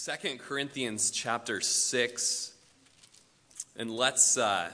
Second 0.00 0.38
Corinthians 0.38 1.10
chapter 1.10 1.60
6. 1.60 2.52
And 3.74 3.90
let's 3.90 4.38
uh, 4.38 4.70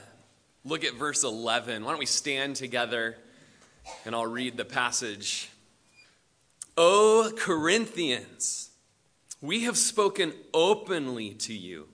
look 0.66 0.84
at 0.84 0.96
verse 0.96 1.24
11. 1.24 1.82
Why 1.82 1.90
don't 1.90 1.98
we 1.98 2.04
stand 2.04 2.56
together 2.56 3.16
and 4.04 4.14
I'll 4.14 4.26
read 4.26 4.58
the 4.58 4.66
passage. 4.66 5.48
O 6.76 7.32
Corinthians, 7.38 8.68
we 9.40 9.60
have 9.60 9.78
spoken 9.78 10.34
openly 10.52 11.30
to 11.30 11.54
you. 11.54 11.88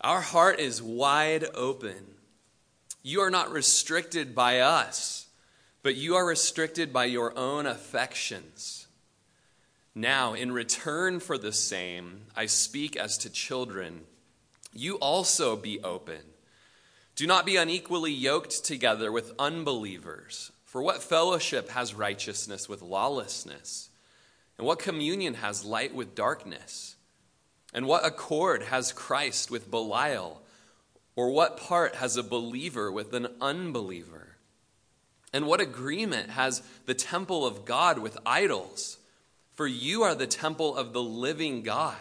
Our 0.00 0.20
heart 0.20 0.58
is 0.58 0.82
wide 0.82 1.44
open. 1.54 2.04
You 3.04 3.20
are 3.20 3.30
not 3.30 3.52
restricted 3.52 4.34
by 4.34 4.58
us, 4.58 5.28
but 5.84 5.94
you 5.94 6.16
are 6.16 6.26
restricted 6.26 6.92
by 6.92 7.04
your 7.04 7.38
own 7.38 7.64
affections. 7.64 8.83
Now, 9.94 10.34
in 10.34 10.50
return 10.50 11.20
for 11.20 11.38
the 11.38 11.52
same, 11.52 12.22
I 12.34 12.46
speak 12.46 12.96
as 12.96 13.16
to 13.18 13.30
children. 13.30 14.00
You 14.72 14.96
also 14.96 15.54
be 15.56 15.80
open. 15.80 16.20
Do 17.14 17.28
not 17.28 17.46
be 17.46 17.56
unequally 17.56 18.10
yoked 18.10 18.64
together 18.64 19.12
with 19.12 19.32
unbelievers. 19.38 20.50
For 20.64 20.82
what 20.82 21.02
fellowship 21.02 21.70
has 21.70 21.94
righteousness 21.94 22.68
with 22.68 22.82
lawlessness? 22.82 23.88
And 24.58 24.66
what 24.66 24.80
communion 24.80 25.34
has 25.34 25.64
light 25.64 25.94
with 25.94 26.16
darkness? 26.16 26.96
And 27.72 27.86
what 27.86 28.04
accord 28.04 28.64
has 28.64 28.92
Christ 28.92 29.52
with 29.52 29.70
Belial? 29.70 30.42
Or 31.14 31.30
what 31.30 31.56
part 31.56 31.94
has 31.96 32.16
a 32.16 32.24
believer 32.24 32.90
with 32.90 33.12
an 33.12 33.28
unbeliever? 33.40 34.36
And 35.32 35.46
what 35.46 35.60
agreement 35.60 36.30
has 36.30 36.62
the 36.86 36.94
temple 36.94 37.46
of 37.46 37.64
God 37.64 38.00
with 38.00 38.18
idols? 38.26 38.98
For 39.54 39.66
you 39.66 40.02
are 40.02 40.14
the 40.14 40.26
temple 40.26 40.76
of 40.76 40.92
the 40.92 41.02
living 41.02 41.62
God. 41.62 41.96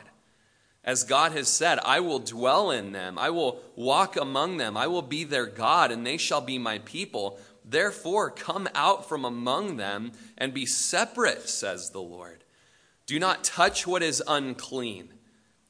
As 0.84 1.04
God 1.04 1.32
has 1.32 1.48
said, 1.48 1.80
I 1.86 2.02
will 2.02 2.20
dwell 2.20 2.70
in 2.72 2.92
them, 2.92 3.18
I 3.18 3.30
will 3.30 3.62
walk 3.76 4.18
among 4.18 4.58
them, 4.58 4.76
I 4.76 4.88
will 4.88 5.02
be 5.02 5.24
their 5.24 5.46
God, 5.46 5.92
and 5.92 6.06
they 6.06 6.18
shall 6.18 6.42
be 6.42 6.58
my 6.58 6.80
people. 6.80 7.40
Therefore, 7.64 8.30
come 8.30 8.68
out 8.76 9.08
from 9.08 9.24
among 9.24 9.78
them 9.78 10.12
and 10.38 10.54
be 10.54 10.66
separate, 10.66 11.48
says 11.48 11.92
the 11.92 12.02
Lord. 12.02 12.44
Do 13.06 13.18
not 13.20 13.46
touch 13.46 13.88
what 13.88 14.04
is 14.04 14.22
unclean, 14.28 15.14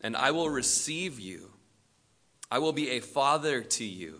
and 0.01 0.17
I 0.17 0.31
will 0.31 0.49
receive 0.49 1.19
you. 1.19 1.51
I 2.49 2.57
will 2.59 2.73
be 2.73 2.91
a 2.91 2.99
father 2.99 3.61
to 3.61 3.83
you, 3.83 4.19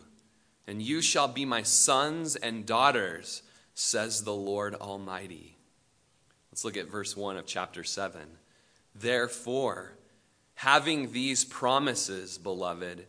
and 0.68 0.82
you 0.82 1.02
shall 1.02 1.28
be 1.28 1.46
my 1.46 1.64
sons 1.64 2.36
and 2.36 2.66
daughters, 2.66 3.42
says 3.74 4.24
the 4.24 4.34
Lord 4.34 4.76
Almighty. 4.76 5.53
Let's 6.54 6.64
look 6.64 6.78
at 6.78 6.86
verse 6.86 7.18
1 7.18 7.38
of 7.38 7.48
chapter 7.48 7.84
7. 7.84 8.22
Therefore, 8.94 9.94
having 10.54 11.12
these 11.12 11.44
promises, 11.44 12.38
beloved, 12.38 13.08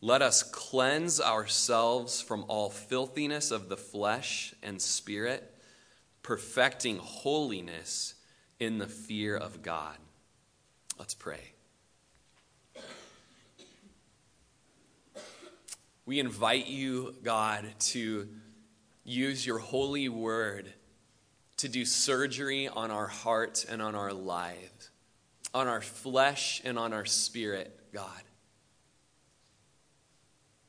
let 0.00 0.22
us 0.22 0.44
cleanse 0.44 1.20
ourselves 1.20 2.20
from 2.20 2.44
all 2.46 2.70
filthiness 2.70 3.50
of 3.50 3.68
the 3.68 3.76
flesh 3.76 4.54
and 4.62 4.80
spirit, 4.80 5.52
perfecting 6.22 6.98
holiness 6.98 8.14
in 8.60 8.78
the 8.78 8.86
fear 8.86 9.36
of 9.36 9.60
God. 9.60 9.96
Let's 10.96 11.14
pray. 11.14 11.50
We 16.06 16.20
invite 16.20 16.68
you, 16.68 17.16
God, 17.24 17.66
to 17.86 18.28
use 19.02 19.44
your 19.44 19.58
holy 19.58 20.08
word 20.08 20.72
to 21.58 21.68
do 21.68 21.84
surgery 21.84 22.68
on 22.68 22.90
our 22.90 23.06
heart 23.06 23.64
and 23.68 23.80
on 23.80 23.94
our 23.94 24.12
lives, 24.12 24.90
on 25.52 25.68
our 25.68 25.80
flesh 25.80 26.60
and 26.64 26.78
on 26.78 26.92
our 26.92 27.04
spirit, 27.04 27.78
God. 27.92 28.22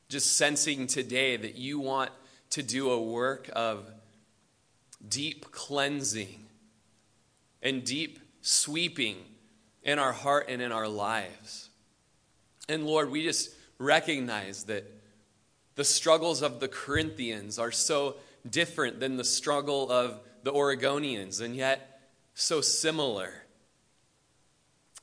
Just 0.08 0.36
sensing 0.36 0.86
today 0.86 1.36
that 1.36 1.56
you 1.56 1.80
want 1.80 2.10
to 2.50 2.62
do 2.62 2.90
a 2.90 3.02
work 3.02 3.50
of 3.54 3.90
deep 5.08 5.50
cleansing 5.50 6.46
and 7.62 7.84
deep 7.84 8.20
sweeping 8.40 9.16
in 9.82 9.98
our 9.98 10.12
heart 10.12 10.46
and 10.48 10.62
in 10.62 10.72
our 10.72 10.88
lives. 10.88 11.68
And 12.68 12.86
Lord, 12.86 13.10
we 13.10 13.24
just 13.24 13.50
recognize 13.78 14.64
that 14.64 14.84
the 15.74 15.84
struggles 15.84 16.42
of 16.42 16.60
the 16.60 16.68
Corinthians 16.68 17.58
are 17.58 17.72
so 17.72 18.16
different 18.48 19.00
than 19.00 19.16
the 19.16 19.24
struggle 19.24 19.90
of 19.90 20.20
the 20.46 20.52
Oregonians, 20.52 21.40
and 21.40 21.56
yet 21.56 22.00
so 22.34 22.60
similar. 22.60 23.34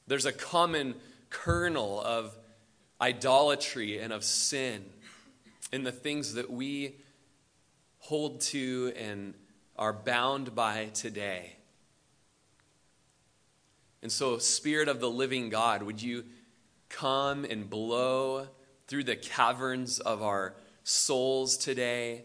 There's 0.08 0.26
a 0.26 0.32
common 0.32 0.96
kernel 1.30 2.00
of 2.00 2.34
idolatry 3.02 4.00
and 4.00 4.14
of 4.14 4.24
sin 4.24 4.86
in 5.74 5.84
the 5.84 5.92
things 5.92 6.36
that 6.36 6.50
we 6.50 6.96
hold 7.98 8.40
to 8.40 8.94
and 8.96 9.34
are 9.76 9.92
bound 9.92 10.56
by 10.56 10.86
today. 10.94 11.58
And 14.02 14.10
so, 14.10 14.38
Spirit 14.38 14.88
of 14.88 15.02
the 15.02 15.10
living 15.10 15.50
God, 15.50 15.84
would 15.84 16.02
you 16.02 16.24
come 16.88 17.44
and 17.44 17.70
blow 17.70 18.48
through 18.88 19.04
the 19.04 19.18
caverns 19.18 20.00
of 20.00 20.22
our 20.22 20.56
souls 20.84 21.58
today? 21.58 22.24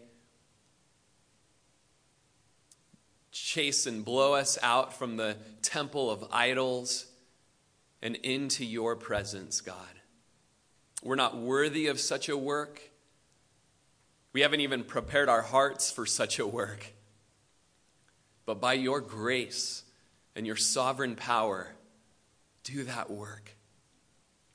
Chase 3.31 3.85
and 3.85 4.03
blow 4.03 4.33
us 4.33 4.57
out 4.61 4.97
from 4.97 5.17
the 5.17 5.37
temple 5.61 6.09
of 6.09 6.25
idols 6.31 7.05
and 8.01 8.15
into 8.17 8.65
your 8.65 8.95
presence, 8.95 9.61
God. 9.61 9.75
We're 11.03 11.15
not 11.15 11.37
worthy 11.37 11.87
of 11.87 11.99
such 11.99 12.29
a 12.29 12.37
work. 12.37 12.81
We 14.33 14.41
haven't 14.41 14.61
even 14.61 14.83
prepared 14.83 15.29
our 15.29 15.41
hearts 15.41 15.91
for 15.91 16.05
such 16.05 16.39
a 16.39 16.47
work. 16.47 16.93
But 18.45 18.59
by 18.59 18.73
your 18.73 18.99
grace 18.99 19.83
and 20.35 20.45
your 20.45 20.55
sovereign 20.55 21.15
power, 21.15 21.75
do 22.63 22.83
that 22.85 23.09
work 23.09 23.55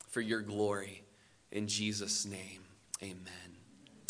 for 0.09 0.21
your 0.21 0.41
glory. 0.41 1.03
In 1.51 1.69
Jesus' 1.69 2.27
name, 2.27 2.63
amen. 3.03 3.57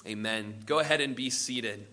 Amen. 0.06 0.62
Go 0.66 0.78
ahead 0.78 1.00
and 1.00 1.14
be 1.14 1.30
seated. 1.30 1.86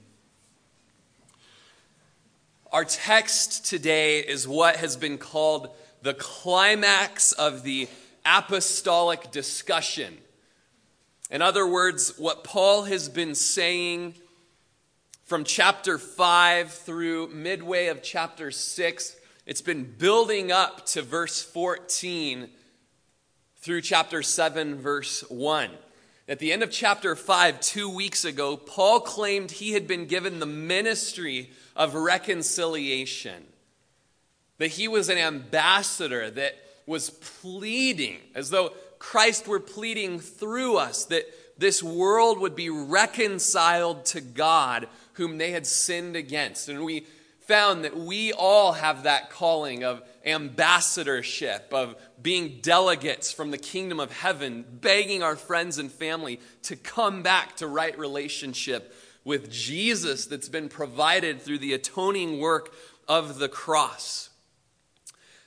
Our 2.72 2.86
text 2.86 3.66
today 3.66 4.20
is 4.20 4.48
what 4.48 4.78
has 4.78 4.96
been 4.96 5.18
called 5.18 5.72
the 6.04 6.14
climax 6.14 7.34
of 7.34 7.64
the 7.64 7.90
apostolic 8.26 9.30
discussion. 9.30 10.18
In 11.30 11.42
other 11.42 11.68
words, 11.68 12.14
what 12.18 12.46
Paul 12.46 12.84
has 12.84 13.09
been 13.09 13.36
saying 13.36 14.14
from 15.26 15.44
chapter 15.44 15.98
5 15.98 16.72
through 16.72 17.28
midway 17.34 17.88
of 17.88 18.02
chapter 18.02 18.52
6, 18.52 19.18
it's 19.46 19.62
been 19.62 19.84
building 19.84 20.53
up 20.53 20.86
to 20.88 21.02
verse 21.02 21.42
14 21.44 22.50
through 23.58 23.82
chapter 23.82 24.24
7, 24.24 24.76
verse 24.76 25.30
1. 25.30 25.72
At 26.31 26.40
the 26.40 26.53
end 26.53 26.64
of 26.64 26.72
chapter 26.72 27.14
5, 27.14 27.59
two 27.59 27.90
weeks 27.90 28.24
ago, 28.24 28.56
Paul 28.56 29.02
claimed 29.02 29.52
he 29.52 29.74
had 29.74 29.86
been 29.86 30.06
given 30.06 30.40
the 30.40 30.46
ministry 30.46 31.50
of 31.75 31.94
reconciliation, 31.94 33.44
that 34.58 34.70
he 34.70 34.88
was 34.88 35.09
an 35.09 35.18
ambassador 35.18 36.31
that 36.31 36.56
was 36.86 37.09
pleading, 37.09 38.20
as 38.34 38.50
though 38.50 38.72
Christ 38.97 39.46
were 39.46 39.59
pleading 39.59 40.22
through 40.22 40.78
us, 40.78 41.03
that 41.03 41.25
this 41.59 41.84
world 41.84 42.40
would 42.40 42.56
be 42.56 42.70
reconciled 42.70 44.06
to 44.06 44.22
God, 44.22 44.88
whom 45.16 45.38
they 45.38 45.52
had 45.52 45.68
sinned 45.68 46.16
against. 46.16 46.70
And 46.70 46.86
we 46.86 47.06
found 47.51 47.84
that 47.84 47.97
we 47.97 48.31
all 48.31 48.72
have 48.72 49.03
that 49.03 49.29
calling 49.29 49.84
of 49.84 50.01
ambassadorship, 50.25 51.67
of 51.73 51.97
being 52.22 52.59
delegates 52.62 53.34
from 53.34 53.51
the 53.51 53.57
kingdom 53.57 53.99
of 53.99 54.09
heaven, 54.09 54.64
begging 54.79 55.22
our 55.22 55.35
friends 55.35 55.78
and 55.78 55.91
family 55.91 56.40
to 56.64 56.78
come 56.78 57.22
back 57.22 57.58
to 57.58 57.67
right 57.67 57.99
relationship 57.99 58.96
with 59.26 59.52
Jesus 59.52 60.28
that's 60.28 60.47
been 60.47 60.70
provided 60.70 61.41
through 61.41 61.58
the 61.58 61.73
atoning 61.73 62.40
work 62.40 62.73
of 63.05 63.37
the 63.37 63.49
cross. 63.49 64.29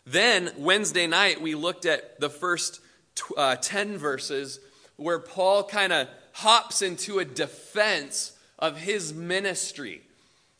Then, 0.04 0.50
Wednesday 0.58 1.06
night, 1.06 1.40
we 1.40 1.54
looked 1.54 1.86
at 1.86 2.20
the 2.20 2.28
first 2.28 2.80
uh, 3.34 3.56
10 3.56 3.96
verses 3.96 4.60
where 4.96 5.18
Paul 5.18 5.64
kind 5.64 5.90
of 5.90 6.08
hops 6.32 6.82
into 6.82 7.18
a 7.18 7.24
defense 7.24 8.36
of 8.58 8.76
his 8.76 9.14
ministry. 9.14 10.02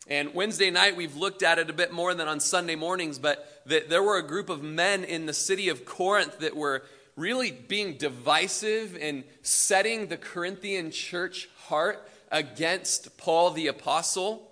And 0.06 0.34
Wednesday 0.34 0.70
night, 0.70 0.96
we've 0.96 1.16
looked 1.16 1.42
at 1.42 1.58
it 1.58 1.70
a 1.70 1.72
bit 1.72 1.92
more 1.92 2.12
than 2.12 2.28
on 2.28 2.38
Sunday 2.38 2.74
mornings, 2.74 3.18
but 3.18 3.62
that 3.66 3.88
there 3.88 4.02
were 4.02 4.18
a 4.18 4.26
group 4.26 4.50
of 4.50 4.62
men 4.62 5.02
in 5.02 5.24
the 5.24 5.32
city 5.32 5.70
of 5.70 5.86
Corinth 5.86 6.40
that 6.40 6.54
were 6.54 6.82
really 7.16 7.50
being 7.50 7.96
divisive 7.96 8.98
and 9.00 9.24
setting 9.42 10.08
the 10.08 10.16
Corinthian 10.16 10.90
church 10.90 11.48
heart 11.68 12.06
against 12.30 13.16
Paul 13.16 13.52
the 13.52 13.68
apostle. 13.68 14.50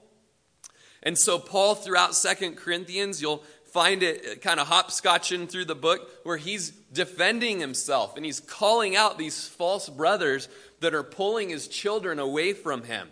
And 1.03 1.19
so, 1.19 1.39
Paul, 1.39 1.75
throughout 1.75 2.15
Second 2.15 2.57
Corinthians, 2.57 3.21
you'll 3.21 3.43
find 3.73 4.03
it 4.03 4.25
uh, 4.25 4.35
kind 4.37 4.61
of 4.61 4.69
hopscotching 4.69 5.49
through 5.49 5.65
the 5.65 5.75
book 5.75 6.09
where 6.23 6.37
he's 6.37 6.71
defending 6.71 7.59
himself 7.59 8.17
and 8.17 8.25
he's 8.25 8.39
calling 8.39 8.97
out 8.97 9.19
these 9.19 9.49
false 9.49 9.89
brothers 9.89 10.49
that 10.81 10.95
are 10.95 11.03
pulling 11.03 11.49
his 11.49 11.69
children 11.69 12.19
away 12.19 12.53
from 12.53 12.85
him. 12.85 13.09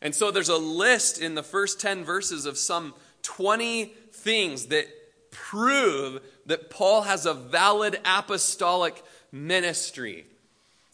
And 0.00 0.14
so 0.14 0.30
there's 0.30 0.48
a 0.48 0.56
list 0.56 1.20
in 1.20 1.34
the 1.34 1.42
first 1.42 1.80
10 1.80 2.04
verses 2.04 2.46
of 2.46 2.56
some 2.56 2.94
20 3.22 3.86
things 4.12 4.66
that 4.66 4.86
prove 5.30 6.20
that 6.46 6.70
Paul 6.70 7.02
has 7.02 7.26
a 7.26 7.34
valid 7.34 8.00
apostolic 8.04 9.02
ministry. 9.32 10.26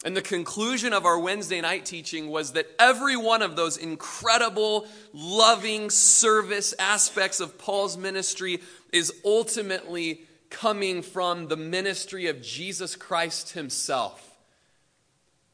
And 0.03 0.15
the 0.15 0.21
conclusion 0.21 0.93
of 0.93 1.05
our 1.05 1.17
Wednesday 1.17 1.61
night 1.61 1.85
teaching 1.85 2.29
was 2.29 2.53
that 2.53 2.67
every 2.79 3.17
one 3.17 3.41
of 3.41 3.55
those 3.55 3.77
incredible, 3.77 4.87
loving 5.13 5.89
service 5.89 6.73
aspects 6.77 7.39
of 7.39 7.57
Paul's 7.57 7.97
ministry 7.97 8.59
is 8.93 9.11
ultimately 9.25 10.21
coming 10.51 11.01
from 11.01 11.47
the 11.47 11.57
ministry 11.57 12.27
of 12.27 12.41
Jesus 12.41 12.95
Christ 12.95 13.53
himself. 13.53 14.37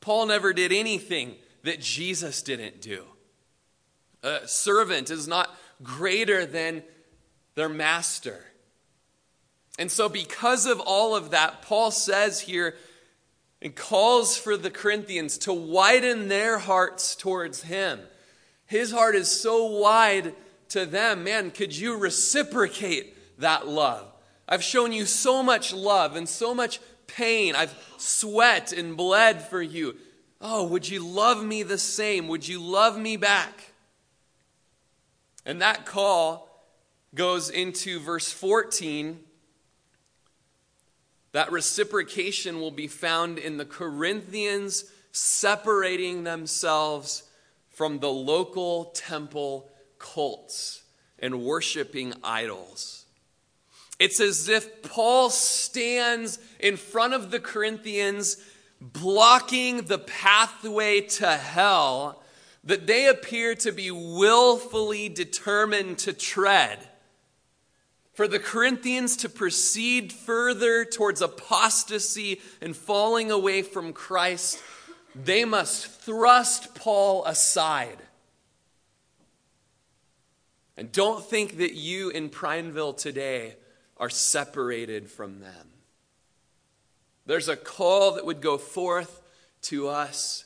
Paul 0.01 0.25
never 0.25 0.51
did 0.51 0.73
anything 0.73 1.35
that 1.63 1.79
Jesus 1.79 2.41
didn't 2.41 2.81
do. 2.81 3.05
A 4.23 4.47
servant 4.47 5.09
is 5.09 5.27
not 5.27 5.55
greater 5.81 6.45
than 6.45 6.83
their 7.55 7.69
master. 7.69 8.45
And 9.79 9.91
so, 9.91 10.09
because 10.09 10.65
of 10.65 10.79
all 10.79 11.15
of 11.15 11.31
that, 11.31 11.61
Paul 11.63 11.91
says 11.91 12.41
here 12.41 12.75
and 13.61 13.75
calls 13.75 14.37
for 14.37 14.57
the 14.57 14.69
Corinthians 14.69 15.37
to 15.39 15.53
widen 15.53 16.27
their 16.27 16.57
hearts 16.57 17.15
towards 17.15 17.63
him. 17.63 17.99
His 18.65 18.91
heart 18.91 19.15
is 19.15 19.29
so 19.29 19.65
wide 19.65 20.33
to 20.69 20.85
them. 20.85 21.23
Man, 21.23 21.51
could 21.51 21.75
you 21.75 21.97
reciprocate 21.97 23.39
that 23.39 23.67
love? 23.67 24.07
I've 24.47 24.63
shown 24.63 24.91
you 24.91 25.05
so 25.05 25.43
much 25.43 25.73
love 25.73 26.15
and 26.15 26.27
so 26.27 26.53
much 26.53 26.79
pain. 27.07 27.55
I've 27.55 27.75
sweat 27.97 28.73
and 28.73 28.97
bled 28.97 29.41
for 29.41 29.61
you. 29.61 29.95
Oh, 30.39 30.65
would 30.67 30.89
you 30.89 31.05
love 31.05 31.43
me 31.43 31.63
the 31.63 31.77
same? 31.77 32.27
Would 32.27 32.47
you 32.47 32.59
love 32.61 32.97
me 32.97 33.15
back? 33.15 33.70
And 35.45 35.61
that 35.61 35.85
call 35.85 36.49
goes 37.15 37.49
into 37.49 37.99
verse 37.99 38.31
14. 38.31 39.19
That 41.33 41.51
reciprocation 41.51 42.59
will 42.59 42.71
be 42.71 42.87
found 42.87 43.37
in 43.37 43.57
the 43.57 43.65
Corinthians 43.65 44.85
separating 45.11 46.23
themselves 46.23 47.23
from 47.69 47.99
the 47.99 48.11
local 48.11 48.85
temple 48.85 49.69
cults 49.97 50.83
and 51.19 51.43
worshiping 51.43 52.13
idols. 52.23 53.05
It's 53.99 54.19
as 54.19 54.49
if 54.49 54.81
Paul 54.81 55.29
stands 55.29 56.39
in 56.59 56.75
front 56.75 57.13
of 57.13 57.29
the 57.29 57.39
Corinthians, 57.39 58.37
blocking 58.81 59.83
the 59.83 59.99
pathway 59.99 61.01
to 61.01 61.27
hell 61.27 62.20
that 62.63 62.87
they 62.87 63.07
appear 63.07 63.55
to 63.55 63.71
be 63.71 63.89
willfully 63.89 65.09
determined 65.09 65.97
to 65.99 66.13
tread. 66.13 66.79
For 68.13 68.27
the 68.27 68.39
Corinthians 68.39 69.17
to 69.17 69.29
proceed 69.29 70.13
further 70.13 70.85
towards 70.85 71.21
apostasy 71.21 72.41
and 72.61 72.75
falling 72.75 73.31
away 73.31 73.61
from 73.61 73.93
Christ, 73.93 74.61
they 75.15 75.43
must 75.45 75.87
thrust 75.87 76.75
Paul 76.75 77.25
aside. 77.25 77.97
And 80.77 80.91
don't 80.91 81.23
think 81.23 81.57
that 81.57 81.73
you 81.73 82.09
in 82.09 82.29
Prineville 82.29 82.93
today 82.93 83.55
are 83.97 84.09
separated 84.09 85.09
from 85.09 85.39
them. 85.39 85.69
There's 87.25 87.49
a 87.49 87.55
call 87.55 88.13
that 88.13 88.25
would 88.25 88.41
go 88.41 88.57
forth 88.57 89.21
to 89.63 89.87
us 89.87 90.45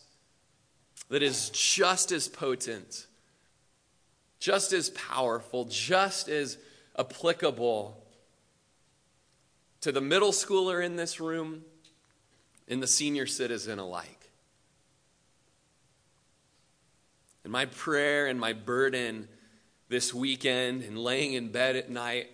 that 1.10 1.22
is 1.22 1.50
just 1.52 2.12
as 2.12 2.28
potent, 2.28 3.07
just 4.40 4.74
as 4.74 4.90
powerful, 4.92 5.66
just 5.66 6.28
as 6.28 6.57
applicable 6.98 8.02
to 9.81 9.92
the 9.92 10.02
middle 10.02 10.31
schooler 10.31 10.84
in 10.84 10.96
this 10.96 11.19
room 11.19 11.63
and 12.68 12.81
the 12.81 12.88
senior 12.88 13.28
citizen 13.28 13.78
alike. 13.78 14.31
And 17.44 17.52
my 17.52 17.66
prayer 17.66 18.25
and 18.25 18.40
my 18.40 18.54
burden 18.54 19.28
this 19.88 20.12
weekend 20.12 20.81
and 20.81 20.98
laying 20.98 21.34
in 21.34 21.52
bed 21.52 21.75
at 21.75 21.92
night 21.92 22.31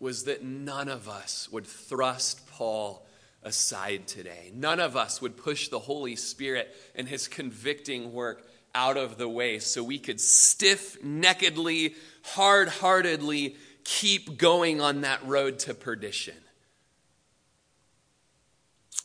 was 0.00 0.24
that 0.24 0.42
none 0.42 0.88
of 0.88 1.08
us 1.08 1.48
would 1.52 1.66
thrust 1.66 2.46
Paul 2.48 3.05
aside 3.46 4.08
today. 4.08 4.50
None 4.52 4.80
of 4.80 4.96
us 4.96 5.22
would 5.22 5.36
push 5.36 5.68
the 5.68 5.78
Holy 5.78 6.16
Spirit 6.16 6.74
and 6.96 7.08
his 7.08 7.28
convicting 7.28 8.12
work 8.12 8.44
out 8.74 8.96
of 8.96 9.18
the 9.18 9.28
way 9.28 9.60
so 9.60 9.84
we 9.84 10.00
could 10.00 10.20
stiff 10.20 11.00
neckedly, 11.00 11.94
hard 12.22 12.68
heartedly 12.68 13.54
keep 13.84 14.36
going 14.36 14.80
on 14.80 15.02
that 15.02 15.24
road 15.24 15.60
to 15.60 15.74
perdition. 15.74 16.34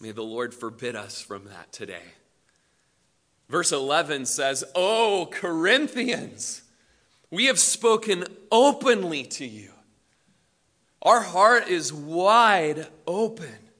May 0.02 0.12
the 0.12 0.24
Lord 0.24 0.56
forbid 0.56 0.96
us 0.96 1.22
from 1.22 1.46
that 1.46 1.72
today. 1.72 2.02
Verse 3.48 3.72
11 3.72 4.26
says, 4.26 4.64
Oh, 4.74 5.30
Corinthians, 5.32 6.64
we 7.30 7.46
have 7.46 7.60
spoken 7.60 8.26
openly 8.52 9.24
to 9.24 9.46
you. 9.46 9.70
Our 11.04 11.22
heart 11.22 11.68
is 11.68 11.94
wide 11.94 12.88
open. 13.06 13.71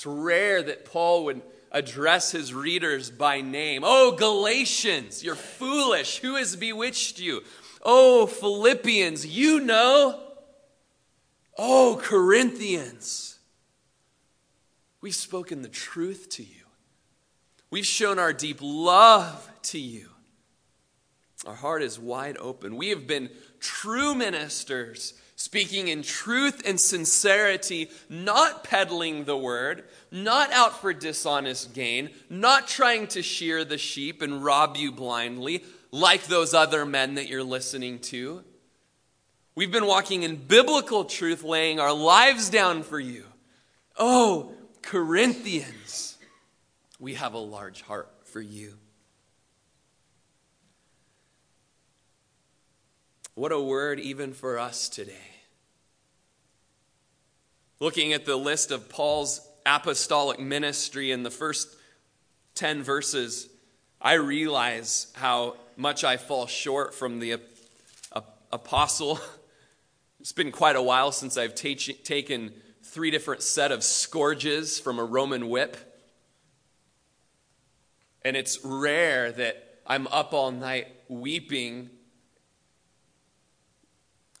It's 0.00 0.06
rare 0.06 0.62
that 0.62 0.86
Paul 0.86 1.26
would 1.26 1.42
address 1.70 2.32
his 2.32 2.54
readers 2.54 3.10
by 3.10 3.42
name. 3.42 3.82
Oh, 3.84 4.12
Galatians, 4.12 5.22
you're 5.22 5.34
foolish. 5.34 6.20
Who 6.20 6.36
has 6.36 6.56
bewitched 6.56 7.20
you? 7.20 7.42
Oh, 7.82 8.24
Philippians, 8.24 9.26
you 9.26 9.60
know. 9.60 10.18
Oh, 11.58 12.00
Corinthians, 12.02 13.38
we've 15.02 15.14
spoken 15.14 15.60
the 15.60 15.68
truth 15.68 16.30
to 16.30 16.42
you. 16.42 16.64
We've 17.70 17.84
shown 17.84 18.18
our 18.18 18.32
deep 18.32 18.60
love 18.62 19.50
to 19.64 19.78
you. 19.78 20.08
Our 21.44 21.54
heart 21.54 21.82
is 21.82 21.98
wide 21.98 22.38
open. 22.38 22.78
We 22.78 22.88
have 22.88 23.06
been 23.06 23.28
true 23.58 24.14
ministers 24.14 25.12
speaking 25.40 25.88
in 25.88 26.02
truth 26.02 26.60
and 26.66 26.78
sincerity, 26.78 27.88
not 28.10 28.62
peddling 28.62 29.24
the 29.24 29.36
word, 29.36 29.82
not 30.10 30.52
out 30.52 30.78
for 30.82 30.92
dishonest 30.92 31.72
gain, 31.72 32.10
not 32.28 32.68
trying 32.68 33.06
to 33.06 33.22
shear 33.22 33.64
the 33.64 33.78
sheep 33.78 34.20
and 34.20 34.44
rob 34.44 34.76
you 34.76 34.92
blindly, 34.92 35.64
like 35.90 36.24
those 36.24 36.52
other 36.52 36.84
men 36.84 37.14
that 37.14 37.26
you're 37.26 37.42
listening 37.42 37.98
to. 37.98 38.44
We've 39.54 39.72
been 39.72 39.86
walking 39.86 40.24
in 40.24 40.36
biblical 40.36 41.06
truth, 41.06 41.42
laying 41.42 41.80
our 41.80 41.94
lives 41.94 42.50
down 42.50 42.82
for 42.82 43.00
you. 43.00 43.24
Oh, 43.98 44.52
Corinthians, 44.82 46.18
we 46.98 47.14
have 47.14 47.32
a 47.32 47.38
large 47.38 47.80
heart 47.80 48.10
for 48.24 48.42
you. 48.42 48.74
What 53.34 53.52
a 53.52 53.60
word, 53.60 54.00
even 54.00 54.34
for 54.34 54.58
us 54.58 54.90
today. 54.90 55.29
Looking 57.80 58.12
at 58.12 58.26
the 58.26 58.36
list 58.36 58.70
of 58.70 58.88
Paul's 58.88 59.40
apostolic 59.66 60.38
ministry 60.38 61.10
in 61.10 61.22
the 61.22 61.30
first 61.30 61.74
10 62.54 62.82
verses, 62.82 63.48
I 64.00 64.14
realize 64.14 65.12
how 65.14 65.56
much 65.76 66.04
I 66.04 66.16
fall 66.16 66.46
short 66.46 66.94
from 66.94 67.18
the 67.18 67.40
apostle. 68.52 69.18
It's 70.20 70.32
been 70.32 70.52
quite 70.52 70.76
a 70.76 70.82
while 70.82 71.12
since 71.12 71.38
I've 71.38 71.54
taken 71.54 72.52
three 72.82 73.10
different 73.10 73.42
set 73.42 73.72
of 73.72 73.82
scourges 73.82 74.78
from 74.78 74.98
a 74.98 75.02
Roman 75.02 75.48
whip. 75.48 75.78
And 78.22 78.36
it's 78.36 78.62
rare 78.62 79.32
that 79.32 79.80
I'm 79.86 80.06
up 80.08 80.34
all 80.34 80.50
night 80.50 80.88
weeping 81.08 81.88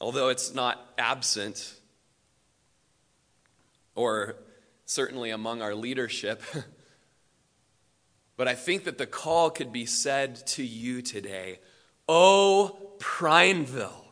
although 0.00 0.28
it's 0.28 0.54
not 0.54 0.80
absent, 0.98 1.74
or 4.00 4.36
certainly 4.86 5.30
among 5.30 5.60
our 5.60 5.74
leadership. 5.74 6.42
but 8.36 8.48
I 8.48 8.54
think 8.54 8.84
that 8.84 8.96
the 8.96 9.06
call 9.06 9.50
could 9.50 9.72
be 9.72 9.84
said 9.86 10.46
to 10.48 10.64
you 10.64 11.02
today 11.02 11.60
Oh, 12.08 12.94
Prineville. 12.98 14.06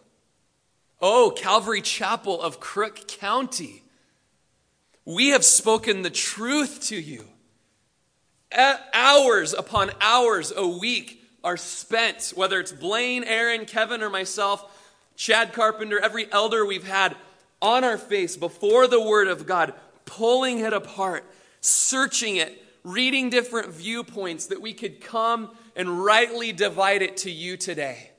Oh, 1.00 1.32
Calvary 1.36 1.80
Chapel 1.80 2.40
of 2.40 2.60
Crook 2.60 3.08
County. 3.08 3.82
We 5.04 5.28
have 5.28 5.44
spoken 5.44 6.02
the 6.02 6.10
truth 6.10 6.82
to 6.88 6.96
you. 6.96 7.24
Hours 8.92 9.52
upon 9.54 9.90
hours 10.00 10.52
a 10.54 10.66
week 10.66 11.24
are 11.42 11.56
spent, 11.56 12.32
whether 12.34 12.60
it's 12.60 12.72
Blaine, 12.72 13.24
Aaron, 13.24 13.64
Kevin, 13.64 14.02
or 14.02 14.10
myself, 14.10 14.64
Chad 15.16 15.52
Carpenter, 15.52 15.98
every 15.98 16.30
elder 16.30 16.64
we've 16.64 16.86
had 16.86 17.16
on 17.60 17.84
our 17.84 17.98
face 17.98 18.36
before 18.36 18.86
the 18.86 19.02
Word 19.02 19.28
of 19.28 19.46
God, 19.46 19.74
pulling 20.04 20.60
it 20.60 20.72
apart, 20.72 21.24
searching 21.60 22.36
it, 22.36 22.64
reading 22.84 23.30
different 23.30 23.72
viewpoints 23.72 24.46
that 24.46 24.60
we 24.60 24.72
could 24.72 25.00
come 25.00 25.50
and 25.76 26.02
rightly 26.04 26.52
divide 26.52 27.02
it 27.02 27.18
to 27.18 27.30
you 27.30 27.56
today. 27.56 28.10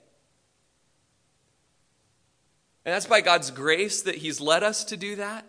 And 2.86 2.93
that's 2.93 3.05
by 3.05 3.22
God's 3.22 3.51
grace 3.51 4.01
that 4.03 4.15
He's 4.15 4.41
led 4.41 4.63
us 4.63 4.84
to 4.86 4.98
do 4.98 5.15
that, 5.17 5.46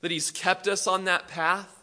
that 0.00 0.10
He's 0.10 0.30
kept 0.30 0.68
us 0.68 0.86
on 0.86 1.04
that 1.04 1.28
path. 1.28 1.74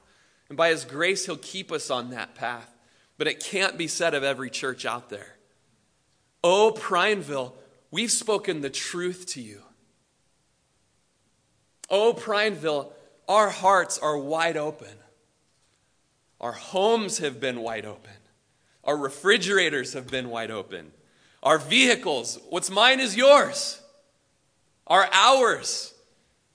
And 0.47 0.57
by 0.57 0.69
His 0.69 0.85
grace, 0.85 1.25
He'll 1.25 1.37
keep 1.37 1.71
us 1.71 1.89
on 1.89 2.11
that 2.11 2.35
path. 2.35 2.71
But 3.17 3.27
it 3.27 3.43
can't 3.43 3.77
be 3.77 3.87
said 3.87 4.13
of 4.13 4.23
every 4.23 4.49
church 4.49 4.85
out 4.85 5.09
there. 5.09 5.37
Oh, 6.43 6.71
Prineville, 6.71 7.55
we've 7.89 8.11
spoken 8.11 8.61
the 8.61 8.69
truth 8.69 9.25
to 9.29 9.41
you. 9.41 9.61
Oh, 11.89 12.13
Prineville, 12.13 12.91
our 13.27 13.49
hearts 13.49 13.97
are 13.99 14.17
wide 14.17 14.57
open. 14.57 14.95
Our 16.39 16.51
homes 16.51 17.19
have 17.19 17.39
been 17.39 17.61
wide 17.61 17.85
open. 17.85 18.11
Our 18.83 18.97
refrigerators 18.97 19.93
have 19.93 20.07
been 20.07 20.29
wide 20.29 20.51
open. 20.51 20.91
Our 21.41 21.57
vehicles, 21.57 22.39
what's 22.49 22.69
mine 22.69 22.99
is 22.99 23.15
yours. 23.15 23.81
Our 24.87 25.07
hours, 25.11 25.93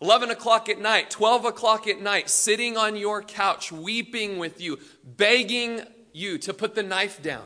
11 0.00 0.30
o'clock 0.30 0.68
at 0.68 0.80
night, 0.80 1.10
12 1.10 1.44
o'clock 1.44 1.86
at 1.88 2.00
night, 2.00 2.30
sitting 2.30 2.76
on 2.76 2.96
your 2.96 3.22
couch, 3.22 3.72
weeping 3.72 4.38
with 4.38 4.60
you, 4.60 4.78
begging 5.04 5.82
you 6.12 6.38
to 6.38 6.54
put 6.54 6.74
the 6.74 6.82
knife 6.82 7.22
down, 7.22 7.44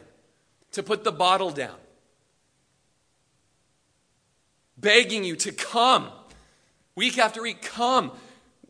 to 0.73 0.83
put 0.83 1.05
the 1.05 1.13
bottle 1.13 1.51
down, 1.51 1.77
begging 4.77 5.25
you 5.25 5.37
to 5.37 5.53
come 5.53 6.11
week 6.97 7.19
after 7.19 7.43
week. 7.43 7.63
Come. 7.63 8.13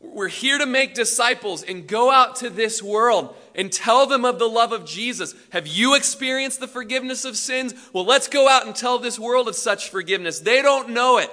We're 0.01 0.27
here 0.27 0.57
to 0.57 0.65
make 0.65 0.93
disciples 0.93 1.63
and 1.63 1.87
go 1.87 2.11
out 2.11 2.37
to 2.37 2.49
this 2.49 2.81
world 2.81 3.35
and 3.55 3.71
tell 3.71 4.05
them 4.05 4.25
of 4.25 4.39
the 4.39 4.47
love 4.47 4.71
of 4.71 4.85
Jesus. 4.85 5.33
Have 5.49 5.67
you 5.67 5.95
experienced 5.95 6.59
the 6.59 6.67
forgiveness 6.67 7.25
of 7.25 7.37
sins? 7.37 7.73
Well, 7.93 8.05
let's 8.05 8.27
go 8.27 8.47
out 8.47 8.65
and 8.65 8.75
tell 8.75 8.99
this 8.99 9.19
world 9.19 9.47
of 9.47 9.55
such 9.55 9.89
forgiveness. 9.89 10.39
They 10.39 10.61
don't 10.61 10.89
know 10.89 11.17
it. 11.17 11.31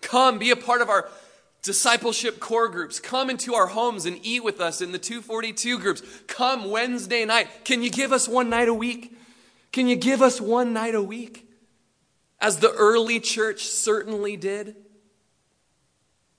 Come, 0.00 0.38
be 0.38 0.50
a 0.50 0.56
part 0.56 0.80
of 0.80 0.88
our 0.88 1.08
discipleship 1.62 2.40
core 2.40 2.68
groups. 2.68 3.00
Come 3.00 3.30
into 3.30 3.54
our 3.54 3.68
homes 3.68 4.04
and 4.04 4.18
eat 4.22 4.44
with 4.44 4.60
us 4.60 4.80
in 4.80 4.92
the 4.92 4.98
242 4.98 5.78
groups. 5.78 6.02
Come 6.26 6.70
Wednesday 6.70 7.24
night. 7.24 7.48
Can 7.64 7.82
you 7.82 7.90
give 7.90 8.12
us 8.12 8.28
one 8.28 8.50
night 8.50 8.68
a 8.68 8.74
week? 8.74 9.16
Can 9.72 9.88
you 9.88 9.96
give 9.96 10.22
us 10.22 10.40
one 10.40 10.72
night 10.72 10.94
a 10.94 11.02
week? 11.02 11.48
As 12.40 12.58
the 12.58 12.72
early 12.72 13.20
church 13.20 13.64
certainly 13.64 14.36
did. 14.36 14.76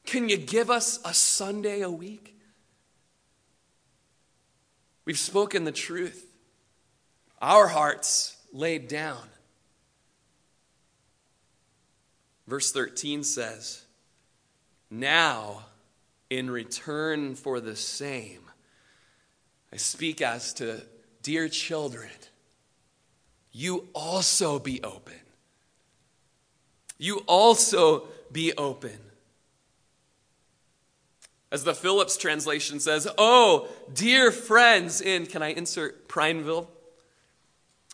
Can 0.06 0.30
you 0.30 0.38
give 0.38 0.70
us 0.70 1.00
a 1.04 1.14
Sunday 1.14 1.82
a 1.82 1.90
week? 1.90 2.38
We've 5.06 5.20
spoken 5.20 5.64
the 5.64 5.72
truth. 5.72 6.26
Our 7.42 7.68
hearts 7.68 8.38
laid 8.52 8.88
down. 8.88 9.22
Verse 12.48 12.72
13 12.72 13.24
says, 13.24 13.84
Now, 14.90 15.66
in 16.30 16.50
return 16.50 17.36
for 17.36 17.60
the 17.60 17.76
same, 17.76 18.42
I 19.72 19.78
speak 19.78 20.22
as 20.22 20.54
to 20.56 20.82
dear 21.22 21.50
children, 21.50 22.10
you 23.52 23.88
also 23.94 24.60
be 24.60 24.84
open. 24.84 25.14
You 26.98 27.24
also 27.28 28.08
be 28.32 28.54
open. 28.54 28.98
As 31.56 31.64
the 31.64 31.74
Phillips 31.74 32.18
translation 32.18 32.82
says, 32.82 33.08
Oh, 33.18 33.70
dear 33.94 34.30
friends, 34.30 35.00
in, 35.00 35.26
can 35.26 35.42
I 35.42 35.54
insert 35.54 36.10
Prineville? 36.10 36.70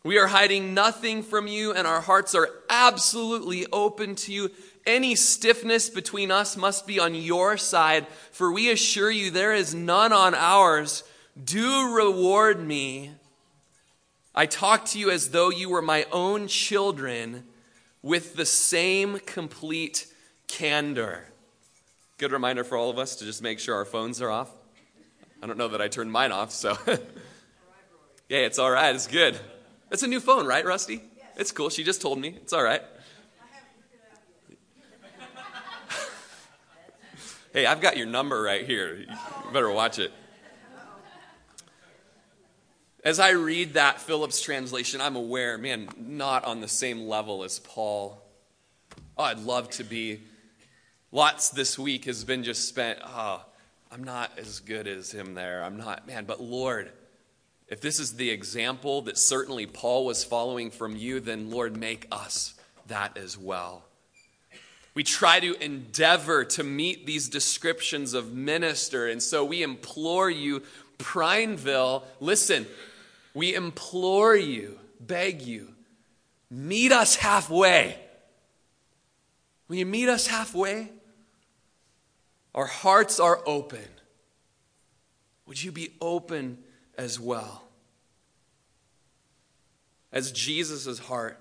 We 0.03 0.17
are 0.17 0.25
hiding 0.25 0.73
nothing 0.73 1.21
from 1.21 1.45
you, 1.45 1.71
and 1.71 1.85
our 1.85 2.01
hearts 2.01 2.33
are 2.33 2.49
absolutely 2.71 3.67
open 3.71 4.15
to 4.15 4.33
you. 4.33 4.49
Any 4.87 5.13
stiffness 5.13 5.91
between 5.91 6.31
us 6.31 6.57
must 6.57 6.87
be 6.87 6.99
on 6.99 7.13
your 7.13 7.55
side, 7.55 8.07
for 8.31 8.51
we 8.51 8.71
assure 8.71 9.11
you 9.11 9.29
there 9.29 9.53
is 9.53 9.75
none 9.75 10.11
on 10.11 10.33
ours. 10.33 11.03
Do 11.43 11.93
reward 11.93 12.65
me. 12.65 13.11
I 14.33 14.47
talk 14.47 14.85
to 14.85 14.97
you 14.97 15.11
as 15.11 15.29
though 15.29 15.51
you 15.51 15.69
were 15.69 15.83
my 15.83 16.07
own 16.11 16.47
children 16.47 17.43
with 18.01 18.35
the 18.35 18.45
same 18.47 19.19
complete 19.19 20.07
candor. 20.47 21.25
Good 22.21 22.31
reminder 22.31 22.63
for 22.63 22.77
all 22.77 22.91
of 22.91 22.99
us 22.99 23.15
to 23.15 23.25
just 23.25 23.41
make 23.41 23.57
sure 23.57 23.73
our 23.73 23.83
phones 23.83 24.21
are 24.21 24.29
off. 24.29 24.51
I 25.41 25.47
don't 25.47 25.57
know 25.57 25.69
that 25.69 25.81
I 25.81 25.87
turned 25.87 26.11
mine 26.11 26.31
off, 26.31 26.51
so. 26.51 26.77
yeah, 26.85 26.97
it's 28.29 28.59
all 28.59 28.69
right. 28.69 28.93
It's 28.93 29.07
good. 29.07 29.39
It's 29.89 30.03
a 30.03 30.07
new 30.07 30.19
phone, 30.19 30.45
right, 30.45 30.63
Rusty? 30.63 31.01
Yes. 31.17 31.25
It's 31.37 31.51
cool. 31.51 31.71
She 31.71 31.83
just 31.83 31.99
told 31.99 32.19
me. 32.19 32.27
It's 32.27 32.53
all 32.53 32.61
right. 32.61 32.83
hey, 37.53 37.65
I've 37.65 37.81
got 37.81 37.97
your 37.97 38.05
number 38.05 38.39
right 38.39 38.67
here. 38.67 38.97
You 38.97 39.07
better 39.51 39.71
watch 39.71 39.97
it. 39.97 40.13
As 43.03 43.19
I 43.19 43.31
read 43.31 43.73
that 43.73 43.99
Phillips 43.99 44.43
translation, 44.43 45.01
I'm 45.01 45.15
aware, 45.15 45.57
man, 45.57 45.89
not 45.97 46.45
on 46.45 46.61
the 46.61 46.67
same 46.67 47.07
level 47.07 47.43
as 47.43 47.57
Paul. 47.57 48.21
Oh, 49.17 49.23
I'd 49.23 49.39
love 49.39 49.71
to 49.71 49.83
be. 49.83 50.21
Lots 51.13 51.49
this 51.49 51.77
week 51.77 52.05
has 52.05 52.23
been 52.23 52.43
just 52.43 52.69
spent, 52.69 52.99
oh, 53.03 53.43
I'm 53.91 54.03
not 54.03 54.31
as 54.37 54.61
good 54.61 54.87
as 54.87 55.11
him 55.11 55.33
there. 55.33 55.61
I'm 55.61 55.75
not, 55.75 56.07
man, 56.07 56.23
but 56.23 56.41
Lord, 56.41 56.89
if 57.67 57.81
this 57.81 57.99
is 57.99 58.15
the 58.15 58.29
example 58.29 59.01
that 59.01 59.17
certainly 59.17 59.65
Paul 59.65 60.05
was 60.05 60.23
following 60.23 60.71
from 60.71 60.95
you, 60.95 61.19
then 61.19 61.51
Lord, 61.51 61.75
make 61.75 62.07
us 62.13 62.53
that 62.87 63.17
as 63.17 63.37
well. 63.37 63.83
We 64.93 65.03
try 65.03 65.41
to 65.41 65.61
endeavor 65.61 66.45
to 66.45 66.63
meet 66.63 67.05
these 67.05 67.27
descriptions 67.27 68.13
of 68.13 68.31
minister, 68.31 69.07
and 69.07 69.21
so 69.21 69.43
we 69.43 69.63
implore 69.63 70.29
you, 70.29 70.63
Prineville, 70.97 72.05
listen, 72.21 72.67
we 73.33 73.53
implore 73.53 74.35
you, 74.35 74.79
beg 74.99 75.41
you, 75.41 75.73
meet 76.49 76.93
us 76.93 77.15
halfway. 77.15 77.97
Will 79.67 79.77
you 79.77 79.85
meet 79.85 80.07
us 80.07 80.27
halfway? 80.27 80.91
Our 82.53 82.65
hearts 82.65 83.19
are 83.19 83.41
open. 83.45 83.87
Would 85.45 85.63
you 85.63 85.71
be 85.71 85.93
open 86.01 86.57
as 86.97 87.19
well. 87.19 87.63
As 90.11 90.31
Jesus' 90.31 90.99
heart 90.99 91.39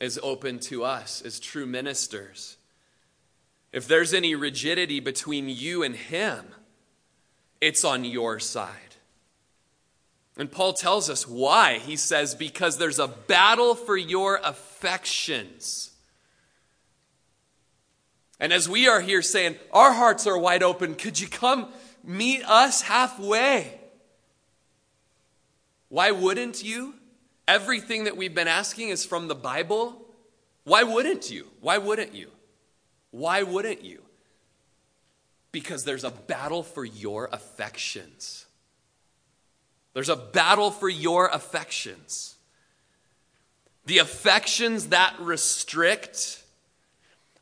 is 0.00 0.20
open 0.22 0.58
to 0.60 0.84
us 0.84 1.22
as 1.22 1.40
true 1.40 1.66
ministers. 1.66 2.56
If 3.72 3.88
there's 3.88 4.12
any 4.12 4.34
rigidity 4.34 5.00
between 5.00 5.48
you 5.48 5.82
and 5.82 5.94
Him, 5.94 6.44
it's 7.60 7.84
on 7.84 8.04
your 8.04 8.38
side. 8.38 8.70
And 10.36 10.52
Paul 10.52 10.74
tells 10.74 11.08
us 11.08 11.26
why. 11.26 11.78
He 11.78 11.96
says, 11.96 12.34
because 12.34 12.76
there's 12.76 12.98
a 12.98 13.08
battle 13.08 13.74
for 13.74 13.96
your 13.96 14.38
affections. 14.44 15.92
And 18.38 18.52
as 18.52 18.68
we 18.68 18.88
are 18.88 19.00
here 19.00 19.22
saying, 19.22 19.56
our 19.72 19.92
hearts 19.92 20.26
are 20.26 20.36
wide 20.38 20.62
open, 20.62 20.94
could 20.94 21.18
you 21.18 21.28
come 21.28 21.68
meet 22.04 22.44
us 22.44 22.82
halfway? 22.82 23.80
Why 25.88 26.10
wouldn't 26.10 26.62
you? 26.62 26.94
Everything 27.48 28.04
that 28.04 28.16
we've 28.16 28.34
been 28.34 28.48
asking 28.48 28.88
is 28.88 29.04
from 29.04 29.28
the 29.28 29.34
Bible. 29.34 30.04
Why 30.64 30.82
wouldn't 30.82 31.30
you? 31.30 31.46
Why 31.60 31.78
wouldn't 31.78 32.14
you? 32.14 32.30
Why 33.10 33.42
wouldn't 33.42 33.84
you? 33.84 34.02
Because 35.52 35.84
there's 35.84 36.04
a 36.04 36.10
battle 36.10 36.62
for 36.62 36.84
your 36.84 37.30
affections. 37.32 38.46
There's 39.94 40.08
a 40.10 40.16
battle 40.16 40.70
for 40.70 40.88
your 40.88 41.28
affections. 41.28 42.34
The 43.86 43.98
affections 43.98 44.88
that 44.88 45.14
restrict 45.20 46.42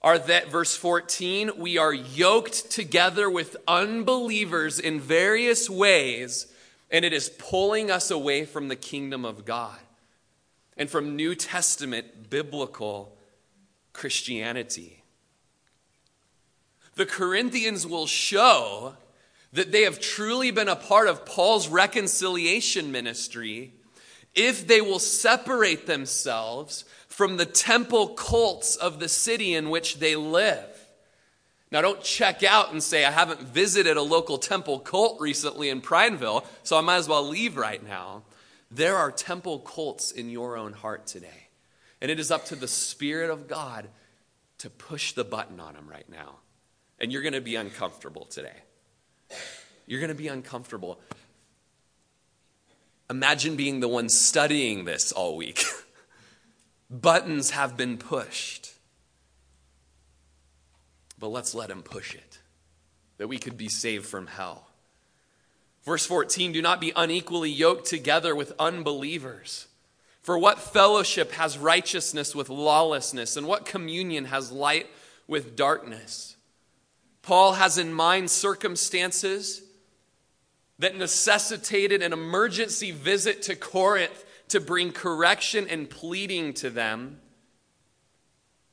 are 0.05 0.19
that, 0.19 0.51
verse 0.51 0.77
14, 0.77 1.53
we 1.57 1.79
are 1.79 1.93
yoked 1.93 2.71
together 2.71 3.31
with 3.31 3.57
unbelievers 3.67 4.79
in 4.79 5.01
various 5.01 5.71
ways 5.71 6.47
and 6.91 7.07
it 7.07 7.15
is 7.15 7.31
pulling 7.39 7.91
us 7.91 8.11
away 8.11 8.45
from 8.45 8.69
the 8.69 8.77
kingdom 8.77 9.25
of 9.25 9.47
God 9.47 9.79
and 10.77 10.91
from 10.91 11.17
New 11.17 11.35
Testament 11.35 12.29
biblical 12.29 13.17
Christianity. 13.95 15.03
The 16.97 17.07
Corinthians 17.07 17.87
will 17.87 18.07
show 18.07 18.97
that 19.55 19.73
they 19.73 19.83
have 19.85 20.01
truly 20.01 20.51
been 20.51 20.69
a 20.69 20.77
part 20.77 21.09
of 21.09 21.25
Paul's 21.25 21.69
reconciliation 21.69 22.93
ministry 22.93 23.73
if 24.35 24.67
they 24.67 24.83
will 24.83 24.99
separate 24.99 25.87
themselves 25.87 26.85
from 27.15 27.37
the 27.37 27.47
temple 27.47 28.09
cults 28.09 28.75
of 28.75 28.99
the 28.99 29.09
city 29.09 29.55
in 29.55 29.71
which 29.71 30.01
they 30.01 30.17
live. 30.17 30.67
Now, 31.71 31.81
don't 31.81 32.03
check 32.03 32.43
out 32.43 32.73
and 32.73 32.83
say, 32.83 33.05
I 33.05 33.13
haven't 33.13 33.41
visited 33.41 33.97
a 33.97 34.03
local 34.03 34.37
temple 34.37 34.81
cult 34.81 35.21
recently 35.21 35.69
in 35.69 35.81
Prineville, 35.81 36.45
so 36.65 36.77
I 36.77 36.81
might 36.81 36.97
as 36.97 37.09
well 37.09 37.23
leave 37.23 37.57
right 37.57 37.81
now. 37.87 38.25
There 38.69 38.97
are 38.97 39.13
temple 39.13 39.61
cults 39.61 40.11
in 40.11 40.29
your 40.29 40.57
own 40.57 40.73
heart 40.73 41.07
today. 41.07 41.47
And 42.01 42.11
it 42.11 42.19
is 42.19 42.33
up 42.33 42.47
to 42.47 42.57
the 42.57 42.67
Spirit 42.67 43.31
of 43.31 43.47
God 43.47 43.87
to 44.59 44.69
push 44.69 45.13
the 45.13 45.23
button 45.23 45.61
on 45.61 45.75
them 45.75 45.89
right 45.89 46.09
now. 46.11 46.39
And 46.99 47.13
you're 47.13 47.23
going 47.23 47.35
to 47.35 47.41
be 47.41 47.55
uncomfortable 47.55 48.25
today. 48.25 48.57
You're 49.87 50.01
going 50.01 50.09
to 50.09 50.17
be 50.17 50.29
uncomfortable. 50.29 50.99
Imagine 53.09 53.55
being 53.55 53.79
the 53.79 53.89
one 53.89 54.09
studying 54.09 54.85
this 54.85 55.13
all 55.13 55.37
week. 55.37 55.63
Buttons 56.91 57.51
have 57.51 57.77
been 57.77 57.99
pushed. 57.99 58.73
But 61.19 61.29
let's 61.29 61.55
let 61.55 61.71
him 61.71 61.83
push 61.83 62.15
it, 62.15 62.39
that 63.19 63.29
we 63.29 63.39
could 63.39 63.57
be 63.57 63.69
saved 63.69 64.07
from 64.07 64.27
hell. 64.27 64.67
Verse 65.85 66.07
14 66.07 66.53
Do 66.53 66.63
not 66.63 66.81
be 66.81 66.93
unequally 66.95 67.51
yoked 67.51 67.87
together 67.87 68.35
with 68.35 68.53
unbelievers. 68.59 69.67
For 70.23 70.39
what 70.39 70.59
fellowship 70.59 71.33
has 71.33 71.59
righteousness 71.59 72.35
with 72.35 72.49
lawlessness, 72.49 73.37
and 73.37 73.47
what 73.47 73.67
communion 73.67 74.27
has 74.27 74.51
light 74.51 74.87
with 75.27 75.55
darkness? 75.55 76.37
Paul 77.21 77.55
has 77.55 77.79
in 77.79 77.93
mind 77.93 78.31
circumstances 78.31 79.63
that 80.79 80.97
necessitated 80.97 82.03
an 82.03 82.13
emergency 82.13 82.91
visit 82.91 83.43
to 83.43 83.57
Corinth 83.57 84.25
to 84.55 84.61
bring 84.61 84.93
correction 84.93 85.67
and 85.69 85.91
pleading 85.91 86.55
to 86.55 86.71
them. 86.71 87.19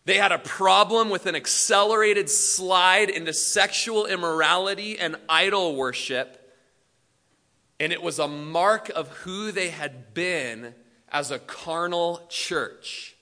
They 0.05 0.17
had 0.17 0.31
a 0.31 0.37
problem 0.37 1.09
with 1.09 1.25
an 1.25 1.35
accelerated 1.35 2.29
slide 2.29 3.09
into 3.09 3.33
sexual 3.33 4.05
immorality 4.05 4.99
and 4.99 5.15
idol 5.27 5.75
worship. 5.75 6.37
And 7.79 7.91
it 7.91 8.03
was 8.03 8.19
a 8.19 8.27
mark 8.27 8.89
of 8.89 9.07
who 9.09 9.51
they 9.51 9.69
had 9.69 10.13
been 10.13 10.75
as 11.09 11.31
a 11.31 11.39
carnal 11.39 12.27
church. 12.29 13.15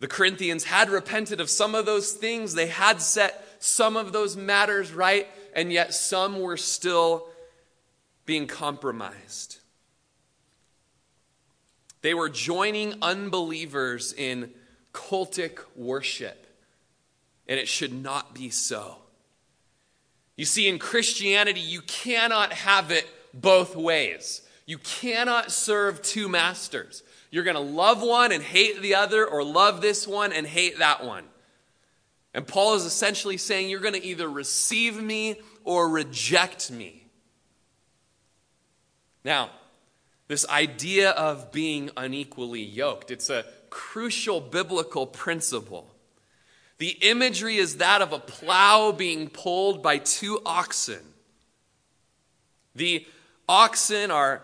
The 0.00 0.08
Corinthians 0.08 0.64
had 0.64 0.88
repented 0.88 1.38
of 1.38 1.50
some 1.50 1.74
of 1.74 1.84
those 1.84 2.12
things, 2.12 2.54
they 2.54 2.68
had 2.68 3.02
set 3.02 3.46
some 3.58 3.98
of 3.98 4.12
those 4.12 4.38
matters 4.38 4.90
right, 4.90 5.28
and 5.54 5.70
yet 5.70 5.92
some 5.92 6.40
were 6.40 6.56
still 6.56 7.28
being 8.26 8.46
compromised. 8.46 9.58
They 12.02 12.14
were 12.14 12.28
joining 12.28 12.94
unbelievers 13.02 14.12
in 14.12 14.50
cultic 14.92 15.60
worship, 15.74 16.46
and 17.48 17.58
it 17.58 17.68
should 17.68 17.92
not 17.92 18.34
be 18.34 18.50
so. 18.50 18.96
You 20.36 20.44
see, 20.44 20.68
in 20.68 20.78
Christianity, 20.78 21.60
you 21.60 21.80
cannot 21.82 22.52
have 22.52 22.90
it 22.90 23.08
both 23.32 23.76
ways. 23.76 24.42
You 24.66 24.78
cannot 24.78 25.52
serve 25.52 26.02
two 26.02 26.28
masters. 26.28 27.02
You're 27.30 27.44
going 27.44 27.56
to 27.56 27.60
love 27.60 28.02
one 28.02 28.32
and 28.32 28.42
hate 28.42 28.80
the 28.82 28.96
other, 28.96 29.26
or 29.26 29.42
love 29.42 29.80
this 29.80 30.06
one 30.06 30.32
and 30.32 30.46
hate 30.46 30.78
that 30.78 31.04
one. 31.04 31.24
And 32.34 32.46
Paul 32.46 32.74
is 32.74 32.84
essentially 32.84 33.36
saying 33.36 33.70
you're 33.70 33.80
going 33.80 33.94
to 33.94 34.04
either 34.04 34.28
receive 34.28 35.00
me 35.00 35.36
or 35.62 35.88
reject 35.88 36.70
me. 36.70 37.03
Now, 39.24 39.50
this 40.28 40.46
idea 40.48 41.10
of 41.10 41.52
being 41.52 41.90
unequally 41.96 42.62
yoked, 42.62 43.10
it's 43.10 43.30
a 43.30 43.44
crucial 43.70 44.40
biblical 44.40 45.06
principle. 45.06 45.90
The 46.78 46.90
imagery 47.02 47.56
is 47.56 47.78
that 47.78 48.02
of 48.02 48.12
a 48.12 48.18
plow 48.18 48.92
being 48.92 49.28
pulled 49.28 49.82
by 49.82 49.98
two 49.98 50.40
oxen. 50.44 51.00
The 52.74 53.06
oxen 53.48 54.10
are 54.10 54.42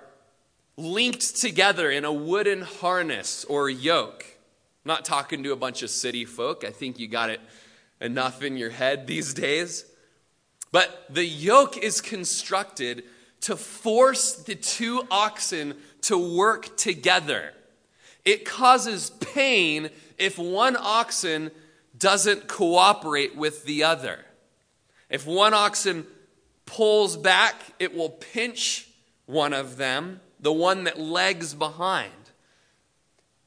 linked 0.77 1.37
together 1.37 1.91
in 1.91 2.05
a 2.05 2.13
wooden 2.13 2.63
harness 2.63 3.45
or 3.45 3.69
yoke. 3.69 4.25
I'm 4.85 4.89
not 4.89 5.05
talking 5.05 5.43
to 5.43 5.53
a 5.53 5.57
bunch 5.57 5.83
of 5.83 5.91
city 5.91 6.25
folk. 6.25 6.65
I 6.65 6.71
think 6.71 6.99
you 6.99 7.09
got 7.09 7.31
it 7.31 7.41
enough 8.01 8.43
in 8.43 8.57
your 8.57 8.71
head 8.71 9.07
these 9.07 9.35
days. 9.35 9.85
But 10.73 11.07
the 11.11 11.25
yoke 11.25 11.77
is 11.77 12.01
constructed 12.01 13.05
to 13.43 13.57
force 13.57 14.35
the 14.35 14.55
two 14.55 15.07
oxen 15.11 15.75
to 16.03 16.37
work 16.37 16.77
together. 16.77 17.53
It 18.25 18.45
causes 18.45 19.11
pain 19.11 19.91
if 20.19 20.39
one 20.39 20.77
oxen 20.79 21.51
doesn't 21.97 22.49
cooperate 22.49 23.37
with 23.37 23.65
the 23.65 23.85
other. 23.85 24.25
If 25.09 25.27
one 25.27 25.55
oxen 25.55 26.07
pulls 26.67 27.17
back, 27.17 27.55
it 27.79 27.95
will 27.95 28.11
pinch 28.11 28.89
one 29.27 29.53
of 29.53 29.77
them, 29.77 30.21
the 30.39 30.53
one 30.53 30.85
that 30.85 30.99
lags 30.99 31.55
behind. 31.55 32.13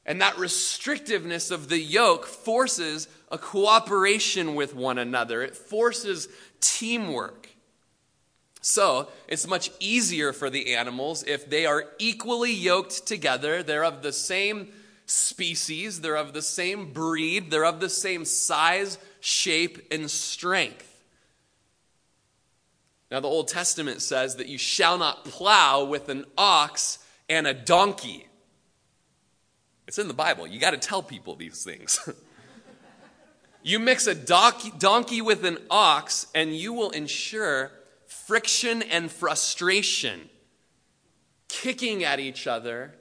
And 0.06 0.20
that 0.20 0.34
restrictiveness 0.34 1.50
of 1.50 1.68
the 1.68 1.78
yoke 1.78 2.26
forces 2.26 3.08
a 3.30 3.38
cooperation 3.38 4.54
with 4.54 4.74
one 4.74 4.98
another, 4.98 5.42
it 5.42 5.56
forces 5.56 6.28
teamwork. 6.60 7.48
So, 8.66 9.08
it's 9.28 9.46
much 9.46 9.70
easier 9.78 10.32
for 10.32 10.48
the 10.48 10.74
animals 10.74 11.22
if 11.22 11.50
they 11.50 11.66
are 11.66 11.84
equally 11.98 12.54
yoked 12.54 13.06
together. 13.06 13.62
They're 13.62 13.84
of 13.84 14.00
the 14.00 14.10
same 14.10 14.72
species, 15.04 16.00
they're 16.00 16.16
of 16.16 16.32
the 16.32 16.40
same 16.40 16.90
breed, 16.90 17.50
they're 17.50 17.66
of 17.66 17.80
the 17.80 17.90
same 17.90 18.24
size, 18.24 18.96
shape, 19.20 19.86
and 19.92 20.10
strength. 20.10 20.90
Now, 23.10 23.20
the 23.20 23.28
Old 23.28 23.48
Testament 23.48 24.00
says 24.00 24.36
that 24.36 24.48
you 24.48 24.56
shall 24.56 24.96
not 24.96 25.26
plow 25.26 25.84
with 25.84 26.08
an 26.08 26.24
ox 26.38 27.00
and 27.28 27.46
a 27.46 27.52
donkey. 27.52 28.26
It's 29.86 29.98
in 29.98 30.08
the 30.08 30.14
Bible. 30.14 30.46
You 30.46 30.58
got 30.58 30.70
to 30.70 30.78
tell 30.78 31.02
people 31.02 31.36
these 31.36 31.62
things. 31.62 32.00
you 33.62 33.78
mix 33.78 34.06
a 34.06 34.14
donkey 34.14 35.20
with 35.20 35.44
an 35.44 35.58
ox, 35.70 36.28
and 36.34 36.56
you 36.56 36.72
will 36.72 36.92
ensure 36.92 37.70
friction 38.26 38.82
and 38.82 39.10
frustration, 39.10 40.28
kicking 41.48 42.04
at 42.04 42.20
each 42.20 42.46
other 42.46 42.94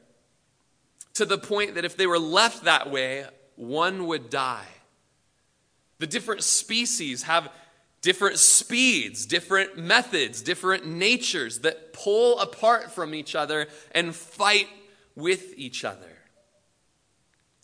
to 1.14 1.26
the 1.26 1.38
point 1.38 1.76
that 1.76 1.86
if 1.86 1.96
they 1.96 2.08
were 2.08 2.20
left 2.20 2.64
that 2.64 2.90
way, 2.90 3.26
one 3.56 4.08
would 4.08 4.30
die. 4.30 4.68
The 6.00 6.08
different 6.08 6.44
species 6.44 7.24
have 7.24 7.50
different 8.02 8.38
speeds, 8.38 9.26
different 9.26 9.78
methods, 9.78 10.42
different 10.42 10.86
natures 10.86 11.60
that 11.60 11.94
pull 11.94 12.40
apart 12.40 12.92
from 12.92 13.16
each 13.16 13.36
other 13.36 13.68
and 13.92 14.14
fight 14.14 14.68
with 15.16 15.54
each 15.58 15.86
other. 15.86 16.18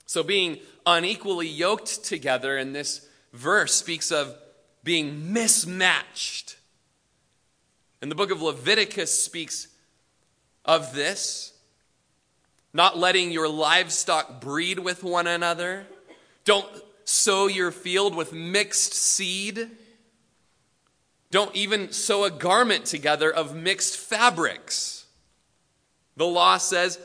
So, 0.06 0.24
being 0.24 0.60
unequally 0.86 1.48
yoked 1.48 2.04
together 2.04 2.58
in 2.58 2.74
this 2.74 3.08
verse 3.34 3.76
speaks 3.76 4.12
of 4.12 4.36
being 4.84 5.34
mismatched. 5.34 6.56
And 8.02 8.10
the 8.10 8.16
book 8.16 8.32
of 8.32 8.42
Leviticus 8.42 9.24
speaks 9.24 9.68
of 10.66 10.94
this 10.94 11.54
not 12.74 12.98
letting 12.98 13.32
your 13.32 13.50
livestock 13.50 14.42
breed 14.42 14.80
with 14.80 15.04
one 15.04 15.28
another. 15.28 15.88
Don't 16.46 16.68
sow 17.04 17.48
your 17.48 17.72
field 17.72 18.16
with 18.16 18.32
mixed 18.32 18.94
seed. 18.94 19.70
Don't 21.32 21.56
even 21.56 21.92
sew 21.92 22.26
a 22.26 22.32
garment 22.32 22.86
together 22.86 23.32
of 23.32 23.56
mixed 23.56 23.98
fabrics. 23.98 25.06
The 26.16 26.26
law 26.26 26.58
says 26.58 27.00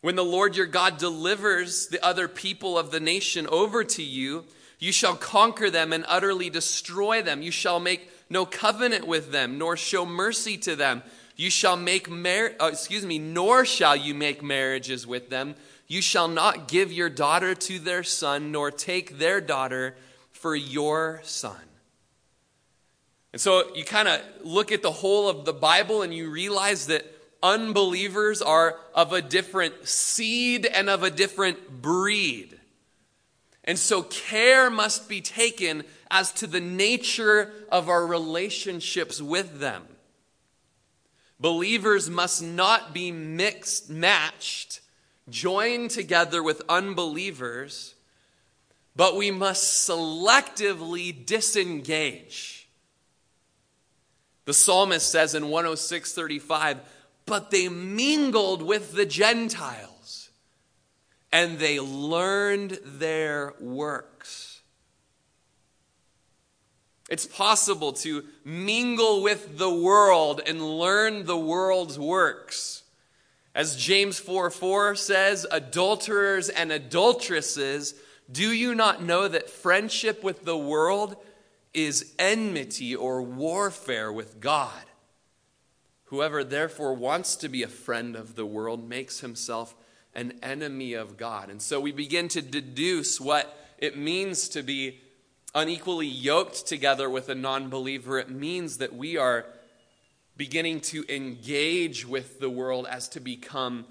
when 0.00 0.16
the 0.16 0.24
Lord 0.24 0.56
your 0.56 0.66
God 0.66 0.98
delivers 0.98 1.88
the 1.88 2.04
other 2.04 2.28
people 2.28 2.78
of 2.78 2.90
the 2.90 3.00
nation 3.00 3.46
over 3.46 3.84
to 3.84 4.02
you, 4.02 4.44
you 4.78 4.92
shall 4.92 5.16
conquer 5.16 5.70
them 5.70 5.94
and 5.94 6.04
utterly 6.06 6.50
destroy 6.50 7.22
them. 7.22 7.40
You 7.40 7.50
shall 7.50 7.80
make 7.80 8.10
no 8.34 8.44
covenant 8.44 9.06
with 9.06 9.30
them, 9.30 9.56
nor 9.56 9.76
show 9.76 10.04
mercy 10.04 10.58
to 10.58 10.74
them. 10.76 11.02
You 11.36 11.50
shall 11.50 11.76
make 11.76 12.10
mar- 12.10 12.52
uh, 12.60 12.70
excuse 12.72 13.06
me, 13.06 13.18
nor 13.18 13.64
shall 13.64 13.96
you 13.96 14.12
make 14.12 14.42
marriages 14.42 15.06
with 15.06 15.30
them. 15.30 15.54
You 15.86 16.02
shall 16.02 16.28
not 16.28 16.66
give 16.66 16.92
your 16.92 17.08
daughter 17.08 17.54
to 17.54 17.78
their 17.78 18.02
son, 18.02 18.50
nor 18.50 18.70
take 18.70 19.18
their 19.18 19.40
daughter 19.40 19.96
for 20.32 20.56
your 20.56 21.20
son. 21.22 21.56
And 23.32 23.40
so 23.40 23.74
you 23.74 23.84
kind 23.84 24.08
of 24.08 24.20
look 24.42 24.72
at 24.72 24.82
the 24.82 24.92
whole 24.92 25.28
of 25.28 25.44
the 25.44 25.52
Bible 25.52 26.02
and 26.02 26.12
you 26.12 26.30
realize 26.30 26.86
that 26.88 27.04
unbelievers 27.42 28.42
are 28.42 28.76
of 28.94 29.12
a 29.12 29.22
different 29.22 29.86
seed 29.86 30.66
and 30.66 30.90
of 30.90 31.04
a 31.04 31.10
different 31.10 31.82
breed. 31.82 32.58
And 33.64 33.78
so 33.78 34.02
care 34.02 34.70
must 34.70 35.08
be 35.08 35.20
taken 35.22 35.84
as 36.10 36.32
to 36.34 36.46
the 36.46 36.60
nature 36.60 37.50
of 37.70 37.88
our 37.88 38.06
relationships 38.06 39.22
with 39.22 39.58
them. 39.58 39.88
Believers 41.40 42.08
must 42.10 42.42
not 42.42 42.92
be 42.92 43.10
mixed, 43.10 43.90
matched, 43.90 44.80
joined 45.28 45.90
together 45.90 46.42
with 46.42 46.62
unbelievers, 46.68 47.94
but 48.94 49.16
we 49.16 49.30
must 49.30 49.88
selectively 49.88 51.24
disengage. 51.24 52.68
The 54.44 54.54
psalmist 54.54 55.10
says 55.10 55.34
in 55.34 55.48
106:35, 55.48 56.80
"But 57.24 57.50
they 57.50 57.68
mingled 57.70 58.62
with 58.62 58.92
the 58.92 59.06
Gentiles, 59.06 59.93
and 61.34 61.58
they 61.58 61.80
learned 61.80 62.78
their 62.84 63.52
works." 63.58 64.62
It's 67.10 67.26
possible 67.26 67.92
to 67.94 68.24
mingle 68.44 69.20
with 69.20 69.58
the 69.58 69.68
world 69.68 70.40
and 70.46 70.78
learn 70.78 71.26
the 71.26 71.36
world's 71.36 71.98
works. 71.98 72.84
As 73.52 73.76
James 73.76 74.20
4 74.20 74.48
4 74.48 74.94
says, 74.94 75.44
adulterers 75.50 76.48
and 76.48 76.70
adulteresses, 76.70 77.94
do 78.30 78.52
you 78.52 78.72
not 78.74 79.02
know 79.02 79.26
that 79.26 79.50
friendship 79.50 80.22
with 80.22 80.44
the 80.44 80.56
world 80.56 81.16
is 81.74 82.14
enmity 82.16 82.94
or 82.94 83.20
warfare 83.20 84.12
with 84.12 84.38
God? 84.38 84.84
Whoever 86.04 86.44
therefore 86.44 86.94
wants 86.94 87.34
to 87.36 87.48
be 87.48 87.64
a 87.64 87.68
friend 87.68 88.14
of 88.14 88.36
the 88.36 88.46
world 88.46 88.88
makes 88.88 89.18
himself 89.18 89.74
an 90.14 90.38
enemy 90.42 90.94
of 90.94 91.16
God. 91.16 91.50
And 91.50 91.60
so 91.60 91.80
we 91.80 91.92
begin 91.92 92.28
to 92.28 92.42
deduce 92.42 93.20
what 93.20 93.56
it 93.78 93.96
means 93.96 94.48
to 94.50 94.62
be 94.62 95.00
unequally 95.54 96.06
yoked 96.06 96.66
together 96.66 97.08
with 97.08 97.28
a 97.28 97.34
non 97.34 97.70
believer, 97.70 98.18
it 98.18 98.30
means 98.30 98.78
that 98.78 98.94
we 98.94 99.16
are 99.16 99.46
beginning 100.36 100.80
to 100.80 101.04
engage 101.08 102.06
with 102.06 102.40
the 102.40 102.50
world 102.50 102.86
as 102.90 103.08
to 103.10 103.20
become 103.20 103.86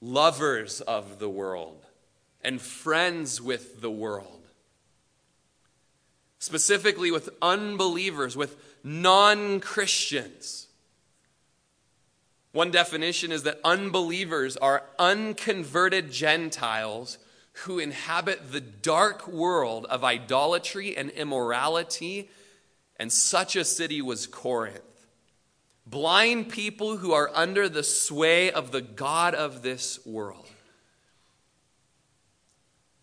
lovers 0.00 0.80
of 0.82 1.18
the 1.18 1.28
world 1.28 1.86
and 2.42 2.60
friends 2.60 3.40
with 3.40 3.80
the 3.80 3.90
world. 3.90 4.36
Specifically 6.38 7.10
with 7.10 7.28
unbelievers, 7.42 8.36
with 8.36 8.56
non 8.82 9.60
Christians. 9.60 10.66
One 12.52 12.70
definition 12.70 13.30
is 13.30 13.44
that 13.44 13.60
unbelievers 13.62 14.56
are 14.56 14.82
unconverted 14.98 16.10
Gentiles 16.10 17.18
who 17.64 17.78
inhabit 17.78 18.52
the 18.52 18.60
dark 18.60 19.28
world 19.28 19.86
of 19.86 20.02
idolatry 20.02 20.96
and 20.96 21.10
immorality, 21.10 22.28
and 22.96 23.12
such 23.12 23.54
a 23.54 23.64
city 23.64 24.02
was 24.02 24.26
Corinth. 24.26 24.82
Blind 25.86 26.48
people 26.48 26.96
who 26.98 27.12
are 27.12 27.30
under 27.34 27.68
the 27.68 27.82
sway 27.82 28.50
of 28.50 28.70
the 28.70 28.80
God 28.80 29.34
of 29.34 29.62
this 29.62 30.04
world. 30.06 30.46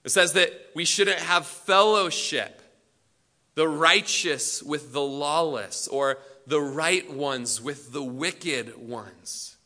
It 0.03 0.09
says 0.09 0.33
that 0.33 0.53
we 0.73 0.85
shouldn't 0.85 1.19
have 1.19 1.45
fellowship, 1.45 2.61
the 3.55 3.67
righteous 3.67 4.63
with 4.63 4.93
the 4.93 5.01
lawless, 5.01 5.87
or 5.87 6.19
the 6.47 6.61
right 6.61 7.11
ones 7.11 7.61
with 7.61 7.91
the 7.91 8.01
wicked 8.01 8.77
ones. 8.77 9.57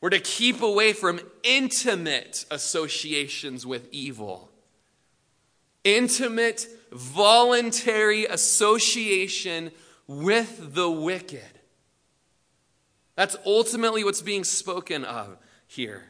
We're 0.00 0.10
to 0.10 0.18
keep 0.18 0.60
away 0.60 0.92
from 0.92 1.20
intimate 1.44 2.44
associations 2.50 3.64
with 3.64 3.88
evil. 3.92 4.50
Intimate, 5.84 6.66
voluntary 6.90 8.26
association 8.26 9.70
with 10.08 10.74
the 10.74 10.90
wicked. 10.90 11.40
That's 13.14 13.36
ultimately 13.46 14.02
what's 14.02 14.22
being 14.22 14.42
spoken 14.42 15.04
of 15.04 15.38
here. 15.68 16.02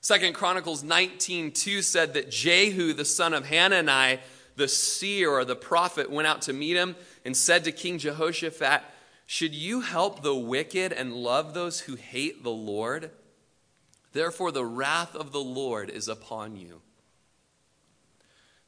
Second 0.00 0.34
Chronicles 0.34 0.82
19:2 0.82 1.82
said 1.82 2.14
that 2.14 2.30
Jehu, 2.30 2.94
the 2.94 3.04
son 3.04 3.34
of 3.34 3.46
Hanani, 3.46 4.20
the 4.56 4.68
seer 4.68 5.30
or 5.30 5.44
the 5.44 5.56
prophet, 5.56 6.10
went 6.10 6.26
out 6.26 6.42
to 6.42 6.52
meet 6.52 6.76
him 6.76 6.96
and 7.24 7.36
said 7.36 7.64
to 7.64 7.72
King 7.72 7.98
Jehoshaphat, 7.98 8.82
should 9.26 9.54
you 9.54 9.80
help 9.80 10.22
the 10.22 10.34
wicked 10.34 10.92
and 10.92 11.12
love 11.12 11.52
those 11.52 11.80
who 11.80 11.96
hate 11.96 12.42
the 12.42 12.50
Lord? 12.50 13.10
Therefore, 14.12 14.52
the 14.52 14.64
wrath 14.64 15.14
of 15.14 15.32
the 15.32 15.40
Lord 15.40 15.90
is 15.90 16.08
upon 16.08 16.56
you. 16.56 16.80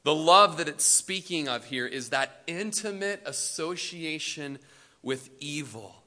The 0.03 0.15
love 0.15 0.57
that 0.57 0.67
it's 0.67 0.85
speaking 0.85 1.47
of 1.47 1.65
here 1.65 1.87
is 1.87 2.09
that 2.09 2.41
intimate 2.45 3.21
association 3.25 4.59
with 5.01 5.29
evil. 5.39 6.03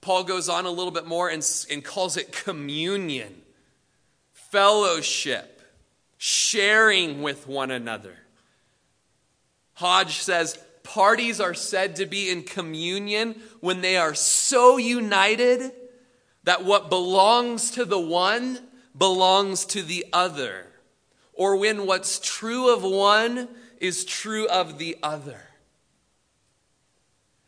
Paul 0.00 0.24
goes 0.24 0.48
on 0.48 0.66
a 0.66 0.70
little 0.70 0.92
bit 0.92 1.06
more 1.06 1.28
and, 1.28 1.44
and 1.70 1.84
calls 1.84 2.16
it 2.16 2.32
communion, 2.32 3.42
fellowship, 4.32 5.62
sharing 6.16 7.22
with 7.22 7.48
one 7.48 7.70
another. 7.70 8.16
Hodge 9.76 10.18
says, 10.18 10.58
Parties 10.82 11.40
are 11.40 11.54
said 11.54 11.96
to 11.96 12.06
be 12.06 12.30
in 12.30 12.44
communion 12.44 13.40
when 13.60 13.80
they 13.82 13.96
are 13.96 14.14
so 14.14 14.76
united 14.78 15.72
that 16.44 16.64
what 16.64 16.88
belongs 16.88 17.72
to 17.72 17.84
the 17.84 17.98
one 17.98 18.60
belongs 18.96 19.64
to 19.66 19.82
the 19.82 20.06
other, 20.12 20.66
or 21.34 21.56
when 21.56 21.86
what's 21.86 22.20
true 22.20 22.72
of 22.72 22.82
one 22.82 23.48
is 23.78 24.04
true 24.04 24.48
of 24.48 24.78
the 24.78 24.96
other. 25.02 25.42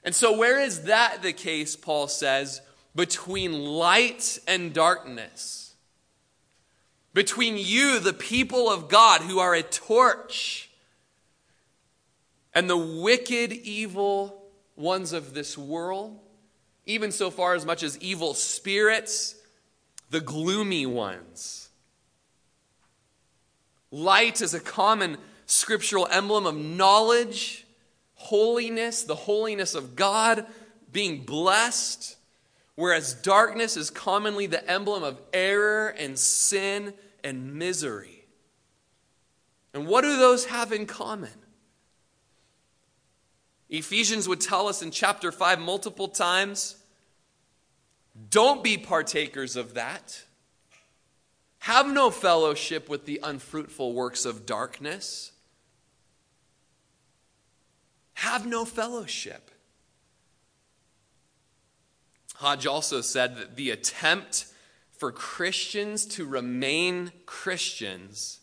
And 0.05 0.15
so, 0.15 0.37
where 0.37 0.61
is 0.61 0.83
that 0.83 1.23
the 1.23 1.33
case, 1.33 1.77
Paul 1.77 2.09
says, 2.09 2.61
between 2.95 3.53
light 3.53 4.39
and 4.47 4.75
darkness? 4.75 5.77
Between 7.15 7.57
you, 7.57 8.01
the 8.01 8.13
people 8.13 8.69
of 8.71 8.89
God, 8.89 9.23
who 9.23 9.39
are 9.39 9.55
a 9.55 9.63
torch 9.63 10.68
and 12.59 12.69
the 12.69 12.77
wicked, 12.77 13.53
evil 13.53 14.43
ones 14.75 15.13
of 15.13 15.33
this 15.33 15.57
world, 15.57 16.19
even 16.87 17.13
so 17.13 17.31
far 17.31 17.55
as 17.55 17.65
much 17.65 17.85
as 17.85 17.97
evil 17.99 18.35
spirits, 18.35 19.37
the 20.11 20.21
gloomy 20.21 20.85
ones. 20.85 21.69
Light 23.93 24.41
is 24.41 24.55
a 24.55 24.59
common 24.59 25.19
scriptural 25.47 26.09
emblem 26.11 26.47
of 26.47 26.57
knowledge, 26.57 27.65
holiness, 28.15 29.05
the 29.05 29.15
holiness 29.15 29.77
of 29.77 29.95
God, 29.95 30.45
being 30.91 31.23
blessed, 31.23 32.17
whereas 32.75 33.15
darkness 33.15 33.77
is 33.77 33.89
commonly 33.89 34.49
the 34.49 34.69
emblem 34.69 35.05
of 35.05 35.21
error 35.33 35.91
and 35.91 36.19
sin 36.19 36.93
and 37.23 37.55
misery. 37.55 38.25
And 39.73 39.87
what 39.87 40.03
do 40.03 40.17
those 40.17 40.47
have 40.47 40.73
in 40.73 40.87
common? 40.87 41.31
Ephesians 43.71 44.29
would 44.29 44.41
tell 44.41 44.67
us 44.67 44.83
in 44.83 44.91
chapter 44.91 45.31
5 45.31 45.61
multiple 45.61 46.09
times 46.09 46.77
don't 48.31 48.65
be 48.65 48.77
partakers 48.77 49.57
of 49.57 49.75
that. 49.75 50.25
Have 51.61 51.87
no 51.93 52.11
fellowship 52.11 52.89
with 52.89 53.05
the 53.05 53.21
unfruitful 53.23 53.93
works 53.93 54.25
of 54.25 54.47
darkness. 54.47 55.33
Have 58.15 58.47
no 58.47 58.65
fellowship. 58.65 59.51
Hodge 62.37 62.67
also 62.67 63.01
said 63.01 63.37
that 63.37 63.57
the 63.57 63.71
attempt 63.71 64.47
for 64.91 65.13
Christians 65.13 66.07
to 66.07 66.25
remain 66.25 67.13
Christians 67.27 68.41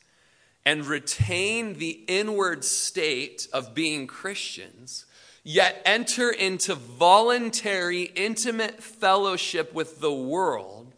and 0.66 0.86
retain 0.86 1.74
the 1.74 2.04
inward 2.08 2.64
state 2.64 3.48
of 3.54 3.74
being 3.74 4.08
Christians 4.08 5.06
yet 5.46 5.80
enter 5.86 6.32
into 6.32 6.74
voluntary, 6.74 8.02
intimate 8.02 8.82
fellowship 8.82 9.74
with 9.76 10.02
the 10.02 10.12
world 10.12 10.92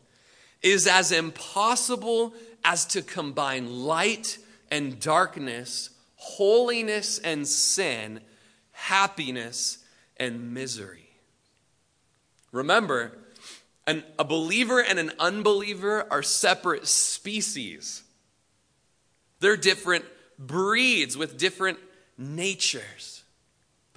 is 0.64 0.88
as 0.88 1.12
impossible 1.12 2.34
as 2.64 2.86
to 2.86 3.02
combine 3.02 3.84
light 3.84 4.38
and 4.72 5.02
darkness, 5.02 5.90
holiness 6.16 7.20
and 7.20 7.46
sin, 7.46 8.22
happiness 8.72 9.80
and 10.16 10.54
misery. 10.54 11.10
Remember, 12.54 13.18
an, 13.86 14.02
a 14.18 14.24
believer 14.24 14.82
and 14.82 14.98
an 14.98 15.12
unbeliever 15.20 16.08
are 16.10 16.24
separate 16.24 16.88
species. 16.88 18.02
They're 19.42 19.58
different 19.58 20.06
breeds 20.40 21.18
with 21.18 21.38
different 21.38 21.80
natures 22.18 23.17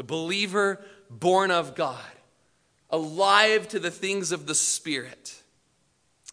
the 0.00 0.04
believer 0.04 0.80
born 1.10 1.50
of 1.50 1.74
God, 1.74 2.00
alive 2.88 3.68
to 3.68 3.78
the 3.78 3.90
things 3.90 4.32
of 4.32 4.46
the 4.46 4.54
Spirit. 4.54 5.42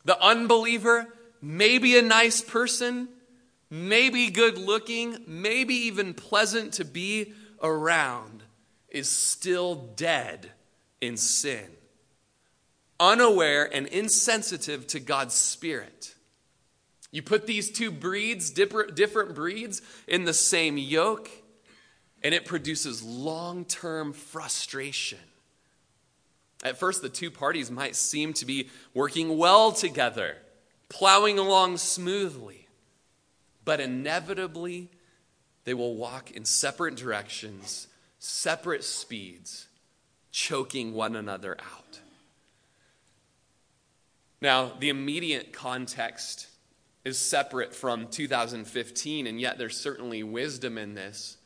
The 0.06 0.18
unbeliever, 0.24 1.14
maybe 1.42 1.98
a 1.98 2.02
nice 2.02 2.40
person, 2.40 3.10
maybe 3.70 4.30
good 4.30 4.58
looking, 4.58 5.18
maybe 5.28 5.74
even 5.74 6.14
pleasant 6.14 6.76
to 6.76 6.86
be 6.86 7.34
around, 7.62 8.42
is 8.88 9.10
still 9.10 9.76
dead 9.76 10.50
in 11.02 11.18
sin 11.18 11.68
unaware 13.02 13.66
and 13.76 13.88
insensitive 13.88 14.88
to 14.88 15.02
God's 15.02 15.34
Spirit. 15.34 16.16
You 17.12 17.22
put 17.22 17.48
these 17.48 17.70
two 17.70 17.92
breeds, 17.92 18.50
different, 18.50 19.36
breeds, 19.36 19.82
in 20.08 20.24
the 20.24 20.34
same 20.34 20.78
yoke, 20.78 21.30
and 22.24 22.34
it 22.34 22.46
produces 22.46 23.04
long 23.04 23.66
term 23.66 24.14
frustration. 24.14 25.20
At 26.64 26.78
first, 26.78 27.02
the 27.02 27.10
two 27.10 27.30
parties 27.30 27.70
might 27.70 27.96
seem 27.96 28.34
to 28.34 28.46
be 28.46 28.70
working 28.94 29.38
well 29.38 29.72
together, 29.72 30.38
plowing 30.90 31.38
along 31.38 31.78
smoothly, 31.78 32.68
but 33.64 33.80
inevitably, 33.80 34.90
they 35.66 35.74
will 35.74 35.96
walk 35.96 36.32
in 36.32 36.46
separate 36.46 36.96
directions, 36.96 37.88
separate 38.20 38.84
speeds, 38.84 39.68
choking 40.32 40.94
one 40.94 41.16
another 41.16 41.58
out. 41.60 42.00
Now, 44.42 44.72
the 44.80 44.90
immediate 44.90 45.52
context 45.52 46.48
is 47.04 47.18
separate 47.18 47.74
from 47.74 48.08
2015, 48.08 49.28
and 49.28 49.40
yet 49.40 49.58
there's 49.58 49.78
certainly 49.78 50.24
wisdom 50.24 50.78
in 50.78 50.94
this 50.94 51.37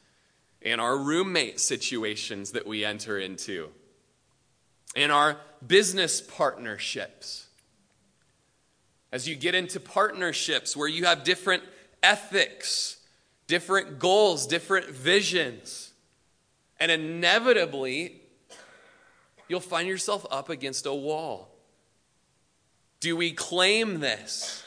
in 0.62 0.80
our 0.80 0.97
roommate 0.97 1.60
situations 1.60 2.52
that 2.52 2.67
we 2.67 2.86
enter 2.86 3.17
into, 3.17 3.69
in 4.95 5.10
our 5.10 5.38
business 5.65 6.21
partnerships. 6.21 7.47
As 9.12 9.28
you 9.28 9.36
get 9.36 9.56
into 9.56 9.80
partnerships 9.80 10.78
where 10.78 10.88
you 10.88 11.06
have 11.06 11.24
different 11.24 11.63
ethics, 12.04 12.97
different 13.47 14.00
goals, 14.00 14.47
different 14.47 14.88
visions, 14.88 15.91
and 16.80 16.91
inevitably, 16.91 18.21
you'll 19.47 19.60
find 19.60 19.88
yourself 19.88 20.26
up 20.32 20.50
against 20.50 20.86
a 20.86 20.93
wall. 20.93 21.50
Do 23.00 23.17
we 23.17 23.32
claim 23.32 24.00
this? 24.00 24.63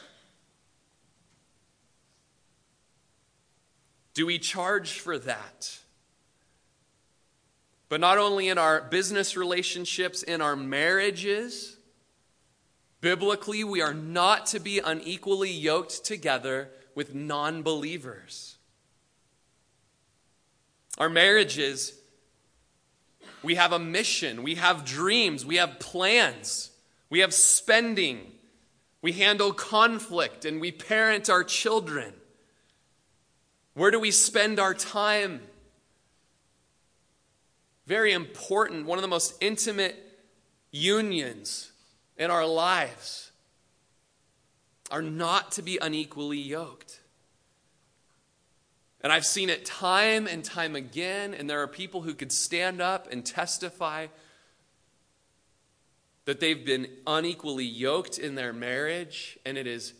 Do 4.13 4.27
we 4.27 4.39
charge 4.39 4.93
for 4.99 5.19
that? 5.19 5.79
But 7.95 8.01
not 8.01 8.19
only 8.19 8.49
in 8.49 8.59
our 8.59 8.81
business 8.81 9.37
relationships, 9.37 10.25
in 10.25 10.41
our 10.41 10.57
marriages, 10.57 11.77
biblically, 13.01 13.63
we 13.63 13.83
are 13.83 13.95
not 13.95 14.47
to 14.47 14.59
be 14.59 14.81
unequally 14.81 15.53
yoked 15.53 16.05
together 16.05 16.71
with 16.97 17.15
non 17.15 17.63
believers. 17.63 18.57
Our 20.99 21.09
marriages, 21.09 21.97
we 23.45 23.55
have 23.55 23.71
a 23.71 23.79
mission, 23.79 24.43
we 24.43 24.57
have 24.57 24.85
dreams, 24.85 25.47
we 25.47 25.59
have 25.59 25.79
plans. 25.79 26.73
We 27.11 27.21
have 27.21 27.33
spending. 27.33 28.33
We 29.03 29.13
handle 29.13 29.53
conflict 29.53 30.45
and 30.45 30.61
we 30.61 30.73
parent 30.73 31.31
our 31.31 31.45
children. 31.45 32.13
Where 33.75 33.93
do 33.93 34.01
we 34.01 34.11
spend 34.11 34.59
our 34.59 34.75
time? 34.75 35.43
Very 37.87 38.13
important, 38.13 38.87
one 38.87 38.99
of 38.99 39.03
the 39.03 39.09
most 39.09 39.35
intimate 39.41 39.97
unions 40.71 41.73
in 42.17 42.31
our 42.31 42.47
lives 42.47 43.31
are 44.91 45.03
not 45.03 45.53
to 45.53 45.63
be 45.63 45.79
unequally 45.79 46.39
yoked. 46.39 47.01
And 49.01 49.13
I've 49.13 49.27
seen 49.27 49.51
it 49.51 49.67
time 49.67 50.27
and 50.27 50.43
time 50.43 50.75
again, 50.75 51.35
and 51.35 51.49
there 51.49 51.61
are 51.61 51.69
people 51.69 52.03
who 52.03 52.15
could 52.15 52.33
stand 52.33 52.81
up 52.81 53.13
and 53.13 53.25
testify 53.25 54.07
that 56.25 56.41
they've 56.41 56.65
been 56.65 56.89
unequally 57.07 57.67
yoked 57.67 58.19
in 58.19 58.35
their 58.35 58.55
marriage, 58.55 59.39
and 59.45 59.59
it 59.59 59.67
has 59.67 59.93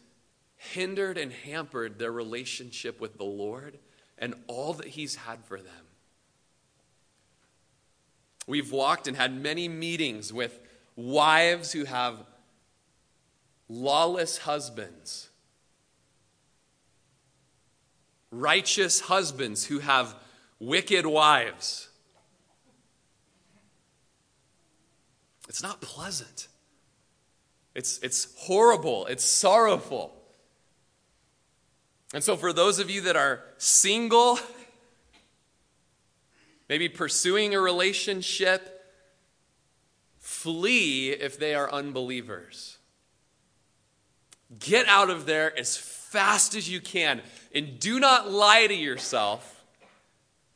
hindered 0.57 1.19
and 1.19 1.33
hampered 1.33 1.99
their 1.99 2.13
relationship 2.13 2.99
with 2.99 3.19
the 3.19 3.25
Lord 3.25 3.79
and 4.17 4.35
all 4.47 4.73
that 4.75 4.87
He's 4.87 5.17
had 5.17 5.45
for 5.45 5.59
them. 5.59 5.84
We've 8.47 8.71
walked 8.71 9.07
and 9.07 9.17
had 9.17 9.35
many 9.35 9.69
meetings 9.69 10.33
with 10.33 10.59
wives 10.97 11.73
who 11.73 11.85
have 11.85 12.19
lawless 13.69 14.39
husbands, 14.39 15.31
righteous 18.31 19.01
husbands 19.01 19.67
who 19.67 19.79
have 19.79 20.15
wicked 20.59 21.07
wives. 21.07 21.89
It's 25.49 25.63
not 25.63 25.81
pleasant. 25.81 26.49
It's, 27.75 27.99
it's 27.99 28.35
horrible. 28.39 29.07
It's 29.07 29.25
sorrowful. 29.25 30.15
And 32.13 32.23
so, 32.23 32.37
for 32.37 32.53
those 32.53 32.79
of 32.79 32.91
you 32.91 33.03
that 33.03 33.17
are 33.17 33.41
single, 33.59 34.39
maybe 36.75 36.89
pursuing 36.89 37.55
a 37.55 37.61
relationship, 37.61 38.85
flee 40.19 41.11
if 41.11 41.39
they 41.39 41.55
are 41.55 41.73
unbelievers. 41.73 42.79
Get 44.59 44.89
out 44.89 45.09
of 45.09 45.25
there 45.25 45.57
as 45.57 45.77
fast 45.77 46.57
as 46.57 46.69
you 46.69 46.81
can. 46.81 47.21
And 47.55 47.79
do 47.79 48.01
not 48.01 48.29
lie 48.29 48.67
to 48.67 48.75
yourself 48.75 49.65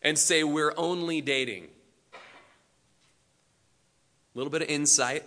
and 0.02 0.18
say, 0.18 0.42
We're 0.42 0.74
only 0.76 1.20
dating 1.20 1.68
A 2.14 2.18
little 4.35 4.50
bit 4.50 4.62
of 4.62 4.68
insight. 4.68 5.22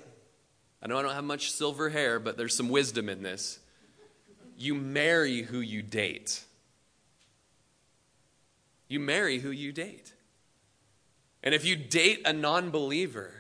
I 0.83 0.87
know 0.87 0.99
I 0.99 1.03
don't 1.03 1.13
have 1.13 1.23
much 1.23 1.53
silver 1.53 1.87
hair, 1.87 2.19
but 2.19 2.35
there's 2.35 2.53
some 2.53 2.67
wisdom 2.67 3.07
in 3.07 3.23
this. 3.23 3.59
You 4.57 4.75
marry 4.75 5.43
who 5.43 5.61
you 5.61 5.83
date. 5.83 6.43
You 8.89 8.99
marry 8.99 9.39
who 9.39 9.51
you 9.51 9.71
date. 9.71 10.11
And 11.43 11.55
if 11.55 11.65
you 11.65 11.75
date 11.75 12.21
a 12.25 12.33
non 12.33 12.69
believer, 12.69 13.31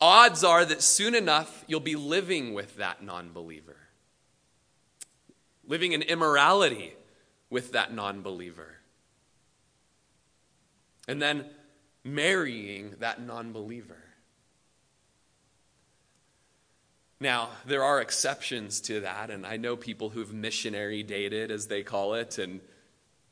odds 0.00 0.42
are 0.42 0.64
that 0.64 0.82
soon 0.82 1.14
enough 1.14 1.64
you'll 1.66 1.80
be 1.80 1.96
living 1.96 2.54
with 2.54 2.76
that 2.76 3.02
non 3.02 3.32
believer, 3.32 3.76
living 5.66 5.92
in 5.92 6.02
immorality 6.02 6.94
with 7.50 7.72
that 7.72 7.92
non 7.92 8.22
believer, 8.22 8.78
and 11.06 11.20
then 11.20 11.44
marrying 12.02 12.94
that 13.00 13.20
non 13.20 13.52
believer. 13.52 13.96
Now, 17.22 17.50
there 17.66 17.84
are 17.84 18.00
exceptions 18.00 18.80
to 18.82 19.00
that, 19.00 19.28
and 19.28 19.44
I 19.44 19.58
know 19.58 19.76
people 19.76 20.08
who've 20.08 20.32
missionary 20.32 21.02
dated, 21.02 21.50
as 21.50 21.66
they 21.66 21.82
call 21.82 22.14
it, 22.14 22.38
and, 22.38 22.62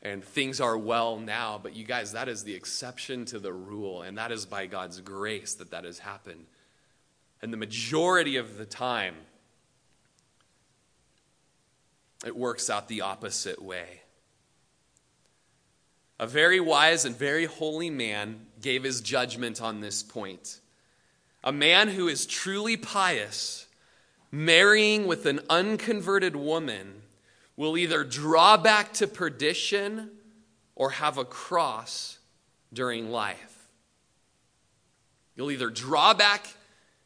and 0.03 0.23
things 0.23 0.61
are 0.61 0.79
well 0.79 1.19
now, 1.19 1.59
but 1.61 1.75
you 1.75 1.85
guys, 1.85 2.13
that 2.13 2.29
is 2.29 2.45
the 2.45 2.55
exception 2.55 3.25
to 3.27 3.39
the 3.39 3.53
rule, 3.53 4.03
and 4.03 4.17
that 4.19 4.31
is 4.31 4.47
by 4.47 4.67
God's 4.67 5.01
grace 5.01 5.55
that 5.55 5.71
that 5.73 5.85
has 5.85 5.99
happened. 5.99 6.47
And 7.43 7.53
the 7.53 7.57
majority 7.57 8.37
of 8.37 8.59
the 8.59 8.67
time, 8.67 9.15
it 12.25 12.37
works 12.37 12.71
out 12.71 12.89
the 12.89 13.01
opposite 13.01 13.61
way. 13.63 14.03
A 16.21 16.27
very 16.27 16.59
wise 16.59 17.05
and 17.05 17.17
very 17.17 17.45
holy 17.45 17.91
man 17.91 18.47
gave 18.61 18.83
his 18.83 19.01
judgment 19.01 19.63
on 19.63 19.81
this 19.81 20.03
point. 20.03 20.61
A 21.45 21.53
man 21.53 21.89
who 21.89 22.09
is 22.09 22.27
truly 22.27 22.77
pious 22.77 23.67
marrying 24.31 25.07
with 25.07 25.27
an 25.27 25.41
unconverted 25.49 26.35
woman 26.35 26.98
will 27.59 27.77
either 27.77 28.05
draw 28.05 28.57
back 28.57 28.93
to 28.93 29.09
perdition 29.09 30.09
or 30.77 30.91
have 30.91 31.19
a 31.19 31.25
cross 31.25 32.19
during 32.73 33.11
life. 33.11 33.69
You'll 35.35 35.51
either 35.51 35.69
draw 35.69 36.15
back, 36.15 36.47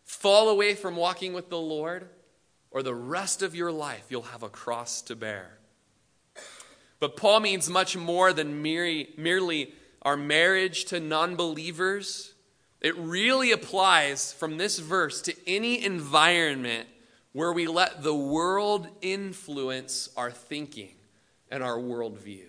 fall 0.05 0.51
away 0.51 0.75
from 0.75 0.95
walking 0.95 1.33
with 1.33 1.49
the 1.49 1.59
Lord, 1.59 2.07
or 2.71 2.83
the 2.83 2.95
rest 2.95 3.41
of 3.41 3.55
your 3.55 3.73
life 3.73 4.05
you'll 4.11 4.23
have 4.23 4.43
a 4.43 4.51
cross 4.51 5.01
to 5.03 5.17
bear. 5.17 5.59
But 7.01 7.17
Paul 7.17 7.41
means 7.41 7.71
much 7.71 7.97
more 7.97 8.35
than 8.35 8.61
merely 8.61 9.73
our 10.03 10.19
marriage 10.19 10.85
to 10.87 11.01
non 11.01 11.35
believers. 11.35 12.35
It 12.83 12.95
really 12.99 13.53
applies 13.53 14.35
from 14.35 14.59
this 14.59 14.79
verse 14.79 15.23
to 15.23 15.35
any 15.47 15.83
environment 15.83 16.88
where 17.33 17.53
we 17.53 17.66
let 17.66 18.03
the 18.03 18.14
world 18.14 18.88
influence 19.01 20.09
our 20.16 20.31
thinking 20.31 20.95
and 21.51 21.62
our 21.62 21.79
worldview. 21.79 22.49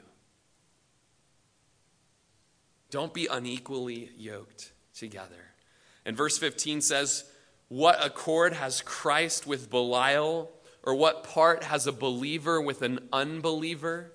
Don't 2.90 3.14
be 3.14 3.28
unequally 3.28 4.12
yoked 4.18 4.72
together. 4.94 5.52
And 6.06 6.16
verse 6.16 6.38
15 6.38 6.82
says, 6.82 7.24
What 7.70 8.06
accord 8.06 8.54
has 8.54 8.82
Christ 8.82 9.48
with 9.48 9.70
Belial? 9.70 10.52
Or 10.86 10.96
what 10.96 11.24
part 11.24 11.64
has 11.64 11.88
a 11.88 11.94
believer 11.94 12.62
with 12.62 12.82
an 12.82 13.08
unbeliever? 13.14 14.12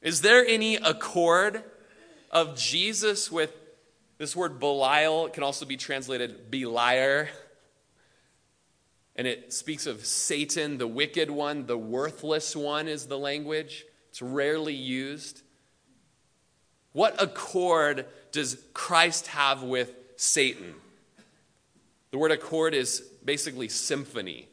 Is 0.00 0.20
there 0.20 0.46
any 0.46 0.76
accord 0.76 1.62
of 2.30 2.56
Jesus 2.56 3.32
with 3.32 3.52
this 4.18 4.36
word 4.36 4.60
Belial? 4.60 5.26
It 5.26 5.32
can 5.32 5.42
also 5.42 5.66
be 5.66 5.76
translated 5.76 6.50
Beliar 6.52 7.28
And 9.16 9.26
it 9.26 9.52
speaks 9.52 9.86
of 9.86 10.06
Satan, 10.06 10.78
the 10.78 10.86
wicked 10.86 11.30
one, 11.30 11.66
the 11.66 11.76
worthless 11.76 12.56
one 12.56 12.88
is 12.88 13.06
the 13.06 13.18
language. 13.18 13.84
It's 14.08 14.22
rarely 14.22 14.74
used. 14.74 15.42
What 16.92 17.20
accord 17.22 18.06
does 18.30 18.62
Christ 18.72 19.28
have 19.28 19.62
with 19.62 19.94
Satan? 20.16 20.74
The 22.10 22.18
word 22.18 22.30
accord 22.30 22.74
is 22.74 23.00
basically 23.24 23.68
symphony. 23.68 24.48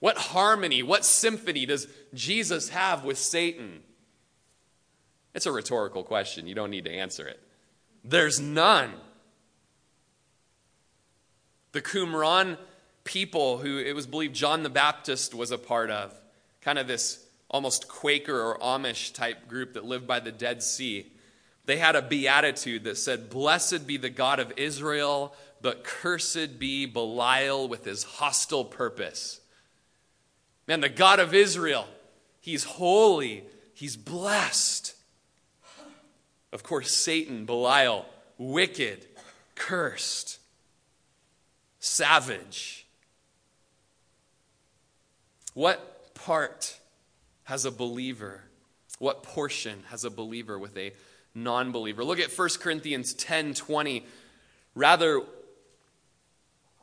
What 0.00 0.16
harmony, 0.16 0.82
what 0.82 1.04
symphony 1.04 1.64
does 1.64 1.86
Jesus 2.12 2.70
have 2.70 3.04
with 3.04 3.18
Satan? 3.18 3.82
It's 5.34 5.46
a 5.46 5.52
rhetorical 5.52 6.02
question. 6.02 6.46
You 6.46 6.56
don't 6.56 6.70
need 6.70 6.84
to 6.84 6.90
answer 6.90 7.26
it. 7.26 7.40
There's 8.04 8.40
none. 8.40 8.92
The 11.70 11.80
Qumran 11.80 12.58
people 13.04 13.58
who 13.58 13.78
it 13.78 13.94
was 13.94 14.06
believed 14.06 14.34
John 14.34 14.62
the 14.62 14.70
Baptist 14.70 15.34
was 15.34 15.50
a 15.50 15.58
part 15.58 15.90
of, 15.90 16.14
kind 16.60 16.78
of 16.78 16.86
this 16.86 17.24
almost 17.50 17.88
Quaker 17.88 18.40
or 18.40 18.58
Amish 18.58 19.12
type 19.12 19.48
group 19.48 19.74
that 19.74 19.84
lived 19.84 20.06
by 20.06 20.20
the 20.20 20.32
Dead 20.32 20.62
Sea. 20.62 21.06
They 21.64 21.76
had 21.76 21.94
a 21.94 22.02
beatitude 22.02 22.84
that 22.84 22.96
said, 22.96 23.30
Blessed 23.30 23.86
be 23.86 23.96
the 23.96 24.10
God 24.10 24.40
of 24.40 24.52
Israel, 24.56 25.34
but 25.60 25.84
cursed 25.84 26.58
be 26.58 26.86
Belial 26.86 27.68
with 27.68 27.84
his 27.84 28.02
hostile 28.02 28.64
purpose. 28.64 29.40
Man, 30.66 30.80
the 30.80 30.88
God 30.88 31.20
of 31.20 31.34
Israel, 31.34 31.86
he's 32.40 32.64
holy, 32.64 33.44
he's 33.74 33.96
blessed. 33.96 34.94
Of 36.52 36.62
course, 36.62 36.92
Satan, 36.92 37.44
Belial, 37.46 38.06
wicked, 38.38 39.06
cursed, 39.54 40.38
savage. 41.78 42.81
What 45.54 46.14
part 46.14 46.78
has 47.44 47.64
a 47.64 47.70
believer? 47.70 48.42
What 48.98 49.22
portion 49.22 49.82
has 49.88 50.04
a 50.04 50.10
believer 50.10 50.58
with 50.58 50.76
a 50.76 50.92
non 51.34 51.72
believer? 51.72 52.04
Look 52.04 52.20
at 52.20 52.30
1 52.30 52.48
Corinthians 52.60 53.14
10 53.14 53.54
20. 53.54 54.06
Rather, 54.74 55.22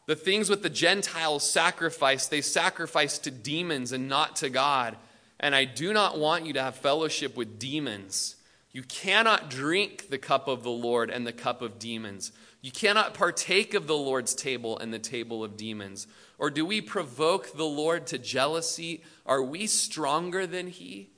the 0.06 0.16
things 0.16 0.50
with 0.50 0.64
the 0.64 0.70
Gentiles 0.70 1.50
sacrifice, 1.50 2.28
they 2.28 2.42
sacrifice 2.42 3.18
to 3.20 3.32
demons 3.32 3.92
and 3.92 4.08
not 4.08 4.36
to 4.38 4.50
God. 4.50 4.98
And 5.40 5.56
I 5.56 5.66
do 5.66 5.94
not 5.94 6.20
want 6.20 6.46
you 6.46 6.54
to 6.54 6.62
have 6.62 6.76
fellowship 6.76 7.38
with 7.38 7.60
demons. 7.60 8.36
You 8.72 8.84
cannot 8.84 9.50
drink 9.50 10.10
the 10.10 10.18
cup 10.18 10.48
of 10.48 10.64
the 10.64 10.70
Lord 10.70 11.10
and 11.10 11.26
the 11.26 11.32
cup 11.32 11.62
of 11.62 11.80
demons. 11.80 12.32
You 12.62 12.72
cannot 12.72 13.14
partake 13.14 13.74
of 13.74 13.88
the 13.88 13.98
Lord's 13.98 14.36
table 14.36 14.78
and 14.78 14.94
the 14.94 15.00
table 15.00 15.44
of 15.44 15.58
demons. 15.58 16.08
Or 16.40 16.50
do 16.50 16.66
we 16.66 16.80
provoke 16.80 17.56
the 17.56 17.66
Lord 17.66 18.08
to 18.08 18.18
jealousy? 18.18 19.04
Are 19.26 19.44
we 19.44 19.68
stronger 19.68 20.48
than 20.48 20.68
He? 20.68 21.12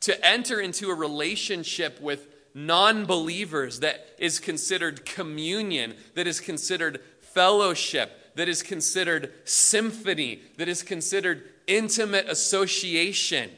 To 0.00 0.26
enter 0.26 0.60
into 0.60 0.90
a 0.90 0.94
relationship 0.94 2.00
with 2.00 2.28
non 2.52 3.06
believers 3.06 3.80
that 3.80 4.06
is 4.18 4.40
considered 4.40 5.06
communion, 5.06 5.94
that 6.14 6.26
is 6.26 6.40
considered 6.40 7.00
fellowship, 7.20 8.34
that 8.34 8.48
is 8.48 8.62
considered 8.62 9.32
symphony, 9.44 10.42
that 10.58 10.68
is 10.68 10.82
considered 10.82 11.48
intimate 11.68 12.28
association, 12.28 13.50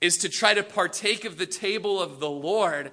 is 0.00 0.16
to 0.18 0.28
try 0.28 0.54
to 0.54 0.62
partake 0.62 1.24
of 1.24 1.36
the 1.36 1.46
table 1.46 2.00
of 2.00 2.20
the 2.20 2.30
Lord 2.30 2.92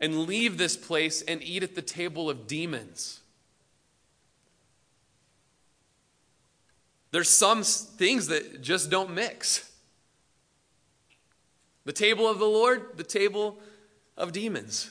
and 0.00 0.26
leave 0.26 0.58
this 0.58 0.76
place 0.76 1.22
and 1.22 1.42
eat 1.42 1.62
at 1.62 1.76
the 1.76 1.82
table 1.82 2.28
of 2.28 2.48
demons. 2.48 3.20
There's 7.10 7.28
some 7.28 7.62
things 7.62 8.26
that 8.28 8.60
just 8.60 8.90
don't 8.90 9.14
mix. 9.14 9.70
The 11.84 11.92
table 11.92 12.28
of 12.28 12.38
the 12.38 12.44
Lord, 12.44 12.96
the 12.96 13.04
table 13.04 13.58
of 14.16 14.32
demons. 14.32 14.90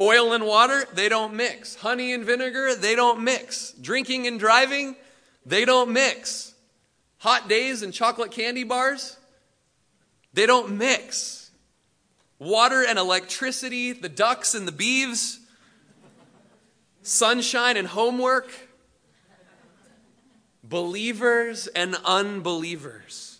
Oil 0.00 0.32
and 0.32 0.44
water, 0.44 0.84
they 0.94 1.08
don't 1.08 1.34
mix. 1.34 1.76
Honey 1.76 2.12
and 2.12 2.24
vinegar, 2.24 2.74
they 2.74 2.96
don't 2.96 3.22
mix. 3.22 3.72
Drinking 3.72 4.26
and 4.26 4.40
driving, 4.40 4.96
they 5.44 5.64
don't 5.64 5.92
mix. 5.92 6.54
Hot 7.18 7.48
days 7.48 7.82
and 7.82 7.92
chocolate 7.92 8.30
candy 8.30 8.64
bars, 8.64 9.16
they 10.32 10.46
don't 10.46 10.76
mix. 10.76 11.50
Water 12.38 12.84
and 12.86 12.98
electricity, 12.98 13.92
the 13.92 14.08
ducks 14.08 14.54
and 14.54 14.66
the 14.66 14.72
beeves, 14.72 15.40
sunshine 17.02 17.76
and 17.76 17.86
homework, 17.86 18.50
believers 20.68 21.66
and 21.68 21.96
unbelievers. 22.04 23.38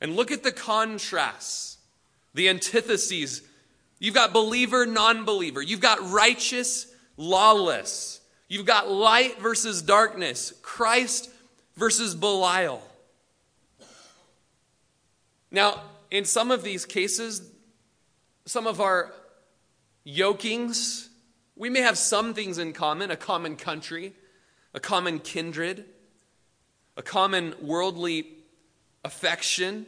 And 0.00 0.14
look 0.16 0.30
at 0.30 0.42
the 0.42 0.52
contrasts, 0.52 1.78
the 2.34 2.48
antitheses 2.48 3.42
You've 3.98 4.14
got 4.14 4.32
believer, 4.32 4.86
non 4.86 5.24
believer. 5.24 5.60
You've 5.60 5.80
got 5.80 6.10
righteous, 6.10 6.86
lawless. 7.16 8.20
You've 8.48 8.66
got 8.66 8.90
light 8.90 9.40
versus 9.40 9.82
darkness, 9.82 10.54
Christ 10.62 11.30
versus 11.76 12.14
Belial. 12.14 12.82
Now, 15.50 15.82
in 16.10 16.24
some 16.24 16.50
of 16.50 16.62
these 16.62 16.86
cases, 16.86 17.42
some 18.46 18.66
of 18.66 18.80
our 18.80 19.12
yokings, 20.04 21.08
we 21.56 21.68
may 21.68 21.80
have 21.80 21.98
some 21.98 22.32
things 22.32 22.58
in 22.58 22.72
common 22.72 23.10
a 23.10 23.16
common 23.16 23.56
country, 23.56 24.12
a 24.78 24.80
common 24.80 25.18
kindred, 25.18 25.84
a 26.96 27.02
common 27.02 27.54
worldly 27.60 28.28
affection. 29.04 29.84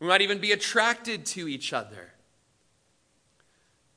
We 0.00 0.06
might 0.06 0.22
even 0.22 0.38
be 0.38 0.52
attracted 0.52 1.26
to 1.26 1.46
each 1.46 1.74
other 1.74 2.12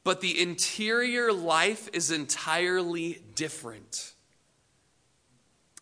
but 0.06 0.22
the 0.22 0.40
interior 0.40 1.34
life 1.34 1.90
is 1.92 2.12
entirely 2.12 3.24
different. 3.34 4.14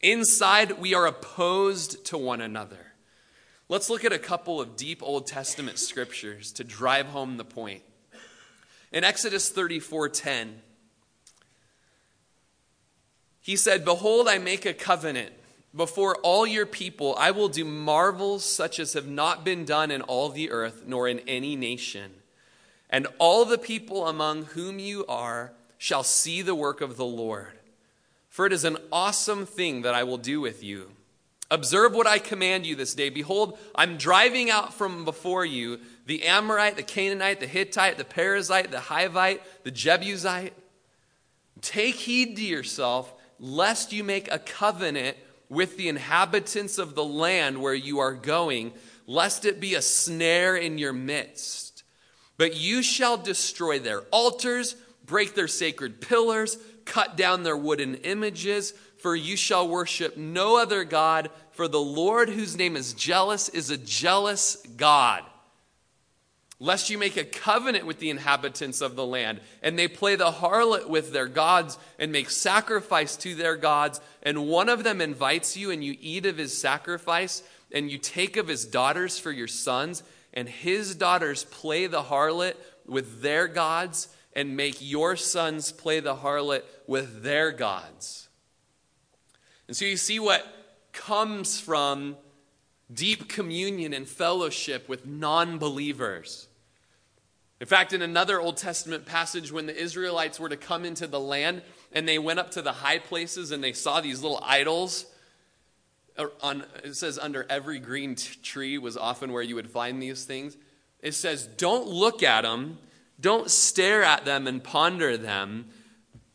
Inside, 0.01 0.79
we 0.79 0.93
are 0.93 1.05
opposed 1.05 2.05
to 2.05 2.17
one 2.17 2.39
another. 2.39 2.93
Let's 3.67 3.89
look 3.89 4.05
at 4.05 4.13
a 4.13 4.19
couple 4.19 4.61
of 4.61 4.77
deep 4.77 5.03
Old 5.03 5.27
Testament 5.27 5.77
scriptures 5.77 6.53
to 6.53 6.63
drive 6.63 7.07
home 7.07 7.35
the 7.35 7.43
point. 7.43 7.83
In 8.93 9.03
Exodus 9.03 9.51
34:10, 9.51 10.61
he 13.43 13.55
said, 13.55 13.85
"Behold, 13.85 14.27
I 14.27 14.39
make 14.39 14.65
a 14.65 14.73
covenant 14.73 15.33
before 15.75 16.15
all 16.23 16.47
your 16.47 16.65
people. 16.65 17.15
I 17.19 17.29
will 17.29 17.49
do 17.49 17.63
marvels 17.63 18.43
such 18.43 18.79
as 18.79 18.93
have 18.93 19.07
not 19.07 19.45
been 19.45 19.65
done 19.65 19.91
in 19.91 20.01
all 20.01 20.29
the 20.29 20.49
earth, 20.49 20.85
nor 20.87 21.07
in 21.07 21.19
any 21.27 21.55
nation." 21.55 22.13
and 22.93 23.07
all 23.17 23.43
the 23.43 23.57
people 23.57 24.07
among 24.07 24.45
whom 24.45 24.77
you 24.77 25.03
are 25.07 25.51
shall 25.79 26.03
see 26.03 26.43
the 26.43 26.53
work 26.53 26.79
of 26.79 26.95
the 26.95 27.03
Lord. 27.03 27.57
For 28.29 28.45
it 28.45 28.53
is 28.53 28.63
an 28.63 28.77
awesome 28.91 29.47
thing 29.47 29.81
that 29.81 29.95
I 29.95 30.03
will 30.03 30.19
do 30.19 30.39
with 30.39 30.63
you. 30.63 30.91
Observe 31.49 31.93
what 31.95 32.05
I 32.05 32.19
command 32.19 32.67
you 32.67 32.75
this 32.75 32.93
day. 32.93 33.09
Behold, 33.09 33.57
I'm 33.73 33.97
driving 33.97 34.51
out 34.51 34.75
from 34.75 35.05
before 35.05 35.43
you 35.43 35.79
the 36.05 36.23
Amorite, 36.23 36.75
the 36.75 36.83
Canaanite, 36.83 37.39
the 37.39 37.47
Hittite, 37.47 37.97
the 37.97 38.03
Perizzite, 38.03 38.69
the 38.69 38.77
Hivite, 38.77 39.41
the 39.63 39.71
Jebusite. 39.71 40.53
Take 41.61 41.95
heed 41.95 42.35
to 42.35 42.43
yourself, 42.43 43.11
lest 43.43 43.91
you 43.91 44.05
make 44.05 44.31
a 44.31 44.39
covenant 44.39 45.17
with 45.49 45.75
the 45.75 45.89
inhabitants 45.89 46.77
of 46.77 46.95
the 46.95 47.03
land 47.03 47.61
where 47.61 47.73
you 47.73 47.99
are 47.99 48.13
going, 48.13 48.71
lest 49.05 49.43
it 49.43 49.59
be 49.59 49.75
a 49.75 49.81
snare 49.81 50.55
in 50.55 50.77
your 50.77 50.93
midst. 50.93 51.83
But 52.37 52.55
you 52.55 52.81
shall 52.81 53.17
destroy 53.17 53.79
their 53.79 54.03
altars, 54.11 54.77
break 55.05 55.35
their 55.35 55.49
sacred 55.49 55.99
pillars, 55.99 56.57
cut 56.85 57.17
down 57.17 57.43
their 57.43 57.57
wooden 57.57 57.95
images, 57.95 58.71
for 58.99 59.13
you 59.13 59.35
shall 59.35 59.67
worship 59.67 60.15
no 60.15 60.57
other 60.57 60.85
God, 60.85 61.29
for 61.51 61.67
the 61.67 61.81
Lord, 61.81 62.29
whose 62.29 62.55
name 62.55 62.77
is 62.77 62.93
jealous, 62.93 63.49
is 63.49 63.69
a 63.69 63.77
jealous 63.77 64.55
God. 64.77 65.21
Lest 66.63 66.89
you 66.89 66.97
make 66.97 67.17
a 67.17 67.25
covenant 67.25 67.85
with 67.85 67.99
the 67.99 68.09
inhabitants 68.09 68.79
of 68.79 68.95
the 68.95 69.05
land, 69.05 69.41
and 69.61 69.77
they 69.77 69.89
play 69.89 70.15
the 70.15 70.31
harlot 70.31 70.87
with 70.87 71.11
their 71.11 71.27
gods 71.27 71.77
and 71.99 72.09
make 72.09 72.29
sacrifice 72.29 73.17
to 73.17 73.35
their 73.35 73.57
gods, 73.57 73.99
and 74.21 74.47
one 74.47 74.69
of 74.69 74.85
them 74.85 75.01
invites 75.01 75.57
you, 75.57 75.71
and 75.71 75.83
you 75.83 75.97
eat 75.99 76.25
of 76.25 76.37
his 76.37 76.57
sacrifice, 76.57 77.43
and 77.73 77.91
you 77.91 77.97
take 77.97 78.37
of 78.37 78.47
his 78.47 78.63
daughters 78.63 79.19
for 79.19 79.29
your 79.29 79.49
sons, 79.49 80.03
and 80.33 80.47
his 80.47 80.95
daughters 80.95 81.43
play 81.43 81.85
the 81.85 82.03
harlot 82.03 82.55
with 82.85 83.21
their 83.21 83.49
gods 83.49 84.07
and 84.33 84.55
make 84.55 84.77
your 84.79 85.17
sons 85.17 85.73
play 85.73 85.99
the 85.99 86.15
harlot 86.15 86.63
with 86.87 87.23
their 87.23 87.51
gods. 87.51 88.29
And 89.67 89.75
so 89.75 89.83
you 89.83 89.97
see 89.97 90.17
what 90.17 90.47
comes 90.93 91.59
from 91.59 92.15
deep 92.93 93.27
communion 93.27 93.91
and 93.91 94.07
fellowship 94.07 94.87
with 94.87 95.05
non 95.05 95.57
believers. 95.57 96.47
In 97.63 97.67
fact, 97.67 97.93
in 97.93 98.01
another 98.01 98.41
Old 98.41 98.57
Testament 98.57 99.05
passage, 99.05 99.49
when 99.49 99.67
the 99.67 99.81
Israelites 99.81 100.37
were 100.37 100.49
to 100.49 100.57
come 100.57 100.83
into 100.83 101.07
the 101.07 101.17
land 101.17 101.61
and 101.93 102.05
they 102.05 102.19
went 102.19 102.39
up 102.39 102.51
to 102.51 102.61
the 102.61 102.73
high 102.73 102.99
places 102.99 103.51
and 103.51 103.63
they 103.63 103.71
saw 103.71 104.01
these 104.01 104.21
little 104.21 104.41
idols, 104.43 105.05
uh, 106.17 106.25
on, 106.41 106.65
it 106.83 106.97
says 106.97 107.17
under 107.17 107.45
every 107.49 107.79
green 107.79 108.15
t- 108.15 108.37
tree 108.43 108.77
was 108.77 108.97
often 108.97 109.31
where 109.31 109.41
you 109.41 109.55
would 109.55 109.69
find 109.71 110.03
these 110.03 110.25
things. 110.25 110.57
It 110.99 111.13
says, 111.13 111.47
don't 111.47 111.87
look 111.87 112.21
at 112.21 112.41
them, 112.41 112.79
don't 113.21 113.49
stare 113.49 114.03
at 114.03 114.25
them 114.25 114.45
and 114.45 114.61
ponder 114.61 115.15
them. 115.15 115.67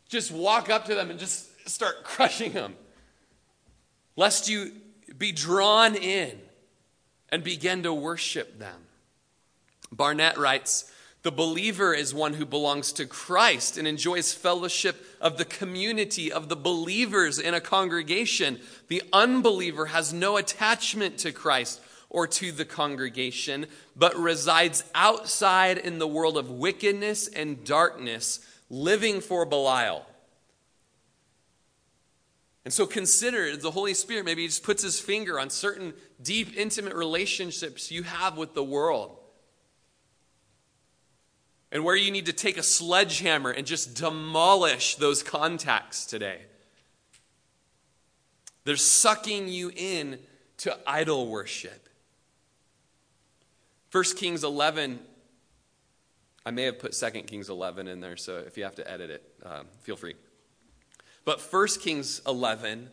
Just 0.08 0.32
walk 0.32 0.70
up 0.70 0.86
to 0.86 0.94
them 0.94 1.10
and 1.10 1.20
just 1.20 1.68
start 1.68 1.96
crushing 2.04 2.52
them, 2.52 2.74
lest 4.16 4.48
you 4.48 4.72
be 5.18 5.32
drawn 5.32 5.94
in 5.94 6.38
and 7.28 7.44
begin 7.44 7.82
to 7.82 7.92
worship 7.92 8.58
them. 8.58 8.80
Barnett 9.92 10.38
writes, 10.38 10.90
the 11.22 11.32
believer 11.32 11.92
is 11.92 12.14
one 12.14 12.34
who 12.34 12.46
belongs 12.46 12.92
to 12.92 13.06
Christ 13.06 13.76
and 13.76 13.88
enjoys 13.88 14.32
fellowship 14.32 15.04
of 15.20 15.36
the 15.36 15.44
community 15.44 16.30
of 16.30 16.48
the 16.48 16.56
believers 16.56 17.40
in 17.40 17.54
a 17.54 17.60
congregation. 17.60 18.60
The 18.86 19.02
unbeliever 19.12 19.86
has 19.86 20.12
no 20.12 20.36
attachment 20.36 21.18
to 21.18 21.32
Christ 21.32 21.80
or 22.08 22.26
to 22.28 22.52
the 22.52 22.64
congregation, 22.64 23.66
but 23.96 24.16
resides 24.16 24.84
outside 24.94 25.76
in 25.76 25.98
the 25.98 26.06
world 26.06 26.38
of 26.38 26.50
wickedness 26.50 27.26
and 27.26 27.64
darkness, 27.64 28.40
living 28.70 29.20
for 29.20 29.44
Belial. 29.44 30.06
And 32.64 32.72
so 32.72 32.86
consider 32.86 33.56
the 33.56 33.72
Holy 33.72 33.94
Spirit 33.94 34.24
maybe 34.24 34.42
he 34.42 34.48
just 34.48 34.62
puts 34.62 34.82
his 34.82 35.00
finger 35.00 35.40
on 35.40 35.50
certain 35.50 35.94
deep, 36.22 36.56
intimate 36.56 36.94
relationships 36.94 37.90
you 37.90 38.04
have 38.04 38.36
with 38.36 38.54
the 38.54 38.64
world 38.64 39.17
and 41.70 41.84
where 41.84 41.96
you 41.96 42.10
need 42.10 42.26
to 42.26 42.32
take 42.32 42.56
a 42.56 42.62
sledgehammer 42.62 43.50
and 43.50 43.66
just 43.66 43.94
demolish 43.94 44.96
those 44.96 45.22
contacts 45.22 46.06
today. 46.06 46.40
They're 48.64 48.76
sucking 48.76 49.48
you 49.48 49.70
in 49.74 50.18
to 50.58 50.76
idol 50.86 51.28
worship. 51.28 51.88
1 53.92 54.04
Kings 54.16 54.44
11, 54.44 54.98
I 56.44 56.50
may 56.50 56.64
have 56.64 56.78
put 56.78 56.92
2 56.92 57.10
Kings 57.22 57.48
11 57.48 57.88
in 57.88 58.00
there, 58.00 58.16
so 58.16 58.36
if 58.38 58.58
you 58.58 58.64
have 58.64 58.74
to 58.76 58.90
edit 58.90 59.10
it, 59.10 59.22
um, 59.44 59.66
feel 59.80 59.96
free. 59.96 60.14
But 61.24 61.40
1 61.40 61.68
Kings 61.80 62.20
11, 62.26 62.90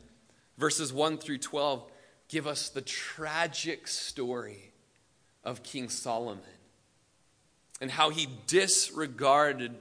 verses 0.57 0.93
1 0.93 1.17
through 1.17 1.39
12, 1.39 1.89
give 2.30 2.47
us 2.47 2.69
the 2.69 2.82
tragic 2.82 3.88
story 3.88 4.71
of 5.43 5.63
King 5.63 5.89
Solomon 5.89 6.55
and 7.82 7.91
how 7.91 8.09
he 8.09 8.28
disregarded 8.47 9.76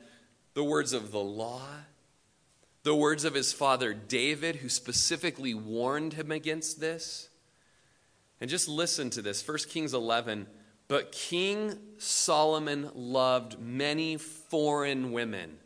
the 0.54 0.64
words 0.64 0.92
of 0.92 1.12
the 1.12 1.20
law, 1.20 1.62
the 2.82 2.94
words 2.94 3.24
of 3.24 3.34
his 3.34 3.52
father 3.52 3.94
David, 3.94 4.56
who 4.56 4.68
specifically 4.68 5.54
warned 5.54 6.14
him 6.14 6.30
against 6.30 6.80
this. 6.80 7.28
And 8.40 8.50
just 8.50 8.68
listen 8.68 9.10
to 9.10 9.22
this 9.22 9.46
1 9.46 9.58
Kings 9.68 9.94
11. 9.94 10.46
But 10.86 11.12
King 11.12 11.78
Solomon 11.98 12.90
loved 12.94 13.58
many 13.58 14.18
foreign 14.18 15.12
women. 15.12 15.56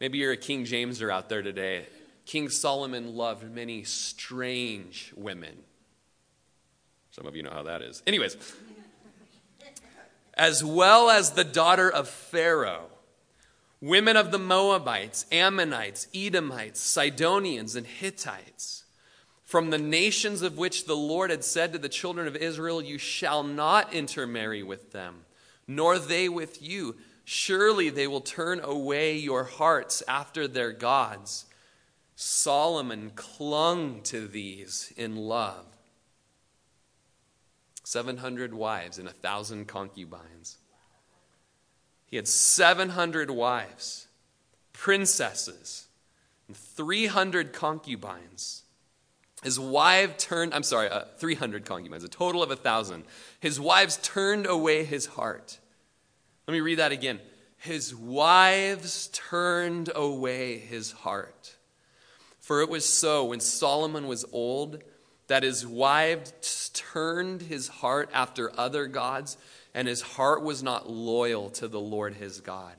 Maybe 0.00 0.18
you're 0.18 0.32
a 0.32 0.36
King 0.36 0.64
Jameser 0.64 1.12
out 1.12 1.28
there 1.28 1.42
today. 1.42 1.86
King 2.26 2.48
Solomon 2.48 3.14
loved 3.14 3.48
many 3.54 3.84
strange 3.84 5.12
women. 5.16 5.56
Some 7.12 7.26
of 7.26 7.36
you 7.36 7.42
know 7.42 7.50
how 7.50 7.64
that 7.64 7.82
is. 7.82 8.02
Anyways, 8.06 8.36
as 10.40 10.64
well 10.64 11.10
as 11.10 11.32
the 11.32 11.44
daughter 11.44 11.90
of 11.90 12.08
Pharaoh, 12.08 12.86
women 13.78 14.16
of 14.16 14.32
the 14.32 14.38
Moabites, 14.38 15.26
Ammonites, 15.30 16.08
Edomites, 16.14 16.80
Sidonians, 16.80 17.76
and 17.76 17.86
Hittites, 17.86 18.84
from 19.44 19.68
the 19.68 19.76
nations 19.76 20.40
of 20.40 20.56
which 20.56 20.86
the 20.86 20.96
Lord 20.96 21.28
had 21.28 21.44
said 21.44 21.74
to 21.74 21.78
the 21.78 21.90
children 21.90 22.26
of 22.26 22.36
Israel, 22.36 22.80
You 22.80 22.96
shall 22.96 23.42
not 23.42 23.92
intermarry 23.92 24.62
with 24.62 24.92
them, 24.92 25.26
nor 25.68 25.98
they 25.98 26.26
with 26.26 26.62
you. 26.62 26.96
Surely 27.26 27.90
they 27.90 28.06
will 28.06 28.22
turn 28.22 28.60
away 28.60 29.18
your 29.18 29.44
hearts 29.44 30.02
after 30.08 30.48
their 30.48 30.72
gods. 30.72 31.44
Solomon 32.16 33.12
clung 33.14 34.00
to 34.04 34.26
these 34.26 34.90
in 34.96 35.16
love 35.16 35.66
700 37.84 38.54
wives 38.54 38.98
and 38.98 39.08
a 39.08 39.12
1,000 39.12 39.66
concubines. 39.66 40.58
He 42.06 42.16
had 42.16 42.28
700 42.28 43.30
wives, 43.30 44.08
princesses, 44.72 45.86
and 46.48 46.56
300 46.56 47.52
concubines. 47.52 48.62
His 49.42 49.58
wife 49.58 50.18
turned, 50.18 50.52
I'm 50.52 50.62
sorry, 50.62 50.88
uh, 50.88 51.04
300 51.18 51.64
concubines, 51.64 52.04
a 52.04 52.08
total 52.08 52.42
of 52.42 52.50
a 52.50 52.54
1,000. 52.54 53.04
His 53.38 53.58
wives 53.58 53.98
turned 54.02 54.46
away 54.46 54.84
his 54.84 55.06
heart. 55.06 55.58
Let 56.46 56.52
me 56.52 56.60
read 56.60 56.78
that 56.78 56.92
again. 56.92 57.20
His 57.56 57.94
wives 57.94 59.08
turned 59.12 59.90
away 59.94 60.58
his 60.58 60.92
heart. 60.92 61.56
For 62.38 62.60
it 62.60 62.68
was 62.68 62.84
so 62.84 63.26
when 63.26 63.40
Solomon 63.40 64.08
was 64.08 64.24
old 64.32 64.82
that 65.30 65.44
his 65.44 65.64
wives 65.64 66.72
turned 66.74 67.40
his 67.40 67.68
heart 67.68 68.10
after 68.12 68.50
other 68.58 68.88
gods, 68.88 69.36
and 69.72 69.86
his 69.86 70.00
heart 70.00 70.42
was 70.42 70.60
not 70.60 70.90
loyal 70.90 71.50
to 71.50 71.68
the 71.68 71.78
Lord 71.78 72.14
his 72.14 72.40
God, 72.40 72.74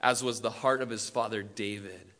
as 0.00 0.22
was 0.22 0.40
the 0.40 0.48
heart 0.48 0.80
of 0.80 0.90
his 0.90 1.10
father 1.10 1.42
David. 1.42 2.12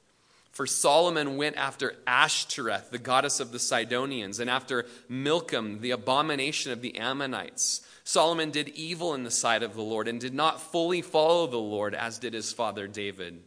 For 0.51 0.67
Solomon 0.67 1.37
went 1.37 1.57
after 1.57 1.95
Ashtoreth, 2.09 2.91
the 2.91 2.99
goddess 2.99 3.39
of 3.39 3.53
the 3.53 3.61
Sidonians, 3.61 4.41
and 4.41 4.51
after 4.51 4.85
Milcom, 5.09 5.81
the 5.81 5.93
abomination 5.93 6.73
of 6.73 6.83
the 6.83 6.99
Ammonites. 6.99 7.83
Solomon 8.03 8.51
did 8.51 8.71
evil 8.71 9.15
in 9.15 9.23
the 9.23 9.31
sight 9.31 9.63
of 9.63 9.75
the 9.75 9.83
Lord 9.83 10.09
and 10.09 10.21
did 10.21 10.35
not 10.35 10.61
fully 10.61 11.03
follow 11.03 11.47
the 11.47 11.57
Lord, 11.57 11.95
as 11.95 12.19
did 12.19 12.35
his 12.35 12.53
father 12.53 12.89
David. 12.89 13.45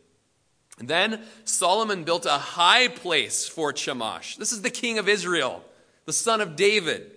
Then 0.77 1.23
Solomon 1.43 2.05
built 2.05 2.25
a 2.25 2.29
high 2.29 2.87
place 2.87 3.49
for 3.49 3.73
Chemosh. 3.73 4.37
This 4.37 4.53
is 4.53 4.61
the 4.61 4.69
king 4.69 4.97
of 4.97 5.09
Israel 5.09 5.65
the 6.11 6.15
son 6.15 6.41
of 6.41 6.57
David. 6.57 7.09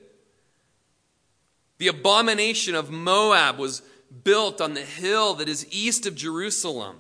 The 1.79 1.89
abomination 1.89 2.77
of 2.77 2.93
Moab 2.93 3.59
was 3.59 3.83
built 4.23 4.61
on 4.61 4.75
the 4.75 4.83
hill 4.83 5.35
that 5.35 5.49
is 5.49 5.67
east 5.73 6.07
of 6.07 6.15
Jerusalem. 6.15 6.99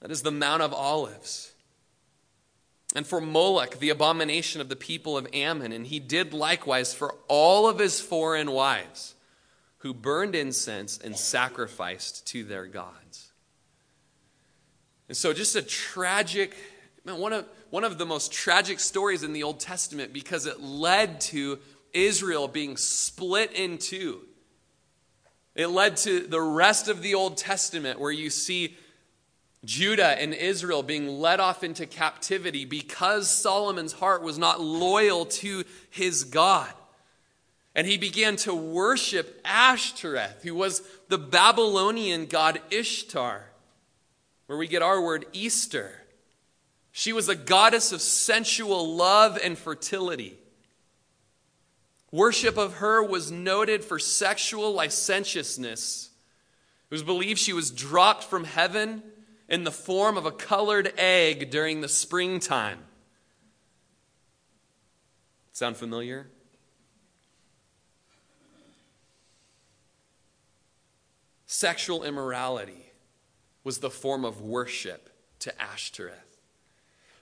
That 0.00 0.10
is 0.10 0.22
the 0.22 0.32
Mount 0.32 0.60
of 0.60 0.74
Olives. 0.74 1.52
And 2.96 3.06
for 3.06 3.20
Moloch, 3.20 3.78
the 3.78 3.90
abomination 3.90 4.60
of 4.60 4.68
the 4.68 4.74
people 4.74 5.16
of 5.16 5.28
Ammon. 5.32 5.70
And 5.70 5.86
he 5.86 6.00
did 6.00 6.34
likewise 6.34 6.92
for 6.92 7.14
all 7.28 7.68
of 7.68 7.78
his 7.78 8.00
foreign 8.00 8.50
wives 8.50 9.14
who 9.78 9.94
burned 9.94 10.34
incense 10.34 10.98
and 10.98 11.16
sacrificed 11.16 12.26
to 12.26 12.42
their 12.42 12.66
gods. 12.66 13.30
And 15.06 15.16
so, 15.16 15.32
just 15.32 15.54
a 15.54 15.62
tragic, 15.62 16.56
man, 17.04 17.18
one 17.18 17.32
of 17.32 17.46
one 17.72 17.84
of 17.84 17.96
the 17.96 18.04
most 18.04 18.30
tragic 18.30 18.78
stories 18.78 19.22
in 19.22 19.32
the 19.32 19.42
Old 19.42 19.58
Testament 19.58 20.12
because 20.12 20.44
it 20.44 20.60
led 20.60 21.22
to 21.22 21.58
Israel 21.94 22.46
being 22.46 22.76
split 22.76 23.50
in 23.52 23.78
two. 23.78 24.20
It 25.54 25.68
led 25.68 25.96
to 25.98 26.20
the 26.20 26.40
rest 26.42 26.88
of 26.88 27.00
the 27.00 27.14
Old 27.14 27.38
Testament 27.38 27.98
where 27.98 28.10
you 28.10 28.28
see 28.28 28.76
Judah 29.64 30.20
and 30.20 30.34
Israel 30.34 30.82
being 30.82 31.08
led 31.08 31.40
off 31.40 31.64
into 31.64 31.86
captivity 31.86 32.66
because 32.66 33.30
Solomon's 33.30 33.94
heart 33.94 34.22
was 34.22 34.36
not 34.36 34.60
loyal 34.60 35.24
to 35.24 35.64
his 35.88 36.24
God. 36.24 36.74
And 37.74 37.86
he 37.86 37.96
began 37.96 38.36
to 38.36 38.54
worship 38.54 39.40
Ashtoreth, 39.46 40.42
who 40.42 40.54
was 40.54 40.82
the 41.08 41.16
Babylonian 41.16 42.26
god 42.26 42.60
Ishtar, 42.70 43.46
where 44.44 44.58
we 44.58 44.68
get 44.68 44.82
our 44.82 45.00
word 45.00 45.24
Easter. 45.32 46.01
She 46.92 47.14
was 47.14 47.28
a 47.30 47.34
goddess 47.34 47.90
of 47.90 48.02
sensual 48.02 48.94
love 48.94 49.38
and 49.42 49.56
fertility. 49.56 50.38
Worship 52.10 52.58
of 52.58 52.74
her 52.74 53.02
was 53.02 53.32
noted 53.32 53.82
for 53.82 53.98
sexual 53.98 54.72
licentiousness. 54.74 56.10
It 56.90 56.94
was 56.94 57.02
believed 57.02 57.40
she 57.40 57.54
was 57.54 57.70
dropped 57.70 58.24
from 58.24 58.44
heaven 58.44 59.02
in 59.48 59.64
the 59.64 59.70
form 59.70 60.18
of 60.18 60.26
a 60.26 60.30
colored 60.30 60.92
egg 60.98 61.50
during 61.50 61.80
the 61.80 61.88
springtime. 61.88 62.78
Sound 65.54 65.78
familiar? 65.78 66.26
Sexual 71.46 72.04
immorality 72.04 72.92
was 73.64 73.78
the 73.78 73.90
form 73.90 74.24
of 74.24 74.42
worship 74.42 75.08
to 75.38 75.62
Ashtoreth. 75.62 76.31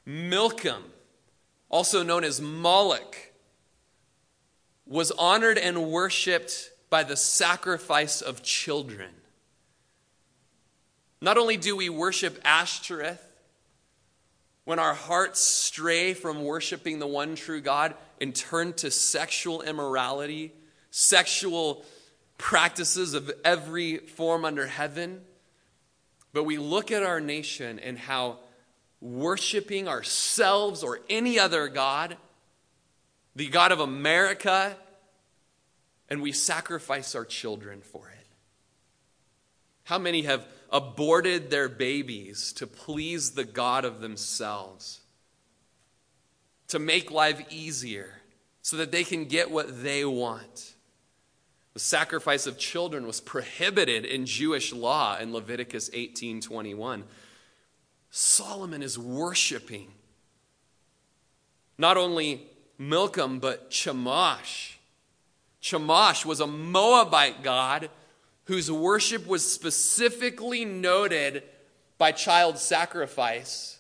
Milcom, 0.06 0.82
also 1.68 2.02
known 2.02 2.24
as 2.24 2.40
Moloch, 2.40 3.16
was 4.86 5.10
honored 5.12 5.58
and 5.58 5.90
worshiped 5.90 6.70
by 6.88 7.04
the 7.04 7.16
sacrifice 7.16 8.20
of 8.20 8.42
children. 8.42 9.10
Not 11.20 11.38
only 11.38 11.56
do 11.56 11.76
we 11.76 11.88
worship 11.88 12.40
Ashtoreth, 12.44 13.24
when 14.64 14.78
our 14.78 14.94
hearts 14.94 15.40
stray 15.40 16.14
from 16.14 16.44
worshiping 16.44 16.98
the 16.98 17.06
one 17.06 17.34
true 17.34 17.60
God 17.60 17.94
and 18.20 18.34
turn 18.34 18.72
to 18.74 18.90
sexual 18.90 19.62
immorality, 19.62 20.52
sexual 20.90 21.84
practices 22.38 23.14
of 23.14 23.30
every 23.44 23.98
form 23.98 24.44
under 24.44 24.66
heaven, 24.66 25.22
but 26.32 26.44
we 26.44 26.58
look 26.58 26.90
at 26.90 27.02
our 27.02 27.20
nation 27.20 27.78
and 27.78 27.98
how 27.98 28.38
worshiping 29.00 29.88
ourselves 29.88 30.82
or 30.82 31.00
any 31.08 31.38
other 31.38 31.68
God, 31.68 32.16
the 33.34 33.48
God 33.48 33.72
of 33.72 33.80
America, 33.80 34.76
and 36.08 36.20
we 36.20 36.32
sacrifice 36.32 37.14
our 37.14 37.24
children 37.24 37.80
for 37.80 38.08
it. 38.08 38.26
How 39.84 39.98
many 39.98 40.22
have 40.22 40.46
aborted 40.70 41.50
their 41.50 41.68
babies 41.68 42.52
to 42.54 42.66
please 42.66 43.32
the 43.32 43.44
God 43.44 43.84
of 43.84 44.00
themselves, 44.00 45.00
to 46.68 46.78
make 46.78 47.10
life 47.10 47.40
easier 47.50 48.20
so 48.62 48.76
that 48.76 48.92
they 48.92 49.04
can 49.04 49.24
get 49.24 49.50
what 49.50 49.82
they 49.82 50.04
want? 50.04 50.74
The 51.72 51.80
sacrifice 51.80 52.46
of 52.46 52.58
children 52.58 53.06
was 53.06 53.20
prohibited 53.20 54.04
in 54.04 54.26
Jewish 54.26 54.72
law 54.72 55.16
in 55.18 55.32
Leviticus 55.32 55.88
18:21. 55.92 57.04
Solomon 58.10 58.82
is 58.82 58.98
worshiping 58.98 59.92
not 61.78 61.96
only 61.96 62.46
Milcom 62.78 63.38
but 63.38 63.70
Chemosh. 63.70 64.74
Chemosh 65.62 66.24
was 66.24 66.40
a 66.40 66.46
Moabite 66.46 67.42
god 67.42 67.90
whose 68.44 68.70
worship 68.70 69.26
was 69.26 69.50
specifically 69.50 70.64
noted 70.64 71.42
by 71.98 72.12
child 72.12 72.58
sacrifice, 72.58 73.78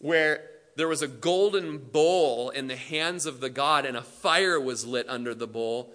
where 0.00 0.44
there 0.76 0.88
was 0.88 1.02
a 1.02 1.08
golden 1.08 1.78
bowl 1.78 2.50
in 2.50 2.66
the 2.66 2.76
hands 2.76 3.26
of 3.26 3.40
the 3.40 3.50
god 3.50 3.84
and 3.84 3.96
a 3.96 4.02
fire 4.02 4.60
was 4.60 4.86
lit 4.86 5.08
under 5.08 5.34
the 5.34 5.46
bowl 5.46 5.94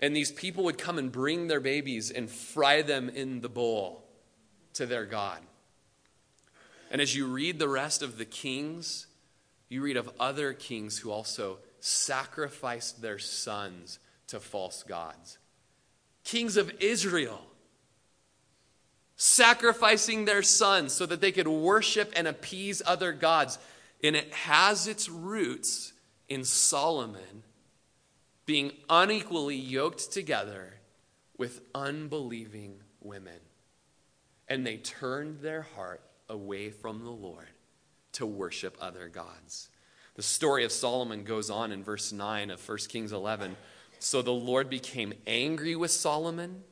and 0.00 0.14
these 0.14 0.30
people 0.30 0.64
would 0.64 0.78
come 0.78 0.98
and 0.98 1.10
bring 1.10 1.48
their 1.48 1.60
babies 1.60 2.10
and 2.10 2.30
fry 2.30 2.82
them 2.82 3.08
in 3.08 3.40
the 3.40 3.48
bowl 3.48 4.04
to 4.74 4.86
their 4.86 5.04
God. 5.04 5.40
And 6.90 7.00
as 7.00 7.14
you 7.14 7.26
read 7.26 7.58
the 7.58 7.68
rest 7.68 8.02
of 8.02 8.18
the 8.18 8.24
kings, 8.24 9.06
you 9.68 9.82
read 9.82 9.96
of 9.96 10.10
other 10.18 10.52
kings 10.52 10.98
who 10.98 11.10
also 11.10 11.58
sacrificed 11.80 13.02
their 13.02 13.18
sons 13.18 13.98
to 14.28 14.40
false 14.40 14.82
gods. 14.82 15.38
Kings 16.24 16.56
of 16.56 16.72
Israel 16.80 17.40
sacrificing 19.16 20.24
their 20.24 20.44
sons 20.44 20.92
so 20.92 21.04
that 21.04 21.20
they 21.20 21.32
could 21.32 21.48
worship 21.48 22.12
and 22.14 22.28
appease 22.28 22.80
other 22.86 23.12
gods. 23.12 23.58
And 24.02 24.14
it 24.14 24.32
has 24.32 24.86
its 24.86 25.08
roots 25.08 25.92
in 26.28 26.44
Solomon 26.44 27.42
being 28.46 28.72
unequally 28.88 29.56
yoked 29.56 30.12
together 30.12 30.74
with 31.36 31.60
unbelieving 31.74 32.76
women. 33.00 33.40
And 34.46 34.64
they 34.64 34.76
turned 34.76 35.40
their 35.40 35.62
heart 35.62 36.00
away 36.28 36.70
from 36.70 37.04
the 37.04 37.10
Lord 37.10 37.48
to 38.12 38.26
worship 38.26 38.76
other 38.80 39.08
gods. 39.08 39.68
The 40.14 40.22
story 40.22 40.64
of 40.64 40.72
Solomon 40.72 41.24
goes 41.24 41.50
on 41.50 41.70
in 41.72 41.84
verse 41.84 42.12
9 42.12 42.50
of 42.50 42.68
1 42.68 42.78
Kings 42.88 43.12
11. 43.12 43.56
So 44.00 44.22
the 44.22 44.32
Lord 44.32 44.68
became 44.68 45.14
angry 45.26 45.76
with 45.76 45.90
Solomon 45.90 46.62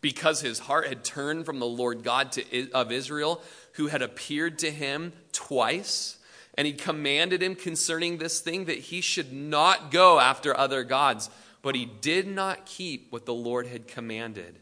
because 0.00 0.40
his 0.40 0.60
heart 0.60 0.86
had 0.86 1.04
turned 1.04 1.46
from 1.46 1.58
the 1.58 1.66
Lord 1.66 2.02
God 2.02 2.32
to, 2.32 2.70
of 2.70 2.92
Israel, 2.92 3.42
who 3.72 3.88
had 3.88 4.02
appeared 4.02 4.58
to 4.60 4.70
him 4.70 5.12
twice 5.32 6.18
and 6.56 6.66
he 6.66 6.72
commanded 6.72 7.42
him 7.42 7.54
concerning 7.54 8.16
this 8.16 8.40
thing 8.40 8.64
that 8.64 8.78
he 8.78 9.00
should 9.00 9.32
not 9.32 9.90
go 9.90 10.18
after 10.18 10.56
other 10.56 10.84
gods. 10.84 11.28
But 11.62 11.74
he 11.74 11.84
did 11.84 12.26
not 12.26 12.64
keep 12.64 13.12
what 13.12 13.26
the 13.26 13.34
Lord 13.34 13.66
had 13.66 13.88
commanded. 13.88 14.58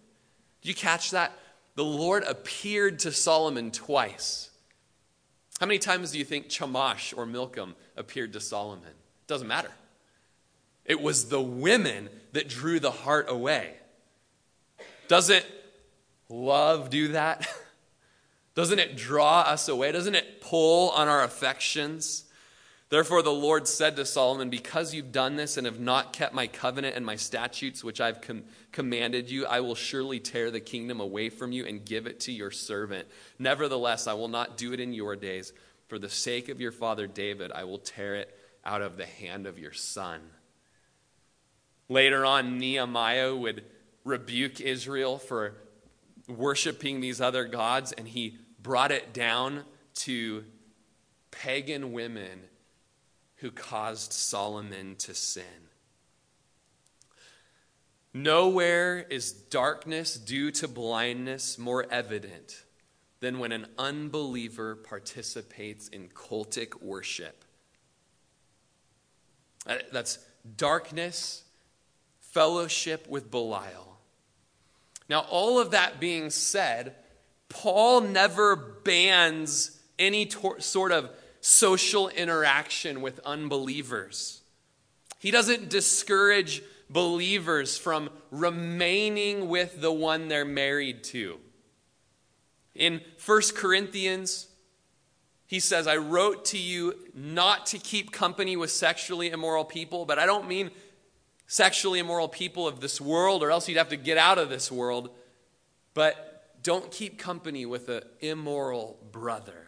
Did 0.62 0.68
you 0.68 0.74
catch 0.74 1.12
that? 1.12 1.32
The 1.74 1.84
Lord 1.84 2.22
appeared 2.24 3.00
to 3.00 3.12
Solomon 3.12 3.70
twice. 3.70 4.50
How 5.60 5.66
many 5.66 5.78
times 5.78 6.12
do 6.12 6.18
you 6.18 6.24
think 6.24 6.48
Chemosh 6.48 7.16
or 7.16 7.26
Milcom 7.26 7.74
appeared 7.96 8.32
to 8.34 8.40
Solomon? 8.40 8.88
It 8.88 9.26
Doesn't 9.26 9.48
matter. 9.48 9.70
It 10.84 11.00
was 11.00 11.28
the 11.28 11.40
women 11.40 12.10
that 12.32 12.48
drew 12.48 12.78
the 12.78 12.90
heart 12.90 13.26
away. 13.28 13.74
Doesn't 15.08 15.46
love 16.28 16.90
do 16.90 17.08
that? 17.08 17.48
Doesn't 18.54 18.78
it 18.78 18.96
draw 18.96 19.40
us 19.40 19.68
away? 19.68 19.90
Doesn't 19.92 20.14
it 20.14 20.40
pull 20.40 20.90
on 20.90 21.08
our 21.08 21.24
affections? 21.24 22.24
Therefore, 22.94 23.22
the 23.22 23.32
Lord 23.32 23.66
said 23.66 23.96
to 23.96 24.04
Solomon, 24.06 24.50
Because 24.50 24.94
you've 24.94 25.10
done 25.10 25.34
this 25.34 25.56
and 25.56 25.66
have 25.66 25.80
not 25.80 26.12
kept 26.12 26.32
my 26.32 26.46
covenant 26.46 26.94
and 26.94 27.04
my 27.04 27.16
statutes, 27.16 27.82
which 27.82 28.00
I've 28.00 28.20
com- 28.20 28.44
commanded 28.70 29.28
you, 29.28 29.46
I 29.46 29.58
will 29.58 29.74
surely 29.74 30.20
tear 30.20 30.52
the 30.52 30.60
kingdom 30.60 31.00
away 31.00 31.28
from 31.28 31.50
you 31.50 31.66
and 31.66 31.84
give 31.84 32.06
it 32.06 32.20
to 32.20 32.32
your 32.32 32.52
servant. 32.52 33.08
Nevertheless, 33.36 34.06
I 34.06 34.12
will 34.12 34.28
not 34.28 34.56
do 34.56 34.72
it 34.72 34.78
in 34.78 34.92
your 34.92 35.16
days. 35.16 35.52
For 35.88 35.98
the 35.98 36.08
sake 36.08 36.48
of 36.48 36.60
your 36.60 36.70
father 36.70 37.08
David, 37.08 37.50
I 37.50 37.64
will 37.64 37.80
tear 37.80 38.14
it 38.14 38.38
out 38.64 38.80
of 38.80 38.96
the 38.96 39.06
hand 39.06 39.48
of 39.48 39.58
your 39.58 39.72
son. 39.72 40.20
Later 41.88 42.24
on, 42.24 42.58
Nehemiah 42.60 43.34
would 43.34 43.64
rebuke 44.04 44.60
Israel 44.60 45.18
for 45.18 45.56
worshiping 46.28 47.00
these 47.00 47.20
other 47.20 47.44
gods, 47.44 47.90
and 47.90 48.06
he 48.06 48.38
brought 48.62 48.92
it 48.92 49.12
down 49.12 49.64
to 49.94 50.44
pagan 51.32 51.92
women 51.92 52.38
who 53.44 53.50
caused 53.50 54.14
Solomon 54.14 54.96
to 54.96 55.12
sin. 55.12 55.68
Nowhere 58.14 59.04
is 59.10 59.32
darkness 59.32 60.16
due 60.16 60.50
to 60.52 60.66
blindness 60.66 61.58
more 61.58 61.84
evident 61.90 62.64
than 63.20 63.38
when 63.38 63.52
an 63.52 63.66
unbeliever 63.76 64.76
participates 64.76 65.88
in 65.88 66.08
cultic 66.08 66.80
worship. 66.80 67.44
Uh, 69.66 69.74
that's 69.92 70.20
darkness, 70.56 71.44
fellowship 72.20 73.06
with 73.10 73.30
Belial. 73.30 73.98
Now, 75.06 75.26
all 75.30 75.60
of 75.60 75.72
that 75.72 76.00
being 76.00 76.30
said, 76.30 76.94
Paul 77.50 78.00
never 78.00 78.56
bans 78.56 79.82
any 79.98 80.24
tor- 80.24 80.60
sort 80.60 80.92
of 80.92 81.10
social 81.44 82.08
interaction 82.08 83.02
with 83.02 83.20
unbelievers. 83.20 84.40
He 85.18 85.30
doesn't 85.30 85.68
discourage 85.68 86.62
believers 86.88 87.76
from 87.76 88.08
remaining 88.30 89.50
with 89.50 89.82
the 89.82 89.92
one 89.92 90.28
they're 90.28 90.46
married 90.46 91.04
to. 91.04 91.38
In 92.74 93.02
1 93.26 93.42
Corinthians, 93.54 94.48
he 95.46 95.60
says, 95.60 95.86
I 95.86 95.98
wrote 95.98 96.46
to 96.46 96.58
you 96.58 96.94
not 97.14 97.66
to 97.66 97.78
keep 97.78 98.10
company 98.10 98.56
with 98.56 98.70
sexually 98.70 99.28
immoral 99.28 99.66
people, 99.66 100.06
but 100.06 100.18
I 100.18 100.24
don't 100.24 100.48
mean 100.48 100.70
sexually 101.46 101.98
immoral 101.98 102.26
people 102.26 102.66
of 102.66 102.80
this 102.80 103.02
world, 103.02 103.42
or 103.42 103.50
else 103.50 103.68
you'd 103.68 103.76
have 103.76 103.90
to 103.90 103.98
get 103.98 104.16
out 104.16 104.38
of 104.38 104.48
this 104.48 104.72
world. 104.72 105.10
But 105.92 106.62
don't 106.62 106.90
keep 106.90 107.18
company 107.18 107.66
with 107.66 107.90
an 107.90 108.00
immoral 108.20 108.98
brother. 109.12 109.63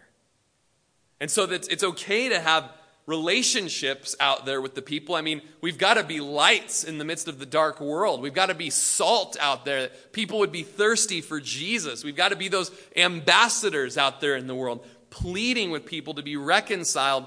And 1.20 1.30
so 1.30 1.46
that 1.46 1.70
it's 1.70 1.84
okay 1.84 2.28
to 2.28 2.40
have 2.40 2.70
relationships 3.06 4.16
out 4.18 4.44
there 4.46 4.60
with 4.60 4.74
the 4.74 4.82
people. 4.82 5.14
I 5.14 5.20
mean, 5.20 5.40
we've 5.60 5.78
got 5.78 5.94
to 5.94 6.02
be 6.02 6.20
lights 6.20 6.82
in 6.82 6.98
the 6.98 7.04
midst 7.04 7.28
of 7.28 7.38
the 7.38 7.46
dark 7.46 7.80
world. 7.80 8.20
We've 8.20 8.34
got 8.34 8.46
to 8.46 8.54
be 8.54 8.70
salt 8.70 9.36
out 9.40 9.64
there. 9.64 9.90
People 10.12 10.40
would 10.40 10.52
be 10.52 10.64
thirsty 10.64 11.20
for 11.20 11.40
Jesus. 11.40 12.02
We've 12.02 12.16
got 12.16 12.30
to 12.30 12.36
be 12.36 12.48
those 12.48 12.72
ambassadors 12.96 13.96
out 13.96 14.20
there 14.20 14.34
in 14.34 14.48
the 14.48 14.56
world, 14.56 14.84
pleading 15.10 15.70
with 15.70 15.86
people 15.86 16.14
to 16.14 16.22
be 16.22 16.36
reconciled 16.36 17.26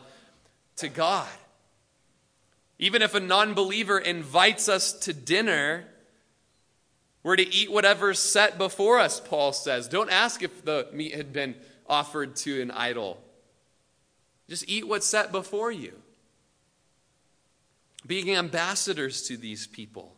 to 0.77 0.89
God. 0.89 1.27
Even 2.77 3.01
if 3.01 3.13
a 3.15 3.19
non 3.19 3.53
believer 3.53 3.97
invites 3.97 4.67
us 4.67 4.91
to 4.91 5.13
dinner, 5.13 5.85
we're 7.23 7.37
to 7.37 7.53
eat 7.53 7.71
whatever's 7.71 8.19
set 8.19 8.57
before 8.57 8.99
us, 8.99 9.19
Paul 9.19 9.53
says. 9.53 9.87
Don't 9.87 10.09
ask 10.09 10.43
if 10.43 10.63
the 10.63 10.87
meat 10.91 11.15
had 11.15 11.31
been 11.31 11.55
offered 11.87 12.35
to 12.37 12.61
an 12.61 12.71
idol. 12.71 13.21
Just 14.49 14.67
eat 14.67 14.87
what's 14.87 15.05
set 15.05 15.31
before 15.31 15.71
you. 15.71 15.93
Being 18.05 18.35
ambassadors 18.35 19.21
to 19.27 19.37
these 19.37 19.67
people. 19.67 20.15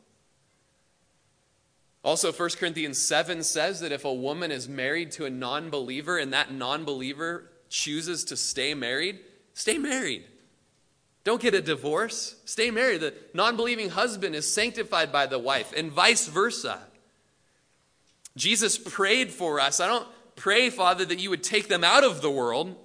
Also, 2.03 2.31
1 2.31 2.49
Corinthians 2.57 2.97
7 2.97 3.43
says 3.43 3.81
that 3.81 3.91
if 3.91 4.05
a 4.05 4.13
woman 4.13 4.51
is 4.51 4.67
married 4.67 5.11
to 5.11 5.25
a 5.25 5.29
non 5.29 5.69
believer 5.69 6.17
and 6.17 6.33
that 6.33 6.51
non 6.51 6.85
believer 6.85 7.49
chooses 7.69 8.23
to 8.25 8.37
stay 8.37 8.73
married, 8.73 9.19
stay 9.53 9.77
married. 9.77 10.23
Don't 11.23 11.41
get 11.41 11.53
a 11.53 11.61
divorce. 11.61 12.35
Stay 12.45 12.71
married. 12.71 13.01
The 13.01 13.13
non 13.33 13.55
believing 13.55 13.89
husband 13.89 14.33
is 14.33 14.51
sanctified 14.51 15.11
by 15.11 15.27
the 15.27 15.37
wife, 15.37 15.73
and 15.75 15.91
vice 15.91 16.27
versa. 16.27 16.79
Jesus 18.35 18.77
prayed 18.77 19.31
for 19.31 19.59
us. 19.59 19.79
I 19.79 19.87
don't 19.87 20.07
pray, 20.35 20.69
Father, 20.69 21.05
that 21.05 21.19
you 21.19 21.29
would 21.29 21.43
take 21.43 21.67
them 21.67 21.83
out 21.83 22.03
of 22.03 22.21
the 22.21 22.31
world, 22.31 22.75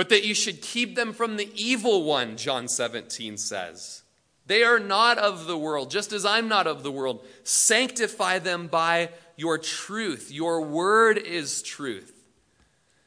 but 0.00 0.08
that 0.08 0.24
you 0.24 0.32
should 0.32 0.62
keep 0.62 0.96
them 0.96 1.12
from 1.12 1.36
the 1.36 1.50
evil 1.54 2.04
one, 2.04 2.38
John 2.38 2.68
17 2.68 3.36
says. 3.36 4.02
They 4.46 4.62
are 4.62 4.78
not 4.78 5.18
of 5.18 5.46
the 5.46 5.58
world, 5.58 5.90
just 5.90 6.14
as 6.14 6.24
I'm 6.24 6.48
not 6.48 6.66
of 6.66 6.82
the 6.82 6.90
world. 6.90 7.22
Sanctify 7.44 8.38
them 8.38 8.68
by 8.68 9.10
your 9.36 9.58
truth. 9.58 10.32
Your 10.32 10.62
word 10.62 11.18
is 11.18 11.60
truth. 11.60 12.24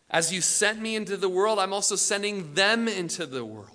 As 0.07 0.31
you 0.31 0.39
sent 0.39 0.81
me 0.81 0.95
into 0.95 1.17
the 1.17 1.29
world, 1.29 1.57
I'm 1.57 1.73
also 1.73 1.95
sending 1.95 2.53
them 2.53 2.87
into 2.87 3.25
the 3.25 3.43
world. 3.43 3.69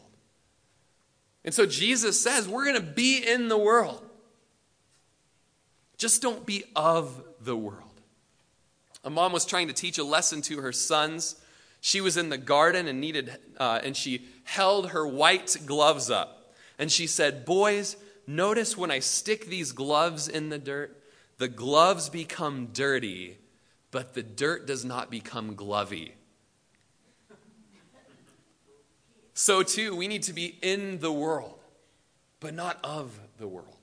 And 1.45 1.53
so 1.53 1.67
Jesus 1.67 2.21
says, 2.21 2.47
We're 2.47 2.67
going 2.67 2.77
to 2.77 2.93
be 2.93 3.19
in 3.19 3.49
the 3.49 3.59
world. 3.59 4.01
Just 5.97 6.23
don't 6.23 6.47
be 6.47 6.63
of 6.77 7.21
the 7.41 7.57
world. 7.57 8.01
A 9.03 9.11
mom 9.11 9.33
was 9.33 9.45
trying 9.45 9.67
to 9.67 9.75
teach 9.75 9.99
a 9.99 10.05
lesson 10.05 10.41
to 10.43 10.61
her 10.61 10.71
sons. 10.71 11.35
She 11.81 12.01
was 12.01 12.17
in 12.17 12.29
the 12.29 12.39
garden 12.39 12.89
and 12.89 13.01
needed, 13.01 13.37
uh, 13.59 13.81
and 13.83 13.97
she 13.97 14.27
held 14.45 14.91
her 14.91 15.07
white 15.07 15.57
gloves 15.65 16.11
up. 16.11 16.55
And 16.79 16.91
she 16.91 17.07
said, 17.07 17.45
Boys, 17.45 17.97
notice 18.27 18.77
when 18.77 18.91
I 18.91 18.99
stick 18.99 19.47
these 19.47 19.73
gloves 19.73 20.29
in 20.29 20.49
the 20.49 20.59
dirt, 20.59 21.03
the 21.39 21.49
gloves 21.49 22.09
become 22.09 22.69
dirty, 22.73 23.39
but 23.91 24.15
the 24.15 24.23
dirt 24.23 24.67
does 24.67 24.85
not 24.85 25.11
become 25.11 25.55
glovy. 25.55 26.13
So, 29.35 29.63
too, 29.63 29.95
we 29.95 30.09
need 30.09 30.25
to 30.25 30.33
be 30.33 30.59
in 30.63 30.99
the 30.99 31.13
world, 31.13 31.61
but 32.41 32.55
not 32.55 32.79
of 32.83 33.17
the 33.39 33.47
world. 33.47 33.77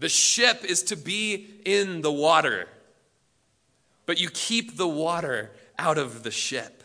The 0.00 0.08
ship 0.08 0.64
is 0.64 0.82
to 0.84 0.96
be 0.96 1.60
in 1.64 2.00
the 2.00 2.10
water, 2.10 2.66
but 4.06 4.20
you 4.20 4.28
keep 4.28 4.76
the 4.76 4.88
water 4.88 5.52
out 5.78 5.98
of 5.98 6.24
the 6.24 6.32
ship. 6.32 6.79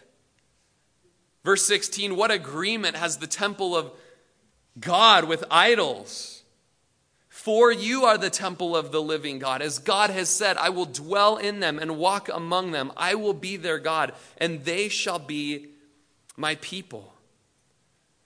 Verse 1.46 1.64
16 1.68 2.16
What 2.16 2.32
agreement 2.32 2.98
has 2.98 3.18
the 3.18 3.28
temple 3.28 3.78
of 3.78 3.92
God 4.80 5.26
with 5.26 5.46
idols? 5.50 6.42
For 7.30 7.72
you 7.72 8.06
are 8.06 8.18
the 8.18 8.32
temple 8.32 8.76
of 8.76 8.92
the 8.92 9.02
living 9.02 9.38
God. 9.38 9.62
As 9.62 9.78
God 9.78 10.10
has 10.10 10.30
said, 10.30 10.58
I 10.58 10.70
will 10.70 10.86
dwell 10.86 11.38
in 11.38 11.60
them 11.60 11.78
and 11.78 12.00
walk 12.00 12.28
among 12.34 12.72
them. 12.72 12.92
I 12.98 13.14
will 13.14 13.34
be 13.34 13.56
their 13.56 13.78
God, 13.78 14.14
and 14.40 14.66
they 14.66 14.90
shall 14.90 15.20
be 15.20 15.68
my 16.36 16.56
people. 16.56 17.14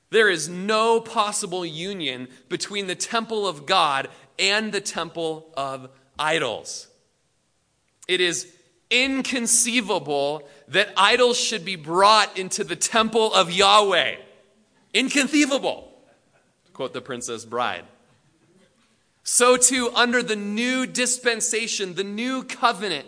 There 0.09 0.29
is 0.29 0.47
no 0.47 1.01
possible 1.01 1.65
union 1.65 2.29
between 2.47 2.87
the 2.87 2.95
temple 2.95 3.45
of 3.45 3.65
God 3.65 4.07
and 4.39 4.71
the 4.71 4.81
temple 4.81 5.49
of 5.57 5.89
idols. 6.17 6.87
It 8.07 8.21
is 8.21 8.47
inconceivable 8.89 10.47
that 10.69 10.93
idols 10.95 11.39
should 11.39 11.65
be 11.65 11.75
brought 11.75 12.37
into 12.37 12.63
the 12.63 12.75
temple 12.75 13.33
of 13.33 13.51
Yahweh. 13.51 14.15
Inconceivable, 14.93 15.91
to 16.65 16.71
quote 16.71 16.93
the 16.93 17.01
Princess 17.01 17.45
Bride. 17.45 17.85
So, 19.23 19.57
too, 19.57 19.91
under 19.93 20.23
the 20.23 20.35
new 20.35 20.87
dispensation, 20.87 21.93
the 21.93 22.03
new 22.03 22.43
covenant, 22.43 23.07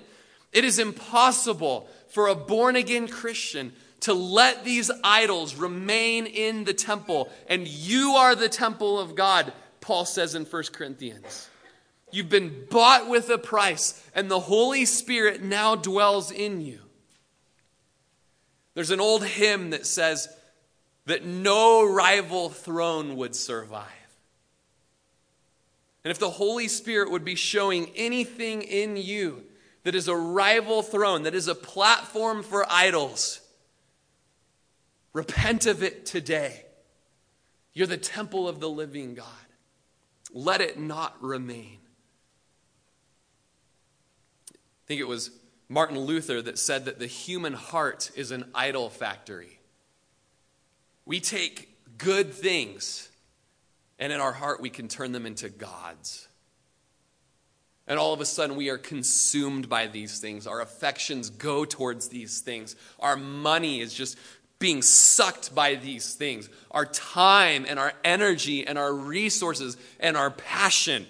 it 0.51 0.63
is 0.63 0.77
impossible 0.77 1.87
for 2.09 2.27
a 2.27 2.35
born 2.35 2.75
again 2.75 3.07
Christian 3.07 3.73
to 4.01 4.13
let 4.13 4.63
these 4.63 4.91
idols 5.03 5.55
remain 5.55 6.25
in 6.25 6.63
the 6.65 6.73
temple. 6.73 7.31
And 7.47 7.67
you 7.67 8.11
are 8.11 8.35
the 8.35 8.49
temple 8.49 8.99
of 8.99 9.15
God, 9.15 9.53
Paul 9.79 10.05
says 10.05 10.35
in 10.35 10.45
1 10.45 10.63
Corinthians. 10.73 11.49
You've 12.11 12.29
been 12.29 12.65
bought 12.69 13.07
with 13.07 13.29
a 13.29 13.37
price, 13.37 14.07
and 14.13 14.29
the 14.29 14.41
Holy 14.41 14.85
Spirit 14.85 15.41
now 15.41 15.75
dwells 15.75 16.31
in 16.31 16.61
you. 16.61 16.79
There's 18.73 18.91
an 18.91 19.01
old 19.01 19.25
hymn 19.25 19.71
that 19.71 19.85
says 19.85 20.29
that 21.05 21.25
no 21.25 21.83
rival 21.85 22.49
throne 22.49 23.15
would 23.17 23.35
survive. 23.35 23.87
And 26.03 26.11
if 26.11 26.19
the 26.19 26.29
Holy 26.29 26.67
Spirit 26.67 27.11
would 27.11 27.25
be 27.25 27.35
showing 27.35 27.91
anything 27.95 28.61
in 28.61 28.97
you 28.97 29.43
that 29.83 29.95
is 29.95 30.07
a 30.07 30.15
rival 30.15 30.81
throne, 30.81 31.23
that 31.23 31.35
is 31.35 31.47
a 31.47 31.55
platform 31.55 32.43
for 32.43 32.65
idols, 32.71 33.41
repent 35.13 35.65
of 35.65 35.83
it 35.83 36.05
today. 36.05 36.65
You're 37.73 37.87
the 37.87 37.97
temple 37.97 38.47
of 38.47 38.59
the 38.59 38.69
living 38.69 39.15
God. 39.15 39.25
Let 40.33 40.61
it 40.61 40.79
not 40.79 41.21
remain. 41.21 41.79
I 44.53 44.87
think 44.87 45.01
it 45.01 45.07
was 45.07 45.31
Martin 45.71 45.97
Luther 45.97 46.41
that 46.41 46.59
said 46.59 46.83
that 46.83 46.99
the 46.99 47.07
human 47.07 47.53
heart 47.53 48.11
is 48.13 48.31
an 48.31 48.43
idol 48.53 48.89
factory. 48.89 49.57
We 51.05 51.21
take 51.21 51.69
good 51.97 52.33
things, 52.33 53.09
and 53.97 54.11
in 54.11 54.19
our 54.19 54.33
heart, 54.33 54.59
we 54.59 54.69
can 54.69 54.89
turn 54.89 55.13
them 55.13 55.25
into 55.25 55.47
gods. 55.47 56.27
And 57.87 57.97
all 57.97 58.11
of 58.11 58.19
a 58.19 58.25
sudden, 58.25 58.57
we 58.57 58.69
are 58.69 58.77
consumed 58.77 59.69
by 59.69 59.87
these 59.87 60.19
things. 60.19 60.45
Our 60.45 60.59
affections 60.59 61.29
go 61.29 61.63
towards 61.63 62.09
these 62.09 62.41
things. 62.41 62.75
Our 62.99 63.15
money 63.15 63.79
is 63.79 63.93
just 63.93 64.17
being 64.59 64.81
sucked 64.81 65.55
by 65.55 65.75
these 65.75 66.15
things. 66.15 66.49
Our 66.71 66.85
time 66.85 67.65
and 67.65 67.79
our 67.79 67.93
energy 68.03 68.67
and 68.67 68.77
our 68.77 68.93
resources 68.93 69.77
and 70.01 70.17
our 70.17 70.31
passion. 70.31 71.07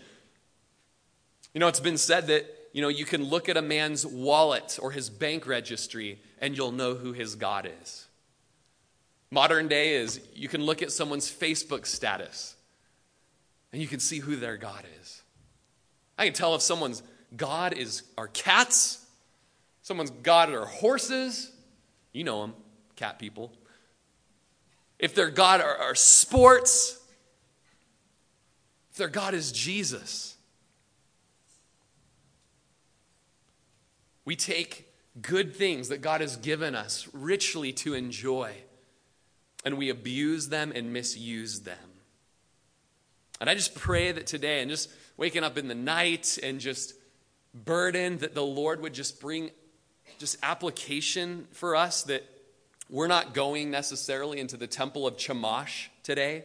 You 1.55 1.59
know, 1.61 1.67
it's 1.67 1.79
been 1.79 1.97
said 1.97 2.27
that 2.27 2.60
you 2.73 2.81
know, 2.81 2.87
you 2.87 3.05
can 3.05 3.23
look 3.23 3.49
at 3.49 3.57
a 3.57 3.61
man's 3.61 4.05
wallet 4.05 4.79
or 4.81 4.91
his 4.91 5.09
bank 5.09 5.45
registry 5.45 6.19
and 6.39 6.55
you'll 6.55 6.71
know 6.71 6.95
who 6.95 7.11
his 7.13 7.35
God 7.35 7.69
is. 7.81 8.07
Modern 9.29 9.67
day 9.67 9.95
is 9.95 10.21
you 10.33 10.47
can 10.47 10.63
look 10.63 10.81
at 10.81 10.91
someone's 10.91 11.31
Facebook 11.31 11.85
status 11.85 12.55
and 13.71 13.81
you 13.81 13.87
can 13.87 13.99
see 13.99 14.19
who 14.19 14.35
their 14.35 14.57
God 14.57 14.83
is. 15.01 15.21
I 16.17 16.25
can 16.25 16.33
tell 16.33 16.55
if 16.55 16.61
someone's 16.61 17.01
God 17.35 17.73
is 17.73 18.03
our 18.17 18.27
cats, 18.27 19.05
someone's 19.81 20.11
God 20.11 20.49
are 20.51 20.65
horses. 20.65 21.51
You 22.13 22.25
know 22.25 22.41
them, 22.41 22.53
cat 22.95 23.19
people. 23.19 23.53
If 24.99 25.15
their 25.15 25.29
God 25.29 25.61
are, 25.61 25.77
are 25.77 25.95
sports, 25.95 26.99
if 28.91 28.97
their 28.97 29.07
God 29.07 29.33
is 29.33 29.51
Jesus. 29.51 30.30
We 34.25 34.35
take 34.35 34.91
good 35.21 35.55
things 35.55 35.89
that 35.89 36.01
God 36.01 36.21
has 36.21 36.37
given 36.37 36.75
us 36.75 37.07
richly 37.11 37.73
to 37.73 37.93
enjoy, 37.93 38.53
and 39.65 39.77
we 39.77 39.89
abuse 39.89 40.49
them 40.49 40.71
and 40.73 40.93
misuse 40.93 41.61
them. 41.61 41.77
And 43.39 43.49
I 43.49 43.55
just 43.55 43.75
pray 43.75 44.11
that 44.11 44.27
today, 44.27 44.61
and 44.61 44.69
just 44.69 44.89
waking 45.17 45.43
up 45.43 45.57
in 45.57 45.67
the 45.67 45.75
night 45.75 46.37
and 46.41 46.59
just 46.59 46.93
burdened, 47.53 48.19
that 48.19 48.35
the 48.35 48.45
Lord 48.45 48.81
would 48.81 48.93
just 48.93 49.19
bring 49.19 49.49
just 50.19 50.37
application 50.43 51.47
for 51.51 51.75
us 51.75 52.03
that 52.03 52.23
we're 52.89 53.07
not 53.07 53.33
going 53.33 53.71
necessarily 53.71 54.39
into 54.39 54.57
the 54.57 54.67
temple 54.67 55.07
of 55.07 55.17
Chemosh 55.17 55.87
today, 56.03 56.43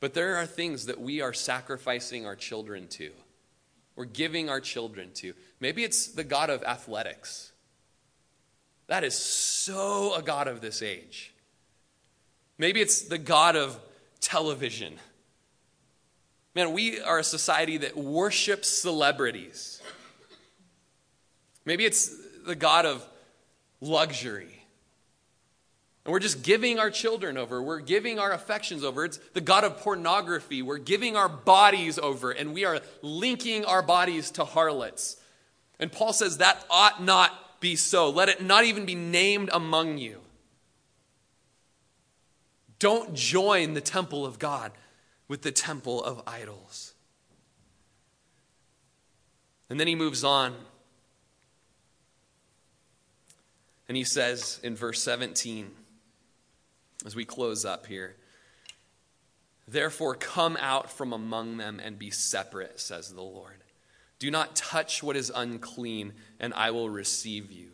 but 0.00 0.14
there 0.14 0.36
are 0.36 0.46
things 0.46 0.86
that 0.86 1.00
we 1.00 1.20
are 1.20 1.32
sacrificing 1.32 2.26
our 2.26 2.34
children 2.34 2.88
to. 2.88 3.12
We're 3.96 4.04
giving 4.06 4.48
our 4.48 4.60
children 4.60 5.10
to. 5.14 5.34
Maybe 5.60 5.84
it's 5.84 6.08
the 6.08 6.24
God 6.24 6.50
of 6.50 6.62
athletics. 6.62 7.52
That 8.86 9.04
is 9.04 9.14
so 9.14 10.14
a 10.14 10.22
God 10.22 10.48
of 10.48 10.60
this 10.60 10.82
age. 10.82 11.32
Maybe 12.58 12.80
it's 12.80 13.02
the 13.02 13.18
God 13.18 13.56
of 13.56 13.78
television. 14.20 14.94
Man, 16.54 16.72
we 16.72 17.00
are 17.00 17.18
a 17.18 17.24
society 17.24 17.78
that 17.78 17.96
worships 17.96 18.68
celebrities. 18.68 19.80
Maybe 21.64 21.84
it's 21.84 22.14
the 22.44 22.54
God 22.54 22.86
of 22.86 23.06
luxury. 23.80 24.61
And 26.04 26.12
we're 26.12 26.18
just 26.18 26.42
giving 26.42 26.78
our 26.78 26.90
children 26.90 27.36
over. 27.36 27.62
We're 27.62 27.80
giving 27.80 28.18
our 28.18 28.32
affections 28.32 28.82
over. 28.82 29.04
It's 29.04 29.18
the 29.34 29.40
God 29.40 29.62
of 29.62 29.78
pornography. 29.78 30.60
We're 30.60 30.78
giving 30.78 31.16
our 31.16 31.28
bodies 31.28 31.98
over, 31.98 32.32
and 32.32 32.52
we 32.52 32.64
are 32.64 32.80
linking 33.02 33.64
our 33.64 33.82
bodies 33.82 34.32
to 34.32 34.44
harlots. 34.44 35.16
And 35.78 35.92
Paul 35.92 36.12
says 36.12 36.38
that 36.38 36.64
ought 36.68 37.02
not 37.02 37.60
be 37.60 37.76
so. 37.76 38.10
Let 38.10 38.28
it 38.28 38.42
not 38.42 38.64
even 38.64 38.84
be 38.84 38.96
named 38.96 39.50
among 39.52 39.98
you. 39.98 40.20
Don't 42.80 43.14
join 43.14 43.74
the 43.74 43.80
temple 43.80 44.26
of 44.26 44.40
God 44.40 44.72
with 45.28 45.42
the 45.42 45.52
temple 45.52 46.02
of 46.02 46.20
idols. 46.26 46.94
And 49.70 49.78
then 49.78 49.86
he 49.86 49.94
moves 49.94 50.24
on. 50.24 50.54
And 53.86 53.96
he 53.96 54.02
says 54.02 54.58
in 54.64 54.74
verse 54.74 55.00
17, 55.00 55.70
as 57.04 57.16
we 57.16 57.24
close 57.24 57.64
up 57.64 57.86
here. 57.86 58.16
Therefore, 59.66 60.14
come 60.14 60.56
out 60.60 60.90
from 60.90 61.12
among 61.12 61.56
them 61.56 61.80
and 61.82 61.98
be 61.98 62.10
separate, 62.10 62.80
says 62.80 63.12
the 63.12 63.22
Lord. 63.22 63.62
Do 64.18 64.30
not 64.30 64.54
touch 64.54 65.02
what 65.02 65.16
is 65.16 65.32
unclean, 65.34 66.12
and 66.38 66.52
I 66.54 66.70
will 66.70 66.90
receive 66.90 67.50
you. 67.50 67.70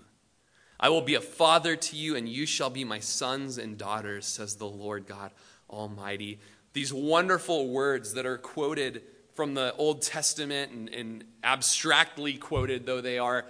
I 0.80 0.90
will 0.90 1.02
be 1.02 1.14
a 1.14 1.20
father 1.20 1.76
to 1.76 1.96
you, 1.96 2.14
and 2.14 2.28
you 2.28 2.46
shall 2.46 2.70
be 2.70 2.84
my 2.84 3.00
sons 3.00 3.58
and 3.58 3.76
daughters, 3.76 4.26
says 4.26 4.56
the 4.56 4.68
Lord 4.68 5.06
God 5.06 5.32
Almighty. 5.68 6.38
These 6.72 6.92
wonderful 6.92 7.68
words 7.68 8.14
that 8.14 8.26
are 8.26 8.38
quoted 8.38 9.02
from 9.34 9.54
the 9.54 9.74
Old 9.76 10.02
Testament 10.02 10.72
and, 10.72 10.88
and 10.90 11.24
abstractly 11.42 12.34
quoted, 12.34 12.86
though 12.86 13.00
they 13.00 13.18
are, 13.18 13.44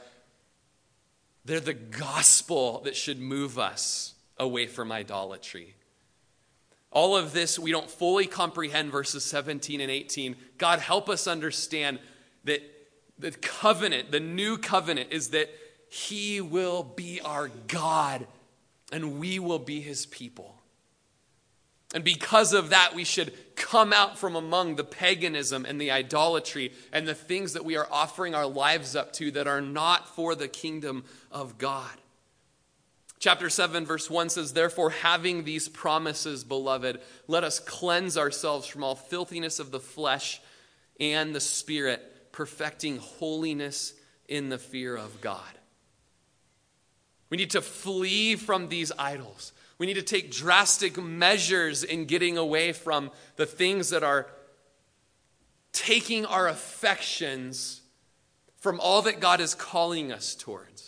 they're 1.44 1.60
the 1.60 1.74
gospel 1.74 2.80
that 2.84 2.96
should 2.96 3.20
move 3.20 3.58
us 3.58 4.14
away 4.38 4.66
from 4.66 4.92
idolatry. 4.92 5.74
All 6.90 7.16
of 7.16 7.32
this, 7.32 7.58
we 7.58 7.70
don't 7.70 7.90
fully 7.90 8.26
comprehend 8.26 8.90
verses 8.90 9.24
17 9.24 9.80
and 9.80 9.90
18. 9.90 10.36
God, 10.56 10.78
help 10.78 11.08
us 11.08 11.26
understand 11.26 11.98
that 12.44 12.62
the 13.18 13.32
covenant, 13.32 14.10
the 14.10 14.20
new 14.20 14.56
covenant, 14.56 15.12
is 15.12 15.30
that 15.30 15.50
He 15.90 16.40
will 16.40 16.82
be 16.82 17.20
our 17.20 17.48
God 17.68 18.26
and 18.90 19.18
we 19.18 19.38
will 19.38 19.58
be 19.58 19.80
His 19.80 20.06
people. 20.06 20.54
And 21.94 22.04
because 22.04 22.52
of 22.52 22.70
that, 22.70 22.94
we 22.94 23.04
should 23.04 23.32
come 23.56 23.92
out 23.92 24.18
from 24.18 24.36
among 24.36 24.76
the 24.76 24.84
paganism 24.84 25.64
and 25.64 25.80
the 25.80 25.90
idolatry 25.90 26.72
and 26.92 27.08
the 27.08 27.14
things 27.14 27.54
that 27.54 27.64
we 27.64 27.76
are 27.76 27.88
offering 27.90 28.34
our 28.34 28.46
lives 28.46 28.94
up 28.94 29.12
to 29.14 29.30
that 29.32 29.46
are 29.46 29.62
not 29.62 30.14
for 30.14 30.34
the 30.34 30.48
kingdom 30.48 31.04
of 31.32 31.56
God. 31.56 31.90
Chapter 33.20 33.50
7, 33.50 33.84
verse 33.84 34.08
1 34.08 34.28
says, 34.28 34.52
Therefore, 34.52 34.90
having 34.90 35.42
these 35.42 35.68
promises, 35.68 36.44
beloved, 36.44 37.00
let 37.26 37.42
us 37.42 37.58
cleanse 37.58 38.16
ourselves 38.16 38.66
from 38.66 38.84
all 38.84 38.94
filthiness 38.94 39.58
of 39.58 39.72
the 39.72 39.80
flesh 39.80 40.40
and 41.00 41.34
the 41.34 41.40
spirit, 41.40 42.30
perfecting 42.30 42.98
holiness 42.98 43.94
in 44.28 44.50
the 44.50 44.58
fear 44.58 44.96
of 44.96 45.20
God. 45.20 45.42
We 47.30 47.36
need 47.36 47.50
to 47.50 47.60
flee 47.60 48.36
from 48.36 48.68
these 48.68 48.92
idols. 48.98 49.52
We 49.78 49.86
need 49.86 49.94
to 49.94 50.02
take 50.02 50.30
drastic 50.30 50.96
measures 50.96 51.82
in 51.82 52.04
getting 52.04 52.38
away 52.38 52.72
from 52.72 53.10
the 53.36 53.46
things 53.46 53.90
that 53.90 54.02
are 54.02 54.26
taking 55.72 56.24
our 56.24 56.48
affections 56.48 57.82
from 58.58 58.80
all 58.80 59.02
that 59.02 59.20
God 59.20 59.40
is 59.40 59.54
calling 59.54 60.10
us 60.12 60.34
towards 60.34 60.87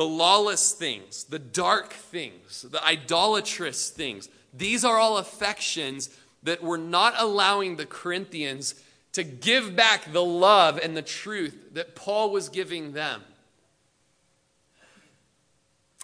the 0.00 0.06
lawless 0.06 0.72
things, 0.72 1.24
the 1.24 1.38
dark 1.38 1.92
things, 1.92 2.62
the 2.62 2.82
idolatrous 2.82 3.90
things. 3.90 4.30
These 4.54 4.82
are 4.82 4.96
all 4.96 5.18
affections 5.18 6.08
that 6.42 6.62
were 6.62 6.78
not 6.78 7.12
allowing 7.18 7.76
the 7.76 7.84
Corinthians 7.84 8.82
to 9.12 9.22
give 9.22 9.76
back 9.76 10.10
the 10.10 10.24
love 10.24 10.78
and 10.78 10.96
the 10.96 11.02
truth 11.02 11.74
that 11.74 11.94
Paul 11.94 12.30
was 12.30 12.48
giving 12.48 12.94
them. 12.94 13.20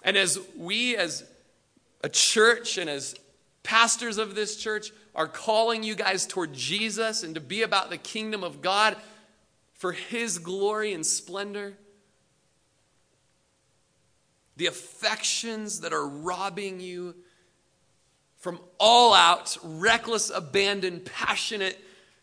And 0.03 0.15
as 0.15 0.37
we, 0.55 0.95
as 0.95 1.23
a 2.03 2.09
church 2.09 2.77
and 2.77 2.91
as 2.91 3.15
pastors 3.63 4.19
of 4.19 4.35
this 4.35 4.57
church, 4.57 4.91
are 5.15 5.27
calling 5.27 5.81
you 5.81 5.95
guys 5.95 6.27
toward 6.27 6.53
Jesus 6.53 7.23
and 7.23 7.33
to 7.33 7.41
be 7.41 7.63
about 7.63 7.89
the 7.89 7.97
kingdom 7.97 8.43
of 8.43 8.61
God 8.61 8.95
for 9.73 9.91
his 9.91 10.37
glory 10.37 10.93
and 10.93 11.03
splendor, 11.03 11.73
the 14.57 14.65
affections 14.65 15.81
that 15.81 15.93
are 15.93 16.07
robbing 16.07 16.79
you 16.79 17.15
from 18.37 18.59
all 18.79 19.13
out, 19.13 19.57
reckless, 19.63 20.29
abandoned, 20.29 21.05
passionate 21.05 21.79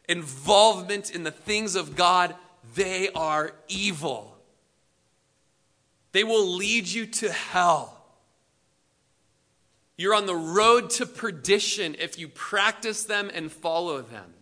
involvement 0.09 1.14
in 1.14 1.22
the 1.22 1.30
things 1.30 1.74
of 1.74 1.97
God, 1.97 2.35
they 2.74 3.09
are 3.11 3.53
evil. 3.68 4.37
They 6.12 6.24
will 6.24 6.47
lead 6.47 6.87
you 6.87 7.07
to 7.07 7.32
hell. 7.32 8.05
You're 9.97 10.14
on 10.14 10.26
the 10.26 10.35
road 10.35 10.91
to 10.91 11.07
perdition 11.07 11.97
if 11.99 12.18
you 12.18 12.28
practice 12.28 13.05
them 13.05 13.30
and 13.32 13.51
follow 13.51 14.03
them. 14.03 14.35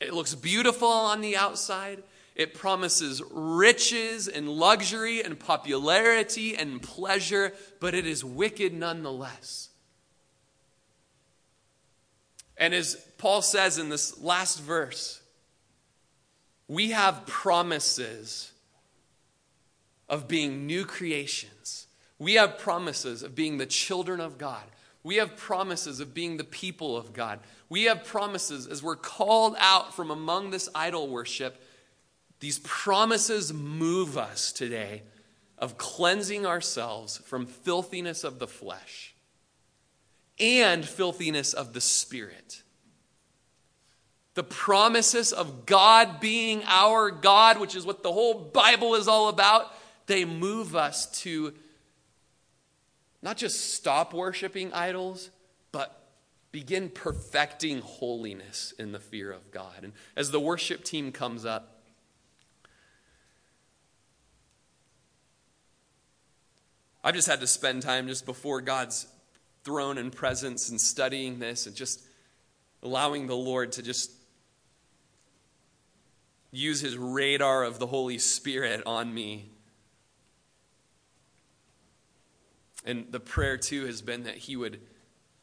It 0.00 0.12
looks 0.12 0.34
beautiful 0.34 0.88
on 0.88 1.20
the 1.20 1.36
outside. 1.36 2.02
It 2.34 2.54
promises 2.54 3.22
riches 3.30 4.26
and 4.26 4.48
luxury 4.48 5.22
and 5.22 5.38
popularity 5.38 6.56
and 6.56 6.82
pleasure, 6.82 7.52
but 7.78 7.94
it 7.94 8.06
is 8.06 8.24
wicked 8.24 8.72
nonetheless. 8.72 9.70
And 12.56 12.74
as 12.74 12.96
Paul 13.18 13.42
says 13.42 13.78
in 13.78 13.88
this 13.88 14.20
last 14.20 14.60
verse, 14.60 15.20
we 16.66 16.90
have 16.90 17.26
promises 17.26 18.52
of 20.08 20.26
being 20.28 20.66
new 20.66 20.84
creations. 20.84 21.86
We 22.18 22.34
have 22.34 22.58
promises 22.58 23.22
of 23.22 23.34
being 23.34 23.58
the 23.58 23.66
children 23.66 24.20
of 24.20 24.38
God. 24.38 24.62
We 25.02 25.16
have 25.16 25.36
promises 25.36 26.00
of 26.00 26.14
being 26.14 26.36
the 26.36 26.44
people 26.44 26.96
of 26.96 27.12
God. 27.12 27.40
We 27.68 27.84
have 27.84 28.04
promises 28.04 28.66
as 28.66 28.82
we're 28.82 28.96
called 28.96 29.54
out 29.58 29.94
from 29.94 30.10
among 30.10 30.50
this 30.50 30.68
idol 30.74 31.08
worship 31.08 31.62
these 32.40 32.58
promises 32.60 33.52
move 33.52 34.18
us 34.18 34.52
today 34.52 35.02
of 35.58 35.78
cleansing 35.78 36.44
ourselves 36.44 37.18
from 37.18 37.46
filthiness 37.46 38.24
of 38.24 38.38
the 38.38 38.46
flesh 38.46 39.14
and 40.38 40.84
filthiness 40.84 41.52
of 41.52 41.72
the 41.72 41.80
spirit. 41.80 42.62
The 44.34 44.42
promises 44.42 45.32
of 45.32 45.64
God 45.64 46.18
being 46.20 46.62
our 46.66 47.10
God, 47.10 47.60
which 47.60 47.76
is 47.76 47.86
what 47.86 48.02
the 48.02 48.12
whole 48.12 48.34
Bible 48.34 48.96
is 48.96 49.06
all 49.06 49.28
about, 49.28 49.72
they 50.06 50.24
move 50.24 50.74
us 50.74 51.06
to 51.22 51.54
not 53.22 53.36
just 53.36 53.74
stop 53.74 54.12
worshiping 54.12 54.72
idols, 54.72 55.30
but 55.72 56.08
begin 56.52 56.90
perfecting 56.90 57.80
holiness 57.80 58.74
in 58.78 58.92
the 58.92 59.00
fear 59.00 59.32
of 59.32 59.50
God. 59.50 59.82
And 59.82 59.92
as 60.14 60.30
the 60.30 60.40
worship 60.40 60.84
team 60.84 61.10
comes 61.10 61.46
up, 61.46 61.73
I've 67.06 67.14
just 67.14 67.28
had 67.28 67.40
to 67.40 67.46
spend 67.46 67.82
time 67.82 68.08
just 68.08 68.24
before 68.24 68.62
God's 68.62 69.06
throne 69.62 69.98
and 69.98 70.10
presence 70.10 70.70
and 70.70 70.80
studying 70.80 71.38
this 71.38 71.66
and 71.66 71.76
just 71.76 72.02
allowing 72.82 73.26
the 73.26 73.36
Lord 73.36 73.72
to 73.72 73.82
just 73.82 74.10
use 76.50 76.80
his 76.80 76.96
radar 76.96 77.62
of 77.62 77.78
the 77.78 77.86
Holy 77.86 78.16
Spirit 78.16 78.82
on 78.86 79.12
me. 79.12 79.50
And 82.86 83.06
the 83.10 83.20
prayer, 83.20 83.58
too, 83.58 83.84
has 83.84 84.00
been 84.00 84.22
that 84.22 84.36
he 84.36 84.56
would 84.56 84.80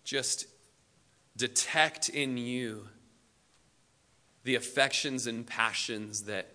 just 0.04 0.48
detect 1.38 2.10
in 2.10 2.38
you 2.38 2.88
the 4.44 4.56
affections 4.56 5.28
and 5.28 5.46
passions 5.46 6.24
that 6.24 6.50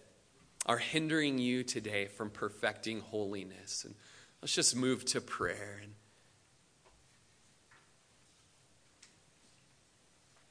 are 0.65 0.79
hindering 0.79 1.39
you 1.39 1.63
today 1.63 2.07
from 2.07 2.29
perfecting 2.29 3.01
holiness. 3.01 3.85
And 3.85 3.95
Let's 4.43 4.55
just 4.55 4.77
move 4.77 5.05
to 5.07 5.21
prayer. 5.21 5.81
And 5.83 5.93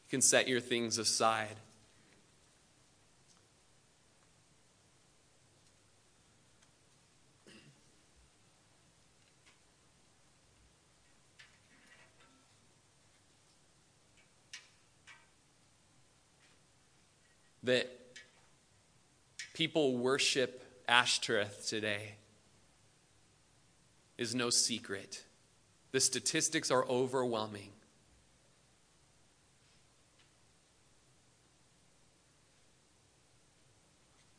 you 0.03 0.09
can 0.09 0.21
set 0.21 0.47
your 0.47 0.59
things 0.59 0.97
aside. 0.97 1.57
that 17.65 17.89
people 19.55 19.97
worship 19.97 20.63
Ashtoreth 20.87 21.67
today 21.67 22.13
is 24.17 24.35
no 24.35 24.49
secret. 24.49 25.23
The 25.91 25.99
statistics 25.99 26.71
are 26.71 26.85
overwhelming. 26.85 27.69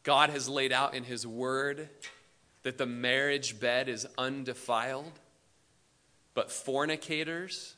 God 0.03 0.31
has 0.31 0.49
laid 0.49 0.73
out 0.73 0.95
in 0.95 1.05
His 1.05 1.27
Word 1.27 1.89
that 2.63 2.79
the 2.79 2.87
marriage 2.87 3.59
bed 3.59 3.89
is 3.89 4.07
undefiled, 4.17 5.13
but 6.35 6.51
fornicators 6.51 7.75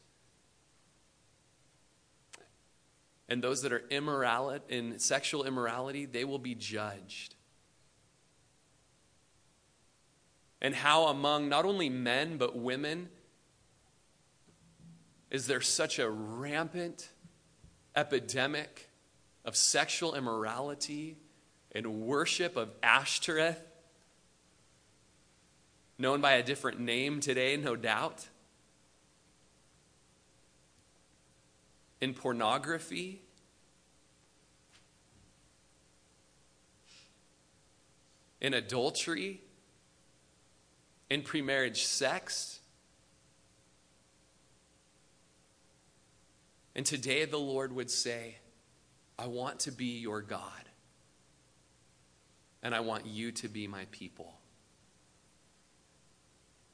and 3.28 3.42
those 3.42 3.62
that 3.62 3.72
are 3.72 3.84
immorality 3.90 4.64
in 4.68 4.98
sexual 4.98 5.44
immorality, 5.44 6.06
they 6.06 6.24
will 6.24 6.38
be 6.38 6.54
judged. 6.54 7.34
And 10.60 10.74
how 10.74 11.06
among 11.06 11.48
not 11.48 11.64
only 11.64 11.88
men 11.88 12.36
but 12.36 12.56
women 12.56 13.08
is 15.30 15.46
there 15.46 15.60
such 15.60 15.98
a 15.98 16.08
rampant 16.08 17.10
epidemic 17.94 18.88
of 19.44 19.56
sexual 19.56 20.14
immorality 20.14 21.16
and 21.72 22.00
worship 22.02 22.56
of 22.56 22.70
Ashtoreth, 22.82 23.62
known 25.98 26.20
by 26.20 26.32
a 26.32 26.42
different 26.42 26.80
name 26.80 27.20
today, 27.20 27.56
no 27.56 27.76
doubt, 27.76 28.26
in 32.00 32.14
pornography. 32.14 33.22
In 38.40 38.54
adultery, 38.54 39.40
in 41.10 41.22
premarriage 41.22 41.84
sex. 41.84 42.60
And 46.74 46.84
today 46.86 47.24
the 47.24 47.38
Lord 47.38 47.72
would 47.72 47.90
say, 47.90 48.36
I 49.18 49.26
want 49.26 49.60
to 49.60 49.72
be 49.72 49.98
your 49.98 50.20
God, 50.20 50.68
and 52.62 52.74
I 52.74 52.80
want 52.80 53.06
you 53.06 53.32
to 53.32 53.48
be 53.48 53.66
my 53.66 53.86
people. 53.90 54.34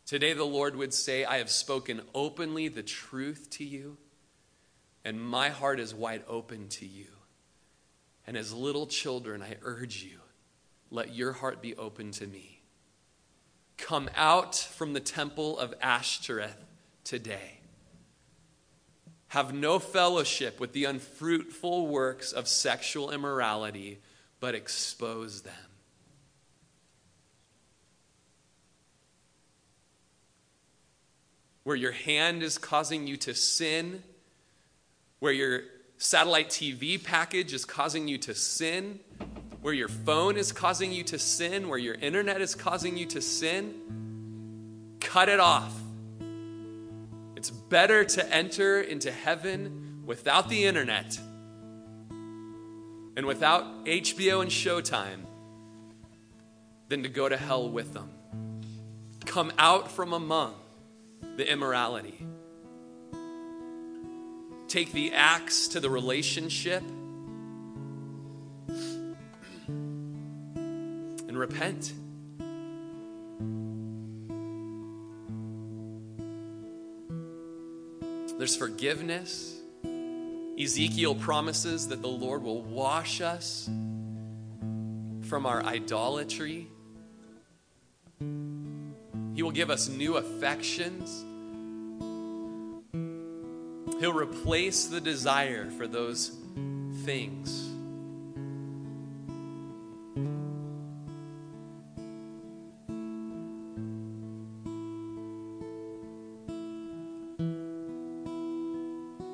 Today 0.04 0.34
the 0.34 0.44
Lord 0.44 0.76
would 0.76 0.92
say, 0.92 1.24
I 1.24 1.38
have 1.38 1.48
spoken 1.48 2.02
openly 2.14 2.68
the 2.68 2.82
truth 2.82 3.48
to 3.52 3.64
you, 3.64 3.96
and 5.06 5.18
my 5.18 5.48
heart 5.48 5.80
is 5.80 5.94
wide 5.94 6.24
open 6.28 6.68
to 6.68 6.86
you. 6.86 7.06
And 8.26 8.36
as 8.36 8.52
little 8.52 8.86
children, 8.86 9.42
I 9.42 9.56
urge 9.62 10.02
you, 10.02 10.18
let 10.90 11.14
your 11.14 11.32
heart 11.32 11.62
be 11.62 11.74
open 11.76 12.10
to 12.12 12.26
me. 12.26 12.53
Come 13.76 14.08
out 14.14 14.54
from 14.54 14.92
the 14.92 15.00
temple 15.00 15.58
of 15.58 15.74
Ashtoreth 15.80 16.64
today. 17.02 17.58
Have 19.28 19.52
no 19.52 19.78
fellowship 19.78 20.60
with 20.60 20.72
the 20.72 20.84
unfruitful 20.84 21.88
works 21.88 22.32
of 22.32 22.46
sexual 22.46 23.10
immorality, 23.10 23.98
but 24.38 24.54
expose 24.54 25.42
them. 25.42 25.52
Where 31.64 31.74
your 31.74 31.92
hand 31.92 32.42
is 32.42 32.58
causing 32.58 33.06
you 33.06 33.16
to 33.16 33.34
sin, 33.34 34.04
where 35.18 35.32
your 35.32 35.62
satellite 36.04 36.50
TV 36.50 37.02
package 37.02 37.54
is 37.54 37.64
causing 37.64 38.06
you 38.06 38.18
to 38.18 38.34
sin, 38.34 39.00
where 39.62 39.72
your 39.72 39.88
phone 39.88 40.36
is 40.36 40.52
causing 40.52 40.92
you 40.92 41.02
to 41.02 41.18
sin, 41.18 41.66
where 41.66 41.78
your 41.78 41.94
internet 41.94 42.42
is 42.42 42.54
causing 42.54 42.98
you 42.98 43.06
to 43.06 43.22
sin, 43.22 43.74
cut 45.00 45.30
it 45.30 45.40
off. 45.40 45.74
It's 47.36 47.50
better 47.50 48.04
to 48.04 48.32
enter 48.32 48.82
into 48.82 49.10
heaven 49.10 50.02
without 50.04 50.50
the 50.50 50.66
internet 50.66 51.18
and 53.16 53.24
without 53.24 53.86
HBO 53.86 54.42
and 54.42 54.50
Showtime 54.50 55.20
than 56.88 57.02
to 57.02 57.08
go 57.08 57.30
to 57.30 57.36
hell 57.38 57.70
with 57.70 57.94
them. 57.94 58.10
Come 59.24 59.52
out 59.56 59.90
from 59.90 60.12
among 60.12 60.54
the 61.38 61.50
immorality. 61.50 62.26
Take 64.74 64.90
the 64.90 65.12
axe 65.12 65.68
to 65.68 65.78
the 65.78 65.88
relationship 65.88 66.82
and 71.28 71.38
repent. 71.38 71.92
There's 78.36 78.56
forgiveness. 78.56 79.54
Ezekiel 80.58 81.14
promises 81.14 81.86
that 81.86 82.02
the 82.02 82.08
Lord 82.08 82.42
will 82.42 82.62
wash 82.62 83.20
us 83.20 83.70
from 85.20 85.46
our 85.46 85.62
idolatry. 85.62 86.66
He 88.18 89.42
will 89.44 89.52
give 89.52 89.70
us 89.70 89.86
new 89.86 90.16
affections. 90.16 91.24
He'll 94.04 94.12
replace 94.12 94.84
the 94.84 95.00
desire 95.00 95.70
for 95.70 95.86
those 95.86 96.36
things. 97.06 97.70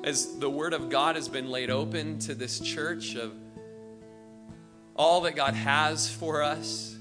as 0.05 0.37
the 0.39 0.49
Word 0.49 0.73
of 0.73 0.89
God 0.89 1.17
has 1.17 1.27
been 1.27 1.49
laid 1.49 1.69
open 1.69 2.19
to 2.19 2.33
this 2.33 2.61
church 2.61 3.15
of 3.15 3.33
all 4.95 5.19
that 5.21 5.35
God 5.35 5.53
has 5.53 6.09
for 6.09 6.41
us 6.41 6.97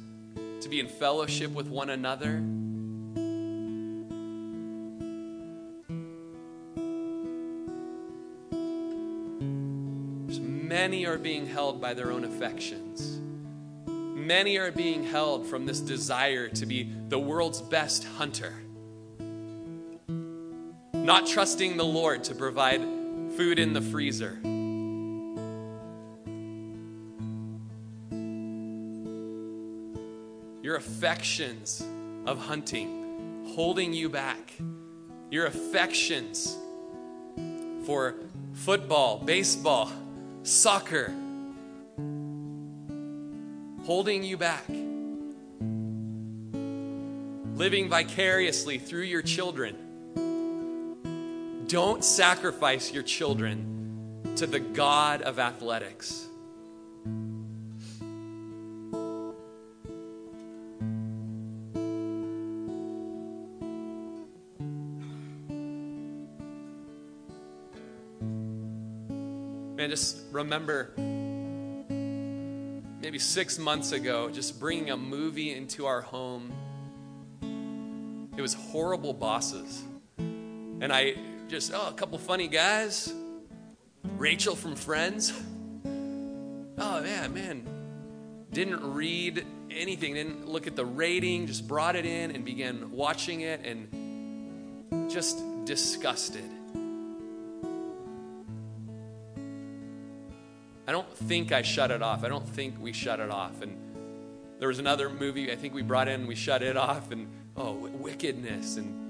to 0.61 0.69
be 0.69 0.81
in 0.81 0.89
fellowship 0.89 1.53
with 1.53 1.69
one 1.69 1.91
another. 1.91 2.43
Many 10.91 11.07
are 11.07 11.19
being 11.19 11.47
held 11.47 11.81
by 11.81 11.95
their 11.95 12.11
own 12.11 12.25
affections. 12.25 13.21
Many 13.87 14.59
are 14.59 14.73
being 14.73 15.05
held 15.05 15.47
from 15.47 15.65
this 15.65 15.79
desire 15.79 16.49
to 16.49 16.67
be 16.67 16.91
the 17.09 17.19
world's 17.19 17.63
best 17.63 18.03
hunter 18.03 18.57
not 21.11 21.27
trusting 21.27 21.77
the 21.77 21.85
Lord 21.85 22.25
to 22.25 22.35
provide 22.35 22.81
food 23.37 23.59
in 23.59 23.73
the 23.73 23.81
freezer. 23.81 24.39
Your 30.63 30.77
affections 30.77 31.83
of 32.27 32.39
hunting 32.39 33.47
holding 33.55 33.93
you 33.93 34.09
back. 34.09 34.53
Your 35.31 35.47
affections 35.47 36.57
for 37.87 38.15
football, 38.53 39.19
baseball, 39.19 39.91
soccer 40.43 41.13
holding 43.85 44.23
you 44.23 44.37
back. 44.37 44.65
Living 47.57 47.89
vicariously 47.89 48.79
through 48.79 49.03
your 49.03 49.23
children 49.23 49.77
don't 51.71 52.05
sacrifice 52.05 52.93
your 52.93 53.05
children 53.05 54.25
to 54.35 54.45
the 54.45 54.59
God 54.59 55.23
of 55.23 55.39
athletics. 55.39 56.27
Remember 70.31 70.93
maybe 73.01 73.19
six 73.19 73.59
months 73.59 73.93
ago, 73.93 74.31
just 74.31 74.61
bringing 74.61 74.91
a 74.91 74.97
movie 74.97 75.53
into 75.53 75.87
our 75.87 76.01
home. 76.01 76.53
It 78.37 78.43
was 78.43 78.55
Horrible 78.55 79.13
Bosses. 79.13 79.83
And 80.19 80.93
I 80.93 81.15
just, 81.49 81.73
oh, 81.75 81.89
a 81.89 81.93
couple 81.93 82.19
funny 82.19 82.49
guys. 82.49 83.13
Rachel 84.17 84.55
from 84.55 84.77
Friends. 84.77 85.33
Oh, 86.79 87.03
man, 87.03 87.35
man. 87.35 87.67
Didn't 88.53 88.95
read 88.95 89.45
anything, 89.71 90.15
didn't 90.15 90.49
look 90.49 90.67
at 90.67 90.77
the 90.77 90.85
rating, 90.85 91.47
just 91.47 91.69
brought 91.69 91.97
it 91.97 92.07
in 92.07 92.31
and 92.33 92.45
began 92.45 92.93
watching 92.93 93.43
it 93.43 93.65
and 93.65 95.11
just 95.11 95.41
disgusted. 95.65 96.49
I 100.87 100.93
don't 100.93 101.11
think 101.17 101.53
I 101.53 101.63
shut 101.63 101.91
it 101.91 102.03
off. 102.03 102.25
I 102.25 102.29
don't 102.29 102.49
think 102.49 102.75
we 102.81 102.93
shut 102.93 103.21
it 103.21 103.31
off. 103.31 103.63
And 103.63 103.77
there 104.59 104.69
was 104.69 104.79
another 104.79 105.09
movie 105.09 105.53
I 105.53 105.57
think 105.57 105.75
we 105.75 105.83
brought 105.83 106.09
in, 106.09 106.27
we 106.27 106.35
shut 106.35 106.63
it 106.63 106.77
off, 106.77 107.13
and 107.13 107.29
oh, 107.57 107.73
wickedness 107.73 108.77
and 108.77 109.01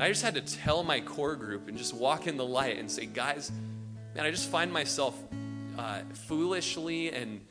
I 0.00 0.08
just 0.08 0.22
had 0.22 0.34
to 0.36 0.40
tell 0.40 0.82
my 0.82 1.00
core 1.00 1.36
group 1.36 1.68
and 1.68 1.76
just 1.76 1.92
walk 1.92 2.26
in 2.26 2.38
the 2.38 2.44
light 2.44 2.78
and 2.78 2.90
say, 2.90 3.04
guys, 3.04 3.52
man, 4.14 4.24
I 4.24 4.30
just 4.30 4.48
find 4.48 4.72
myself 4.72 5.14
uh, 5.78 6.00
foolishly 6.26 7.12
and 7.12 7.42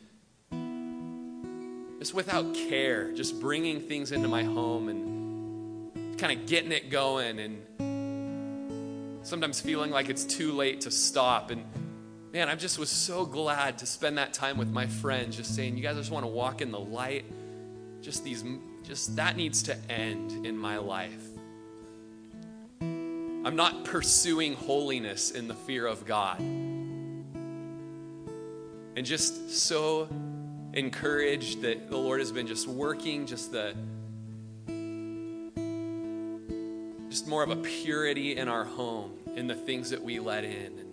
just 1.99 2.15
without 2.15 2.55
care, 2.55 3.11
just 3.11 3.39
bringing 3.39 3.79
things 3.79 4.11
into 4.11 4.27
my 4.27 4.41
home 4.41 4.89
and 4.89 6.17
kind 6.17 6.39
of 6.39 6.47
getting 6.47 6.71
it 6.71 6.89
going 6.89 7.37
and 7.37 7.61
sometimes 9.21 9.61
feeling 9.61 9.91
like 9.91 10.09
it's 10.09 10.25
too 10.25 10.51
late 10.51 10.81
to 10.81 10.89
stop. 10.89 11.51
And 11.51 11.63
man, 12.31 12.47
I 12.47 12.55
just 12.55 12.77
was 12.77 12.89
so 12.89 13.25
glad 13.25 13.79
to 13.79 13.85
spend 13.85 14.17
that 14.17 14.33
time 14.33 14.57
with 14.57 14.69
my 14.69 14.87
friends, 14.87 15.35
just 15.35 15.55
saying, 15.55 15.77
you 15.77 15.83
guys 15.83 15.95
just 15.95 16.11
want 16.11 16.23
to 16.23 16.29
walk 16.29 16.61
in 16.61 16.71
the 16.71 16.79
light. 16.79 17.25
Just 18.01 18.23
these, 18.23 18.43
just 18.83 19.15
that 19.15 19.35
needs 19.35 19.63
to 19.63 19.91
end 19.91 20.45
in 20.45 20.57
my 20.57 20.77
life. 20.77 21.25
I'm 22.81 23.55
not 23.55 23.85
pursuing 23.85 24.53
holiness 24.53 25.31
in 25.31 25.47
the 25.47 25.55
fear 25.55 25.87
of 25.87 26.05
God. 26.05 26.39
and 26.39 27.25
just 29.05 29.57
so 29.57 30.07
encouraged 30.73 31.61
that 31.61 31.89
the 31.89 31.97
Lord 31.97 32.19
has 32.19 32.31
been 32.31 32.47
just 32.47 32.67
working 32.67 33.25
just 33.25 33.51
the 33.51 33.73
just 37.09 37.27
more 37.27 37.41
of 37.41 37.49
a 37.49 37.55
purity 37.55 38.37
in 38.37 38.47
our 38.47 38.65
home 38.65 39.17
in 39.35 39.47
the 39.47 39.55
things 39.55 39.89
that 39.89 40.03
we 40.03 40.19
let 40.19 40.43
in 40.43 40.88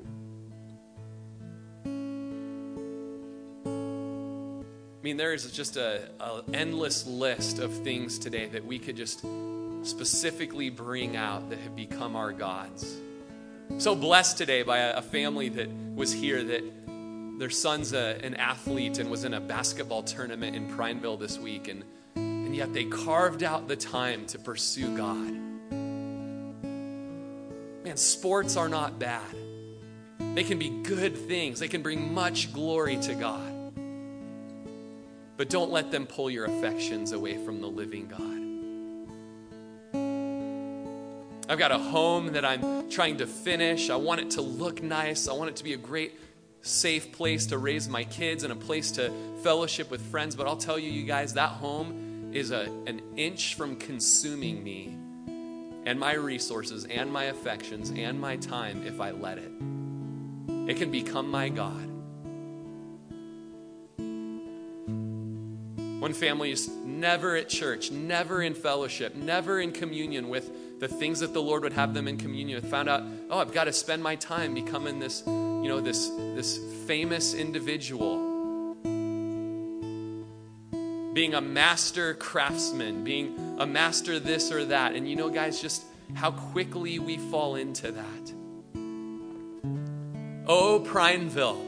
mean, 5.06 5.16
there 5.16 5.32
is 5.32 5.48
just 5.52 5.76
a, 5.76 6.00
a 6.18 6.42
endless 6.52 7.06
list 7.06 7.60
of 7.60 7.72
things 7.84 8.18
today 8.18 8.46
that 8.46 8.66
we 8.66 8.80
could 8.80 8.96
just 8.96 9.24
specifically 9.84 10.68
bring 10.68 11.14
out 11.16 11.48
that 11.48 11.60
have 11.60 11.76
become 11.76 12.16
our 12.16 12.32
gods. 12.32 12.96
So 13.78 13.94
blessed 13.94 14.36
today 14.36 14.64
by 14.64 14.78
a, 14.78 14.96
a 14.96 15.02
family 15.02 15.48
that 15.50 15.68
was 15.94 16.12
here 16.12 16.42
that 16.42 16.64
their 17.38 17.50
son's 17.50 17.92
a, 17.92 18.18
an 18.24 18.34
athlete 18.34 18.98
and 18.98 19.08
was 19.08 19.22
in 19.22 19.34
a 19.34 19.40
basketball 19.40 20.02
tournament 20.02 20.56
in 20.56 20.66
Prineville 20.74 21.18
this 21.18 21.38
week, 21.38 21.68
and, 21.68 21.84
and 22.16 22.56
yet 22.56 22.74
they 22.74 22.86
carved 22.86 23.44
out 23.44 23.68
the 23.68 23.76
time 23.76 24.26
to 24.26 24.40
pursue 24.40 24.96
God. 24.96 25.30
Man, 27.84 27.96
sports 27.96 28.56
are 28.56 28.68
not 28.68 28.98
bad. 28.98 29.22
They 30.34 30.42
can 30.42 30.58
be 30.58 30.68
good 30.68 31.16
things, 31.16 31.60
they 31.60 31.68
can 31.68 31.82
bring 31.82 32.12
much 32.12 32.52
glory 32.52 32.96
to 33.02 33.14
God. 33.14 33.55
But 35.36 35.50
don't 35.50 35.70
let 35.70 35.90
them 35.90 36.06
pull 36.06 36.30
your 36.30 36.46
affections 36.46 37.12
away 37.12 37.36
from 37.44 37.60
the 37.60 37.66
living 37.66 38.06
God. 38.08 38.46
I've 41.48 41.58
got 41.58 41.70
a 41.70 41.78
home 41.78 42.32
that 42.32 42.44
I'm 42.44 42.90
trying 42.90 43.18
to 43.18 43.26
finish. 43.26 43.88
I 43.88 43.96
want 43.96 44.20
it 44.20 44.30
to 44.32 44.42
look 44.42 44.82
nice. 44.82 45.28
I 45.28 45.32
want 45.32 45.50
it 45.50 45.56
to 45.56 45.64
be 45.64 45.74
a 45.74 45.78
great, 45.78 46.18
safe 46.62 47.12
place 47.12 47.46
to 47.46 47.58
raise 47.58 47.88
my 47.88 48.02
kids 48.04 48.42
and 48.42 48.52
a 48.52 48.56
place 48.56 48.90
to 48.92 49.12
fellowship 49.42 49.90
with 49.90 50.00
friends. 50.10 50.34
But 50.34 50.48
I'll 50.48 50.56
tell 50.56 50.78
you, 50.78 50.90
you 50.90 51.04
guys, 51.04 51.34
that 51.34 51.50
home 51.50 52.32
is 52.32 52.50
a, 52.50 52.62
an 52.86 53.00
inch 53.16 53.54
from 53.54 53.76
consuming 53.76 54.64
me 54.64 54.96
and 55.86 56.00
my 56.00 56.14
resources 56.14 56.84
and 56.86 57.12
my 57.12 57.24
affections 57.24 57.90
and 57.90 58.20
my 58.20 58.36
time 58.36 58.84
if 58.84 59.00
I 59.00 59.12
let 59.12 59.38
it. 59.38 59.52
It 60.68 60.78
can 60.78 60.90
become 60.90 61.30
my 61.30 61.48
God. 61.48 61.95
One 66.06 66.14
family 66.14 66.52
is 66.52 66.68
never 66.84 67.34
at 67.34 67.48
church, 67.48 67.90
never 67.90 68.40
in 68.40 68.54
fellowship, 68.54 69.16
never 69.16 69.58
in 69.60 69.72
communion 69.72 70.28
with 70.28 70.78
the 70.78 70.86
things 70.86 71.18
that 71.18 71.34
the 71.34 71.42
Lord 71.42 71.64
would 71.64 71.72
have 71.72 71.94
them 71.94 72.06
in 72.06 72.16
communion 72.16 72.62
with. 72.62 72.70
Found 72.70 72.88
out, 72.88 73.02
oh, 73.28 73.40
I've 73.40 73.52
got 73.52 73.64
to 73.64 73.72
spend 73.72 74.04
my 74.04 74.14
time 74.14 74.54
becoming 74.54 75.00
this, 75.00 75.24
you 75.26 75.66
know, 75.66 75.80
this 75.80 76.08
this 76.36 76.60
famous 76.86 77.34
individual. 77.34 78.18
Being 81.12 81.34
a 81.34 81.40
master 81.40 82.14
craftsman, 82.14 83.02
being 83.02 83.56
a 83.58 83.66
master 83.66 84.20
this 84.20 84.52
or 84.52 84.64
that. 84.66 84.94
And 84.94 85.10
you 85.10 85.16
know, 85.16 85.28
guys, 85.28 85.60
just 85.60 85.82
how 86.14 86.30
quickly 86.30 87.00
we 87.00 87.16
fall 87.16 87.56
into 87.56 87.90
that. 87.90 88.32
Oh, 90.46 90.78
Prineville, 90.86 91.60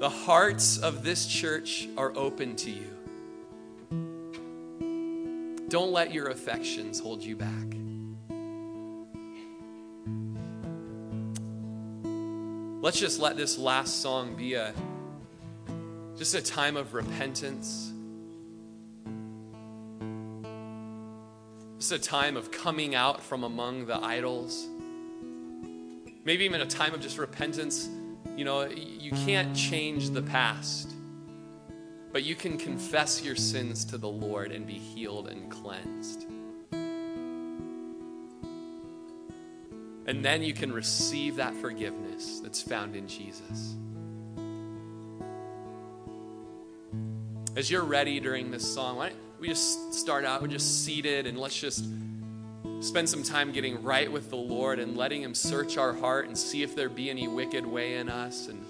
the 0.00 0.10
hearts 0.10 0.78
of 0.78 1.04
this 1.04 1.28
church 1.28 1.86
are 1.96 2.12
open 2.16 2.56
to 2.56 2.72
you. 2.72 2.89
Don't 5.70 5.92
let 5.92 6.12
your 6.12 6.30
affections 6.30 6.98
hold 6.98 7.22
you 7.22 7.36
back. 7.36 7.48
Let's 12.82 12.98
just 12.98 13.20
let 13.20 13.36
this 13.36 13.56
last 13.56 14.02
song 14.02 14.34
be 14.34 14.54
a 14.54 14.74
just 16.18 16.34
a 16.34 16.42
time 16.42 16.76
of 16.76 16.92
repentance. 16.92 17.92
Just 21.78 21.92
a 21.92 22.00
time 22.00 22.36
of 22.36 22.50
coming 22.50 22.96
out 22.96 23.22
from 23.22 23.44
among 23.44 23.86
the 23.86 23.96
idols. 23.96 24.66
Maybe 26.24 26.44
even 26.46 26.62
a 26.62 26.66
time 26.66 26.94
of 26.94 27.00
just 27.00 27.16
repentance. 27.16 27.88
You 28.36 28.44
know, 28.44 28.64
you 28.64 29.12
can't 29.12 29.54
change 29.54 30.10
the 30.10 30.22
past, 30.22 30.89
but 32.12 32.24
you 32.24 32.34
can 32.34 32.58
confess 32.58 33.22
your 33.22 33.36
sins 33.36 33.84
to 33.86 33.98
the 33.98 34.08
Lord 34.08 34.52
and 34.52 34.66
be 34.66 34.74
healed 34.74 35.28
and 35.28 35.50
cleansed. 35.50 36.26
And 40.06 40.24
then 40.24 40.42
you 40.42 40.52
can 40.52 40.72
receive 40.72 41.36
that 41.36 41.54
forgiveness 41.54 42.40
that's 42.40 42.60
found 42.60 42.96
in 42.96 43.06
Jesus. 43.06 43.76
As 47.56 47.70
you're 47.70 47.84
ready 47.84 48.18
during 48.18 48.50
this 48.50 48.66
song, 48.74 48.96
why 48.96 49.10
don't 49.10 49.18
we 49.38 49.48
just 49.48 49.94
start 49.94 50.24
out, 50.24 50.42
we're 50.42 50.48
just 50.48 50.84
seated, 50.84 51.26
and 51.26 51.38
let's 51.38 51.58
just 51.58 51.84
spend 52.80 53.08
some 53.08 53.22
time 53.22 53.52
getting 53.52 53.82
right 53.82 54.10
with 54.10 54.30
the 54.30 54.36
Lord 54.36 54.78
and 54.78 54.96
letting 54.96 55.22
Him 55.22 55.34
search 55.34 55.76
our 55.76 55.92
heart 55.92 56.26
and 56.26 56.36
see 56.36 56.62
if 56.62 56.74
there 56.74 56.88
be 56.88 57.08
any 57.10 57.28
wicked 57.28 57.64
way 57.64 57.96
in 57.96 58.08
us. 58.08 58.48
And 58.48 58.64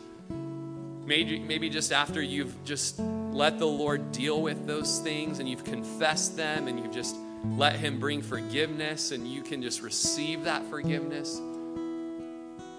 maybe, 1.04 1.38
maybe 1.38 1.68
just 1.68 1.92
after 1.92 2.22
you've 2.22 2.64
just 2.64 2.98
let 2.98 3.58
the 3.58 3.66
Lord 3.66 4.12
deal 4.12 4.42
with 4.42 4.66
those 4.66 4.98
things 5.00 5.38
and 5.38 5.48
you've 5.48 5.64
confessed 5.64 6.36
them 6.36 6.68
and 6.68 6.78
you've 6.78 6.92
just 6.92 7.16
let 7.44 7.76
Him 7.76 7.98
bring 7.98 8.22
forgiveness 8.22 9.12
and 9.12 9.26
you 9.26 9.42
can 9.42 9.62
just 9.62 9.82
receive 9.82 10.44
that 10.44 10.64
forgiveness. 10.66 11.40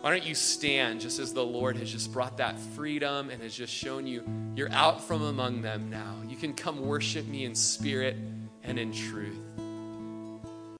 Why 0.01 0.09
don't 0.09 0.25
you 0.25 0.33
stand 0.33 1.01
just 1.01 1.19
as 1.19 1.31
the 1.31 1.45
Lord 1.45 1.77
has 1.77 1.91
just 1.91 2.11
brought 2.11 2.37
that 2.37 2.59
freedom 2.59 3.29
and 3.29 3.41
has 3.43 3.53
just 3.53 3.71
shown 3.71 4.07
you 4.07 4.23
you're 4.55 4.71
out 4.71 5.03
from 5.03 5.21
among 5.21 5.61
them 5.61 5.89
now? 5.89 6.15
You 6.27 6.35
can 6.35 6.53
come 6.53 6.85
worship 6.85 7.27
me 7.27 7.45
in 7.45 7.53
spirit 7.53 8.17
and 8.63 8.79
in 8.79 8.91
truth. 8.91 9.37